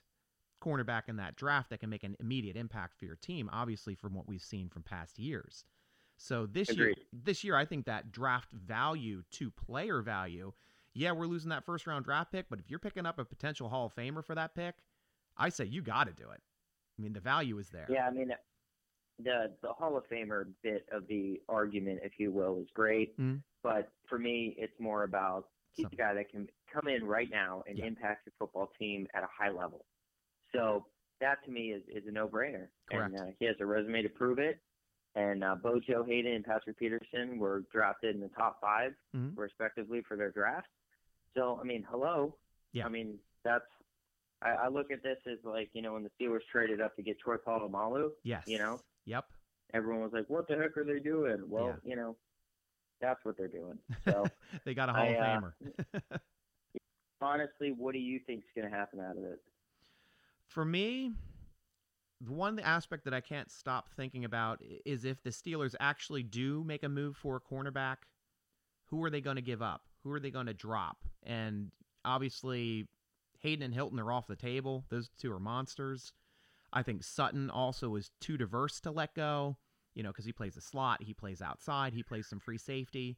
cornerback 0.64 1.04
in 1.08 1.18
that 1.18 1.36
draft 1.36 1.70
that 1.70 1.80
can 1.80 1.90
make 1.90 2.04
an 2.04 2.16
immediate 2.20 2.56
impact 2.56 2.98
for 2.98 3.06
your 3.06 3.16
team. 3.16 3.50
Obviously, 3.52 3.96
from 3.96 4.14
what 4.14 4.28
we've 4.28 4.42
seen 4.42 4.70
from 4.70 4.84
past 4.84 5.20
years. 5.20 5.66
So 6.18 6.46
this 6.46 6.70
Agreed. 6.70 6.86
year, 6.86 6.96
this 7.12 7.44
year, 7.44 7.56
I 7.56 7.66
think 7.66 7.86
that 7.86 8.12
draft 8.12 8.52
value 8.52 9.24
to 9.32 9.50
player 9.52 10.02
value. 10.02 10.54
Yeah, 10.94 11.12
we're 11.14 11.26
losing 11.28 11.50
that 11.50 11.66
first 11.66 11.88
round 11.88 12.06
draft 12.06 12.32
pick, 12.32 12.48
but 12.50 12.60
if 12.60 12.70
you're 12.70 12.80
picking 12.80 13.06
up 13.06 13.18
a 13.20 13.26
potential 13.26 13.70
Hall 13.70 13.86
of 13.86 13.96
Famer 13.96 14.24
for 14.26 14.36
that 14.36 14.54
pick, 14.56 14.76
I 15.38 15.50
say 15.50 15.66
you 15.66 15.82
got 15.82 16.08
to 16.08 16.14
do 16.14 16.30
it. 16.32 16.42
I 16.98 17.02
mean, 17.02 17.14
the 17.14 17.20
value 17.22 17.58
is 17.60 17.70
there. 17.70 17.88
Yeah, 17.90 18.08
I 18.08 18.12
mean, 18.12 18.32
the 19.24 19.54
the 19.62 19.70
Hall 19.74 19.96
of 19.98 20.04
Famer 20.12 20.46
bit 20.64 20.86
of 20.92 21.08
the 21.08 21.42
argument, 21.48 22.00
if 22.04 22.14
you 22.18 22.32
will, 22.32 22.60
is 22.62 22.68
great. 22.74 23.18
Mhm. 23.18 23.42
But 23.64 23.92
for 24.10 24.18
me, 24.20 24.56
it's 24.58 24.78
more 24.80 25.04
about 25.04 25.50
he's 25.74 25.86
a 25.92 25.96
guy 25.96 26.14
that 26.14 26.30
can 26.30 26.50
come 26.72 26.88
in 26.90 27.06
right 27.06 27.30
now 27.30 27.64
and 27.68 27.78
Yeah. 27.78 27.86
impact 27.86 28.26
your 28.26 28.34
football 28.38 28.68
team 28.78 29.08
at 29.14 29.24
a 29.24 29.28
high 29.28 29.50
level. 29.52 29.86
So 30.54 30.86
that 31.22 31.44
to 31.46 31.52
me 31.52 31.72
is, 31.72 31.84
is 31.88 32.06
a 32.08 32.12
no 32.12 32.28
brainer. 32.28 32.68
Correct. 32.90 33.14
And 33.14 33.20
uh, 33.22 33.26
he 33.40 33.46
has 33.46 33.56
a 33.62 33.66
resume 33.66 34.02
to 34.02 34.10
prove 34.10 34.40
it. 34.40 34.60
And 35.16 35.44
uh, 35.44 35.56
Bojo 35.56 36.04
Haden 36.04 36.34
and 36.34 36.44
Patrick 36.46 36.78
Peterson 36.78 37.38
were 37.38 37.62
drafted 37.72 38.16
in 38.16 38.22
the 38.22 38.30
top 38.30 38.60
5 38.60 38.94
Mhm. 39.16 39.38
respectively, 39.38 40.02
for 40.02 40.18
their 40.18 40.32
drafts. 40.32 40.70
So 41.36 41.60
I 41.62 41.66
mean, 41.66 41.86
hello. 41.90 42.36
Yeah. 42.74 42.86
I 42.86 42.90
mean, 42.90 43.18
that's. 43.44 43.66
I, 44.44 44.50
I 44.50 44.68
look 44.70 44.92
at 44.92 45.04
this 45.04 45.18
as 45.32 45.38
like 45.44 45.70
you 45.74 45.82
know 45.82 45.94
when 45.94 46.04
the 46.04 46.10
Steelers 46.20 46.40
traded 46.52 46.82
up 46.82 46.96
to 46.96 47.04
get 47.04 47.20
Troy 47.20 47.36
Polamalu, 47.38 48.10
Yes. 48.24 48.44
You 48.48 48.58
know? 48.58 48.80
Yep. 49.06 49.26
everyone 49.74 50.02
was 50.02 50.12
like, 50.14 50.30
"What 50.30 50.48
the 50.48 50.56
heck 50.56 50.76
are 50.78 50.84
they 50.84 51.00
doing?" 51.00 51.44
Well, 51.48 51.68
Yeah. 51.68 51.90
you 51.92 51.96
know, 51.96 52.16
that's 53.00 53.20
what 53.24 53.38
they're 53.38 53.48
doing. 53.48 53.78
So 54.06 54.26
they 54.66 54.74
got 54.74 54.90
a 54.90 54.94
Hall 54.94 55.02
I, 55.04 55.08
of 55.08 55.44
uh, 55.44 55.48
Famer. 56.02 56.20
honestly, 57.22 57.72
what 57.78 57.94
do 57.94 58.00
you 58.00 58.20
think's 58.26 58.48
going 58.56 58.70
to 58.70 58.76
happen 58.76 59.00
out 59.00 59.18
of 59.18 59.24
it? 59.24 59.40
For 60.48 60.66
me, 60.66 61.12
the 62.20 62.32
one 62.32 62.60
aspect 62.60 63.06
that 63.06 63.14
I 63.14 63.22
can't 63.22 63.50
stop 63.52 63.90
thinking 63.96 64.26
about 64.26 64.62
is 64.86 65.06
if 65.06 65.22
the 65.24 65.30
Steelers 65.30 65.76
actually 65.80 66.24
do 66.24 66.64
make 66.64 66.84
a 66.84 66.90
move 66.90 67.16
for 67.16 67.36
a 67.36 67.40
cornerback, 67.40 67.98
who 68.86 69.04
are 69.04 69.10
they 69.10 69.22
going 69.22 69.38
to 69.38 69.42
give 69.42 69.62
up? 69.62 69.84
Who 70.04 70.12
are 70.12 70.20
they 70.20 70.32
going 70.32 70.48
to 70.48 70.54
drop? 70.54 70.98
And 71.24 71.72
obviously, 72.06 72.88
Haden 73.40 73.64
and 73.64 73.74
Hilton 73.74 74.00
are 74.00 74.12
off 74.12 74.28
the 74.28 74.36
table. 74.36 74.86
Those 74.90 75.10
two 75.20 75.32
are 75.32 75.40
monsters. 75.40 76.14
I 76.74 76.84
think 76.84 77.04
Sutton 77.04 77.50
also 77.50 77.96
is 77.96 78.12
too 78.22 78.38
diverse 78.38 78.80
to 78.82 78.92
let 78.92 79.14
go, 79.14 79.58
you 79.94 80.04
know, 80.04 80.10
because 80.10 80.26
he 80.26 80.32
plays 80.32 80.56
a 80.58 80.62
slot, 80.62 81.04
he 81.04 81.14
plays 81.14 81.42
outside, 81.42 81.94
he 81.94 82.02
plays 82.04 82.28
some 82.28 82.40
free 82.40 82.58
safety. 82.58 83.18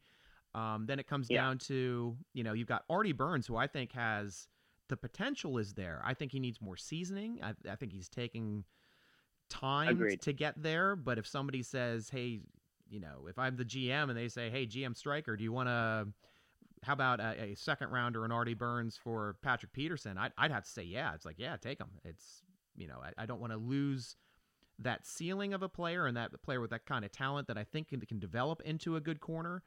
Um, 0.55 0.85
then 0.87 0.99
it 0.99 1.07
comes 1.07 1.29
Yeah. 1.29 1.41
down 1.41 1.57
to, 1.59 2.17
you 2.33 2.43
know, 2.43 2.53
you've 2.53 2.67
got 2.67 2.83
Artie 2.89 3.11
Burns, 3.11 3.47
who 3.47 3.55
I 3.55 3.67
think 3.67 3.91
has 3.93 4.47
the 4.89 4.97
potential 4.97 5.57
is 5.57 5.73
there. 5.75 6.01
I 6.03 6.13
think 6.13 6.31
he 6.31 6.39
needs 6.39 6.59
more 6.61 6.77
seasoning. 6.77 7.39
I, 7.43 7.53
I 7.69 7.75
think 7.75 7.93
he's 7.93 8.09
taking 8.09 8.65
time 9.49 9.89
Agreed. 9.89 10.21
to 10.21 10.33
get 10.33 10.61
there. 10.61 10.95
But 10.95 11.17
if 11.17 11.27
somebody 11.27 11.63
says, 11.63 12.09
hey, 12.09 12.41
you 12.89 12.99
know, 12.99 13.27
if 13.27 13.37
I'm 13.39 13.55
the 13.55 13.65
GM 13.65 14.09
and 14.09 14.17
they 14.17 14.27
say, 14.27 14.49
hey, 14.49 14.65
GM 14.65 14.95
Striker, 14.97 15.35
do 15.37 15.43
you 15.43 15.51
want 15.51 15.69
to, 15.69 16.07
how 16.83 16.93
about 16.93 17.19
a, 17.19 17.51
a 17.51 17.55
second 17.55 17.89
rounder 17.89 18.23
and 18.23 18.33
Artie 18.33 18.53
Burns 18.53 18.97
for 18.97 19.35
Patrick 19.41 19.73
Peterson? 19.73 20.17
I'd, 20.17 20.31
I'd 20.37 20.51
have 20.51 20.63
to 20.63 20.69
say, 20.69 20.83
yeah. 20.83 21.13
It's 21.13 21.25
like, 21.25 21.39
yeah, 21.39 21.55
take 21.57 21.79
him. 21.79 21.89
It's, 22.03 22.43
you 22.75 22.87
know, 22.87 22.99
I, 23.03 23.23
I 23.23 23.25
don't 23.25 23.39
want 23.39 23.53
to 23.53 23.57
lose 23.57 24.15
that 24.79 25.05
ceiling 25.05 25.53
of 25.53 25.61
a 25.61 25.69
player 25.69 26.05
and 26.05 26.17
that 26.17 26.31
player 26.43 26.59
with 26.59 26.71
that 26.71 26.85
kind 26.85 27.05
of 27.05 27.11
talent 27.11 27.47
that 27.47 27.57
I 27.57 27.63
think 27.63 27.89
can, 27.89 28.01
can 28.01 28.19
develop 28.19 28.61
into 28.65 28.95
a 28.95 29.01
good 29.01 29.19
corner. 29.19 29.63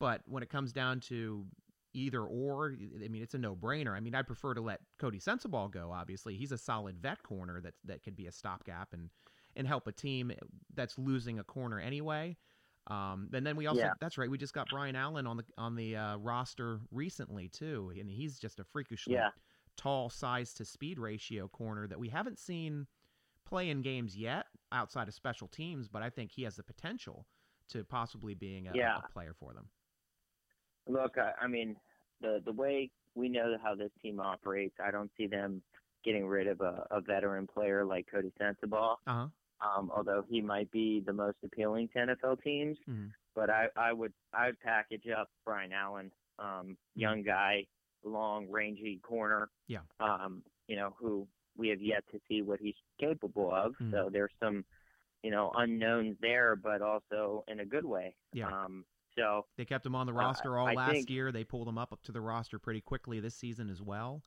But 0.00 0.22
when 0.26 0.42
it 0.42 0.48
comes 0.48 0.72
down 0.72 1.00
to 1.00 1.44
either 1.92 2.22
or, 2.22 2.74
I 3.04 3.08
mean, 3.08 3.22
it's 3.22 3.34
a 3.34 3.38
no 3.38 3.56
brainer. 3.56 3.96
I 3.96 4.00
mean, 4.00 4.14
I'd 4.14 4.26
prefer 4.26 4.54
to 4.54 4.60
let 4.60 4.80
Coty 5.00 5.22
Sensabaugh 5.22 5.70
go. 5.70 5.90
Obviously, 5.92 6.36
he's 6.36 6.52
a 6.52 6.58
solid 6.58 6.98
vet 6.98 7.22
corner 7.22 7.60
that 7.60 7.74
that 7.84 8.02
could 8.02 8.16
be 8.16 8.26
a 8.26 8.32
stopgap 8.32 8.92
and 8.92 9.10
and 9.56 9.66
help 9.66 9.86
a 9.88 9.92
team 9.92 10.30
that's 10.74 10.98
losing 10.98 11.38
a 11.38 11.44
corner 11.44 11.80
anyway. 11.80 12.36
Um, 12.88 13.28
and 13.34 13.46
then 13.46 13.56
we 13.56 13.66
also 13.66 13.82
Yeah. 13.82 13.92
that's 14.00 14.16
right, 14.16 14.30
we 14.30 14.38
just 14.38 14.54
got 14.54 14.68
Brian 14.70 14.96
Allen 14.96 15.26
on 15.26 15.36
the 15.36 15.44
on 15.58 15.74
the 15.76 15.94
uh, 15.96 16.16
roster 16.16 16.80
recently 16.90 17.48
too, 17.48 17.92
and 17.98 18.10
he's 18.10 18.38
just 18.38 18.60
a 18.60 18.64
freakishly 18.64 19.14
Yeah. 19.14 19.30
tall 19.76 20.08
size 20.08 20.54
to 20.54 20.64
speed 20.64 20.98
ratio 20.98 21.48
corner 21.48 21.86
that 21.86 21.98
we 21.98 22.08
haven't 22.08 22.38
seen 22.38 22.86
play 23.44 23.68
in 23.70 23.82
games 23.82 24.16
yet 24.16 24.46
outside 24.72 25.06
of 25.08 25.14
special 25.14 25.48
teams, 25.48 25.88
but 25.88 26.02
I 26.02 26.10
think 26.10 26.32
he 26.32 26.42
has 26.44 26.56
the 26.56 26.62
potential 26.62 27.26
to 27.68 27.84
possibly 27.84 28.34
being 28.34 28.68
a, 28.68 28.72
Yeah. 28.74 28.96
a 28.96 29.12
player 29.12 29.34
for 29.34 29.52
them. 29.52 29.68
Look, 30.86 31.18
I, 31.18 31.32
I 31.42 31.46
mean, 31.46 31.76
the 32.22 32.40
the 32.44 32.52
way 32.52 32.90
we 33.14 33.28
know 33.28 33.56
how 33.62 33.74
this 33.74 33.90
team 34.00 34.18
operates, 34.20 34.76
I 34.82 34.90
don't 34.90 35.10
see 35.16 35.26
them 35.26 35.62
getting 36.04 36.26
rid 36.26 36.46
of 36.46 36.60
a, 36.62 36.86
a 36.90 37.00
veteran 37.02 37.46
player 37.46 37.84
like 37.84 38.06
Coty 38.12 38.32
Sensabaugh. 38.40 38.96
Uh 39.06 39.12
huh. 39.12 39.26
Um, 39.60 39.90
although 39.94 40.24
he 40.28 40.40
might 40.40 40.70
be 40.70 41.00
the 41.04 41.12
most 41.12 41.36
appealing 41.44 41.88
to 41.88 41.98
NFL 41.98 42.42
teams, 42.42 42.78
Mhm. 42.88 43.10
but 43.34 43.50
I, 43.50 43.68
I 43.76 43.92
would 43.92 44.12
I 44.32 44.46
would 44.46 44.60
package 44.60 45.08
up 45.08 45.28
Brian 45.44 45.72
Allen, 45.72 46.12
um, 46.38 46.76
young 46.94 47.22
guy, 47.22 47.66
long, 48.04 48.48
rangy 48.50 48.98
corner. 49.02 49.50
Yeah. 49.66 49.80
Um, 49.98 50.44
you 50.68 50.76
know 50.76 50.94
who 50.98 51.26
we 51.56 51.68
have 51.70 51.80
yet 51.82 52.04
to 52.12 52.20
see 52.28 52.42
what 52.42 52.60
he's 52.60 52.76
capable 53.00 53.52
of. 53.52 53.74
Mhm. 53.78 53.90
So 53.90 54.10
there's 54.12 54.30
some, 54.38 54.64
you 55.24 55.32
know, 55.32 55.50
unknowns 55.56 56.16
there, 56.20 56.54
but 56.54 56.80
also 56.82 57.42
in 57.48 57.58
a 57.58 57.66
good 57.66 57.84
way. 57.84 58.14
Yeah. 58.32 58.46
Um, 58.64 58.84
so 59.16 59.44
They 59.56 59.64
kept 59.64 59.84
him 59.84 59.96
on 59.96 60.06
the 60.06 60.12
Uh, 60.12 60.16
roster 60.18 60.56
all 60.56 60.72
last 60.72 60.92
think- 60.92 61.10
year. 61.10 61.32
They 61.32 61.42
pulled 61.42 61.66
him 61.66 61.78
up 61.78 61.92
up 61.92 62.00
to 62.02 62.12
the 62.12 62.20
roster 62.20 62.60
pretty 62.60 62.80
quickly 62.80 63.18
this 63.18 63.34
season 63.34 63.68
as 63.70 63.82
well. 63.82 64.22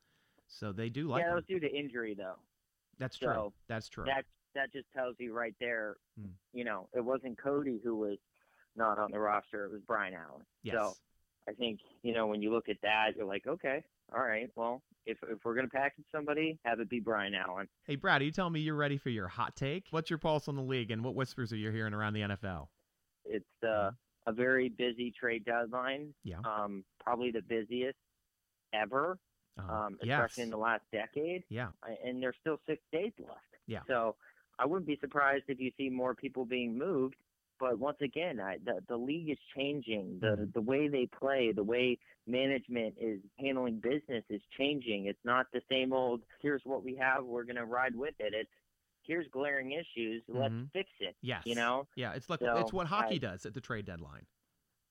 So 0.48 0.74
they 0.74 0.90
do 0.90 1.08
like 1.08 1.22
yeah, 1.22 1.30
that 1.30 1.36
was 1.36 1.46
due 1.46 1.62
to 1.62 1.74
injury 1.74 2.14
though. 2.16 2.36
That's 2.98 3.18
true. 3.18 3.54
That's 3.68 3.88
true. 3.88 4.04
That 4.04 4.26
that 4.56 4.72
just 4.74 4.88
tells 4.96 5.16
you 5.20 5.34
right 5.34 5.56
there. 5.60 5.96
Hmm. 6.20 6.30
You 6.54 6.64
know, 6.66 6.88
it 6.94 7.04
wasn't 7.04 7.38
Coty 7.38 7.80
who 7.84 7.96
was 7.96 8.18
not 8.76 8.98
on 9.00 9.12
the 9.12 9.20
roster; 9.20 9.66
it 9.66 9.72
was 9.72 9.82
Brian 9.88 10.14
Allen. 10.14 10.44
yes. 10.64 10.76
So 10.76 10.94
I 11.48 11.54
think 11.54 11.80
you 12.04 12.14
know 12.14 12.28
when 12.28 12.42
you 12.42 12.52
look 12.54 12.70
at 12.70 12.78
that, 12.84 13.16
you're 13.16 13.26
like, 13.26 13.48
okay, 13.48 13.84
all 14.16 14.22
right. 14.22 14.50
Well, 14.56 14.82
if 15.06 15.18
if 15.30 15.40
we're 15.44 15.56
gonna 15.56 15.68
package 15.68 16.06
somebody, 16.12 16.60
have 16.66 16.80
it 16.80 16.90
be 16.90 17.00
Brian 17.00 17.34
Allen. 17.36 17.68
Hey, 17.86 17.96
Brad, 17.96 18.22
are 18.22 18.26
you 18.26 18.32
telling 18.32 18.54
me 18.54 18.60
you're 18.60 18.76
ready 18.76 18.98
for 18.98 19.10
your 19.10 19.28
hot 19.28 19.56
take? 19.56 19.86
What's 19.92 20.10
your 20.10 20.20
pulse 20.20 20.48
on 20.48 20.56
the 20.56 20.62
league 20.62 20.92
and 20.92 21.04
what 21.04 21.16
whispers 21.16 21.52
are 21.52 21.58
you 21.58 21.72
hearing 21.72 21.94
around 21.94 22.14
the 22.14 22.22
NFL? 22.22 22.68
It's 23.26 23.64
uh, 23.64 23.92
a 24.28 24.32
very 24.34 24.70
busy 24.70 25.14
trade 25.20 25.46
deadline. 25.46 26.14
Yeah. 26.24 26.40
Um, 26.46 26.84
probably 27.04 27.32
the 27.32 27.42
busiest 27.42 27.98
ever, 28.74 29.18
Uh, 29.60 29.72
um, 29.74 29.98
yes. 30.02 30.18
especially 30.20 30.44
in 30.44 30.50
the 30.50 30.58
last 30.58 30.84
decade. 30.92 31.44
Yeah. 31.50 31.70
And 32.04 32.22
there's 32.22 32.36
still 32.42 32.58
six 32.68 32.82
days 32.92 33.12
left. 33.20 33.40
Yeah. 33.68 33.82
So 33.88 34.16
I 34.62 34.66
wouldn't 34.66 34.86
be 34.88 34.98
surprised 35.02 35.46
if 35.48 35.60
you 35.60 35.72
see 35.78 35.90
more 35.90 36.14
people 36.14 36.46
being 36.46 36.78
moved. 36.78 37.16
But 37.60 37.78
once 37.80 37.98
again, 38.02 38.40
I, 38.40 38.58
the 38.64 38.82
the 38.88 38.98
league 38.98 39.30
is 39.30 39.38
changing. 39.56 40.20
The 40.20 40.28
Mhm. 40.36 40.54
the 40.54 40.62
way 40.62 40.88
they 40.88 41.06
play, 41.08 41.52
the 41.52 41.64
way 41.64 41.98
management 42.28 42.96
is 43.00 43.20
handling 43.40 43.80
business 43.80 44.24
is 44.30 44.42
changing. 44.58 45.06
It's 45.06 45.24
not 45.24 45.48
the 45.52 45.62
same 45.70 45.94
old. 45.94 46.22
Here's 46.42 46.62
what 46.66 46.84
we 46.84 46.96
have. 46.96 47.24
We're 47.24 47.44
gonna 47.44 47.66
ride 47.66 47.96
with 47.96 48.16
it. 48.20 48.34
It's 48.34 48.50
here's 49.04 49.28
glaring 49.30 49.72
issues. 49.74 50.24
Let's 50.28 50.54
Mhm. 50.54 50.72
fix 50.72 50.90
it. 51.00 51.16
Yes. 51.22 51.44
You 51.46 51.56
know. 51.56 51.88
Yeah, 51.96 52.14
it's 52.14 52.30
like 52.30 52.40
So, 52.40 52.58
it's 52.58 52.72
what 52.74 52.88
hockey 52.88 53.16
I- 53.16 53.20
does 53.20 53.46
at 53.46 53.54
the 53.54 53.62
trade 53.62 53.86
deadline. 53.86 54.26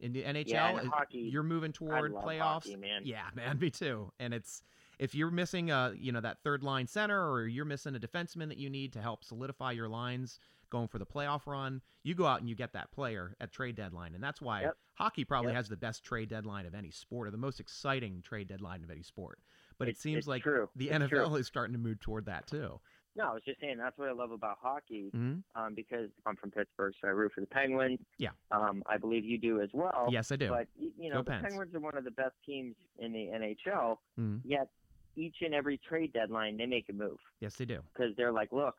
In 0.01 0.13
the 0.13 0.25
NHL, 0.25 0.77
Yeah, 0.83 0.85
hockey, 0.85 1.19
you're 1.21 1.43
moving 1.43 1.73
toward 1.73 2.13
playoffs. 2.13 2.39
hockey, 2.41 2.77
man. 2.77 3.03
Yeah, 3.05 3.29
man, 3.35 3.59
me 3.59 3.71
too. 3.71 4.13
And 4.19 4.33
it's 4.33 4.63
if 5.01 5.15
you're 5.15 5.31
missing 5.31 5.71
a 5.71 5.93
you 5.99 6.13
know 6.13 6.21
that 6.21 6.39
third 6.45 6.63
line 6.63 6.87
center 6.87 7.29
or 7.33 7.47
you're 7.49 7.65
missing 7.65 7.97
a 7.97 7.99
defenseman 7.99 8.49
that 8.49 8.59
you 8.59 8.71
need 8.71 8.93
to 8.93 9.01
help 9.01 9.25
solidify 9.25 9.73
your 9.73 9.89
lines 9.89 10.39
going 10.69 10.87
for 10.87 10.99
the 11.01 11.07
playoff 11.07 11.47
run, 11.47 11.81
you 12.05 12.15
go 12.15 12.27
out 12.27 12.39
and 12.39 12.49
you 12.49 12.55
get 12.55 12.73
that 12.75 12.93
player 12.93 13.35
at 13.41 13.51
trade 13.51 13.75
deadline, 13.75 14.15
and 14.15 14.23
that's 14.23 14.41
why 14.41 14.61
Yep. 14.63 14.77
hockey 14.95 15.25
probably 15.25 15.51
Yep. 15.51 15.57
has 15.57 15.69
the 15.69 15.77
best 15.77 16.05
trade 16.05 16.29
deadline 16.29 16.65
of 16.67 16.75
any 16.77 16.91
sport 16.93 17.27
or 17.27 17.31
the 17.33 17.37
most 17.39 17.59
exciting 17.59 18.23
trade 18.23 18.47
deadline 18.47 18.85
of 18.85 18.91
any 18.91 19.03
sport. 19.03 19.41
But 19.79 19.89
it 19.89 19.93
It's- 19.93 20.03
seems 20.03 20.29
like 20.29 20.43
true. 20.45 20.69
the 20.77 20.91
It's 20.91 20.95
NFL 20.95 21.09
true. 21.31 21.37
is 21.37 21.47
starting 21.49 21.73
to 21.73 21.79
move 21.81 21.99
toward 21.99 22.27
that 22.27 22.47
too. 22.47 22.79
No, 23.17 23.31
I 23.31 23.35
was 23.35 23.43
just 23.43 23.59
saying 23.61 23.79
that's 23.79 23.99
what 23.99 24.09
I 24.09 24.13
love 24.13 24.31
about 24.31 24.59
hockey. 24.59 25.09
hmm 25.11 25.39
Um, 25.57 25.75
because 25.75 26.11
I'm 26.27 26.37
from 26.37 26.53
Pittsburgh, 26.53 26.95
so 27.01 27.09
I 27.09 27.11
root 27.11 27.33
for 27.33 27.41
the 27.41 27.47
Penguins. 27.49 27.99
Yeah. 28.19 28.31
Um, 28.53 28.85
I 28.87 28.99
believe 28.99 29.25
you 29.25 29.39
do 29.39 29.61
as 29.61 29.71
well. 29.73 30.07
yes, 30.13 30.31
I 30.31 30.37
do. 30.37 30.51
But 30.51 30.69
you 30.77 31.09
know, 31.11 31.17
Go 31.17 31.23
the 31.23 31.31
Pens. 31.33 31.43
Penguins 31.49 31.75
are 31.75 31.81
one 31.81 31.97
of 31.97 32.05
the 32.05 32.13
best 32.13 32.37
teams 32.47 32.77
in 32.99 33.13
the 33.13 33.31
NHL. 33.31 34.01
Mhm. 34.17 34.43
Yet 34.45 34.71
each 35.17 35.37
and 35.43 35.55
every 35.55 35.79
trade 35.89 36.13
deadline, 36.13 36.57
they 36.57 36.67
make 36.67 36.87
a 36.89 36.93
move 36.93 37.19
Yes, 37.41 37.57
they 37.57 37.65
do. 37.65 37.81
because 37.93 38.15
they're 38.17 38.33
like, 38.33 38.53
look, 38.53 38.77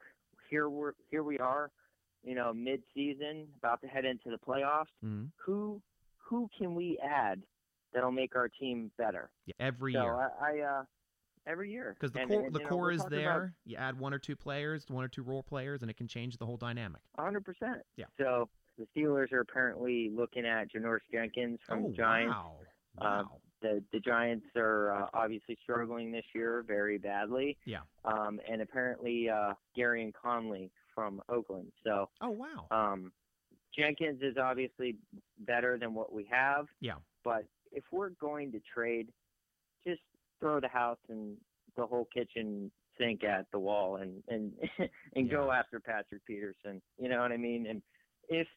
here 0.50 0.70
we're 0.70 0.94
here 1.10 1.24
we 1.24 1.38
are, 1.40 1.72
you 2.24 2.36
know, 2.36 2.54
mid-season, 2.54 3.48
about 3.58 3.82
to 3.82 3.88
head 3.88 4.06
into 4.06 4.30
the 4.30 4.38
playoffs. 4.38 4.86
hmm 5.02 5.26
Who 5.46 5.82
who 6.18 6.50
can 6.58 6.76
we 6.76 6.98
add 7.04 7.42
that'll 7.94 8.12
make 8.12 8.36
our 8.36 8.48
team 8.48 8.92
better? 8.98 9.30
Yeah, 9.46 9.54
every 9.60 9.94
so 9.94 10.02
year. 10.04 10.14
I, 10.16 10.30
I 10.42 10.60
uh, 10.62 10.84
every 11.48 11.72
year 11.72 11.96
Because 12.00 12.12
the 12.14 12.20
And- 12.22 12.30
core, 12.30 12.46
and, 12.46 12.56
the 12.56 12.60
you 12.60 12.66
know, 12.66 12.70
core 12.70 12.92
is 12.92 13.04
there. 13.10 13.32
about 13.38 13.50
You 13.66 13.76
add 13.78 14.00
one 14.00 14.14
or 14.14 14.20
two 14.20 14.36
players, 14.36 14.86
one 14.90 15.04
or 15.04 15.08
two 15.10 15.24
role 15.24 15.44
players, 15.44 15.82
and 15.82 15.92
it 15.92 15.98
can 15.98 16.08
change 16.08 16.38
the 16.38 16.46
whole 16.46 16.58
dynamic. 16.58 17.02
hundred 17.20 17.44
percent. 17.46 17.82
Yeah. 17.98 18.06
So 18.18 18.48
the 18.78 18.88
Steelers 18.96 19.32
are 19.34 19.42
apparently 19.42 20.10
looking 20.16 20.46
at 20.46 20.72
Janoris 20.72 21.00
Jenkins 21.12 21.60
from 21.68 21.86
oh 21.86 21.90
the 21.90 21.94
Giants. 21.96 22.34
wow! 22.36 22.56
Uh, 22.98 23.24
Wow. 23.24 23.38
The 23.62 23.84
the 23.92 24.00
Giants 24.00 24.46
are 24.56 24.92
uh, 24.92 25.08
obviously 25.14 25.58
struggling 25.64 26.12
this 26.12 26.26
year 26.34 26.64
very 26.68 26.98
badly. 26.98 27.58
Yeah. 27.66 27.82
Um, 28.06 28.40
and 28.50 28.62
apparently 28.62 29.30
uh, 29.30 29.54
Gareon 29.78 30.14
Conley 30.14 30.72
from 30.94 31.22
Oakland. 31.30 31.72
So 31.84 32.10
oh 32.22 32.30
wow! 32.30 32.68
um, 32.72 33.12
Jenkins 33.78 34.22
is 34.22 34.38
obviously 34.38 34.96
better 35.40 35.78
than 35.78 35.94
what 35.94 36.12
we 36.12 36.28
have. 36.30 36.68
Yeah. 36.80 36.96
But 37.24 37.46
if 37.72 37.84
we're 37.92 38.10
going 38.10 38.52
to 38.52 38.62
trade, 38.74 39.10
just 39.86 40.02
throw 40.40 40.60
the 40.60 40.68
house 40.68 40.98
and 41.10 41.38
the 41.78 41.86
whole 41.86 42.08
kitchen 42.14 42.72
sink 43.00 43.24
at 43.24 43.46
the 43.52 43.60
wall 43.60 43.98
and 43.98 44.24
and 44.28 44.52
and 45.16 45.30
go 45.30 45.52
after 45.52 45.80
Patrick 45.80 46.26
Peterson. 46.26 46.82
You 46.98 47.10
know 47.10 47.22
what 47.22 47.32
I 47.32 47.38
mean? 47.38 47.68
And 47.68 47.82
if 48.30 48.48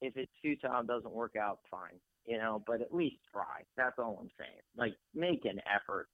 if 0.00 0.16
it's 0.16 0.32
futile 0.42 0.82
doesn't 0.82 1.12
work 1.12 1.36
out, 1.36 1.60
fine. 1.70 2.00
You 2.26 2.38
know, 2.38 2.62
but 2.66 2.80
at 2.80 2.94
least 2.94 3.16
try. 3.32 3.62
That's 3.76 3.98
all 3.98 4.18
I'm 4.20 4.30
saying. 4.38 4.60
Like 4.76 4.94
make 5.14 5.44
an 5.44 5.60
effort. 5.72 6.08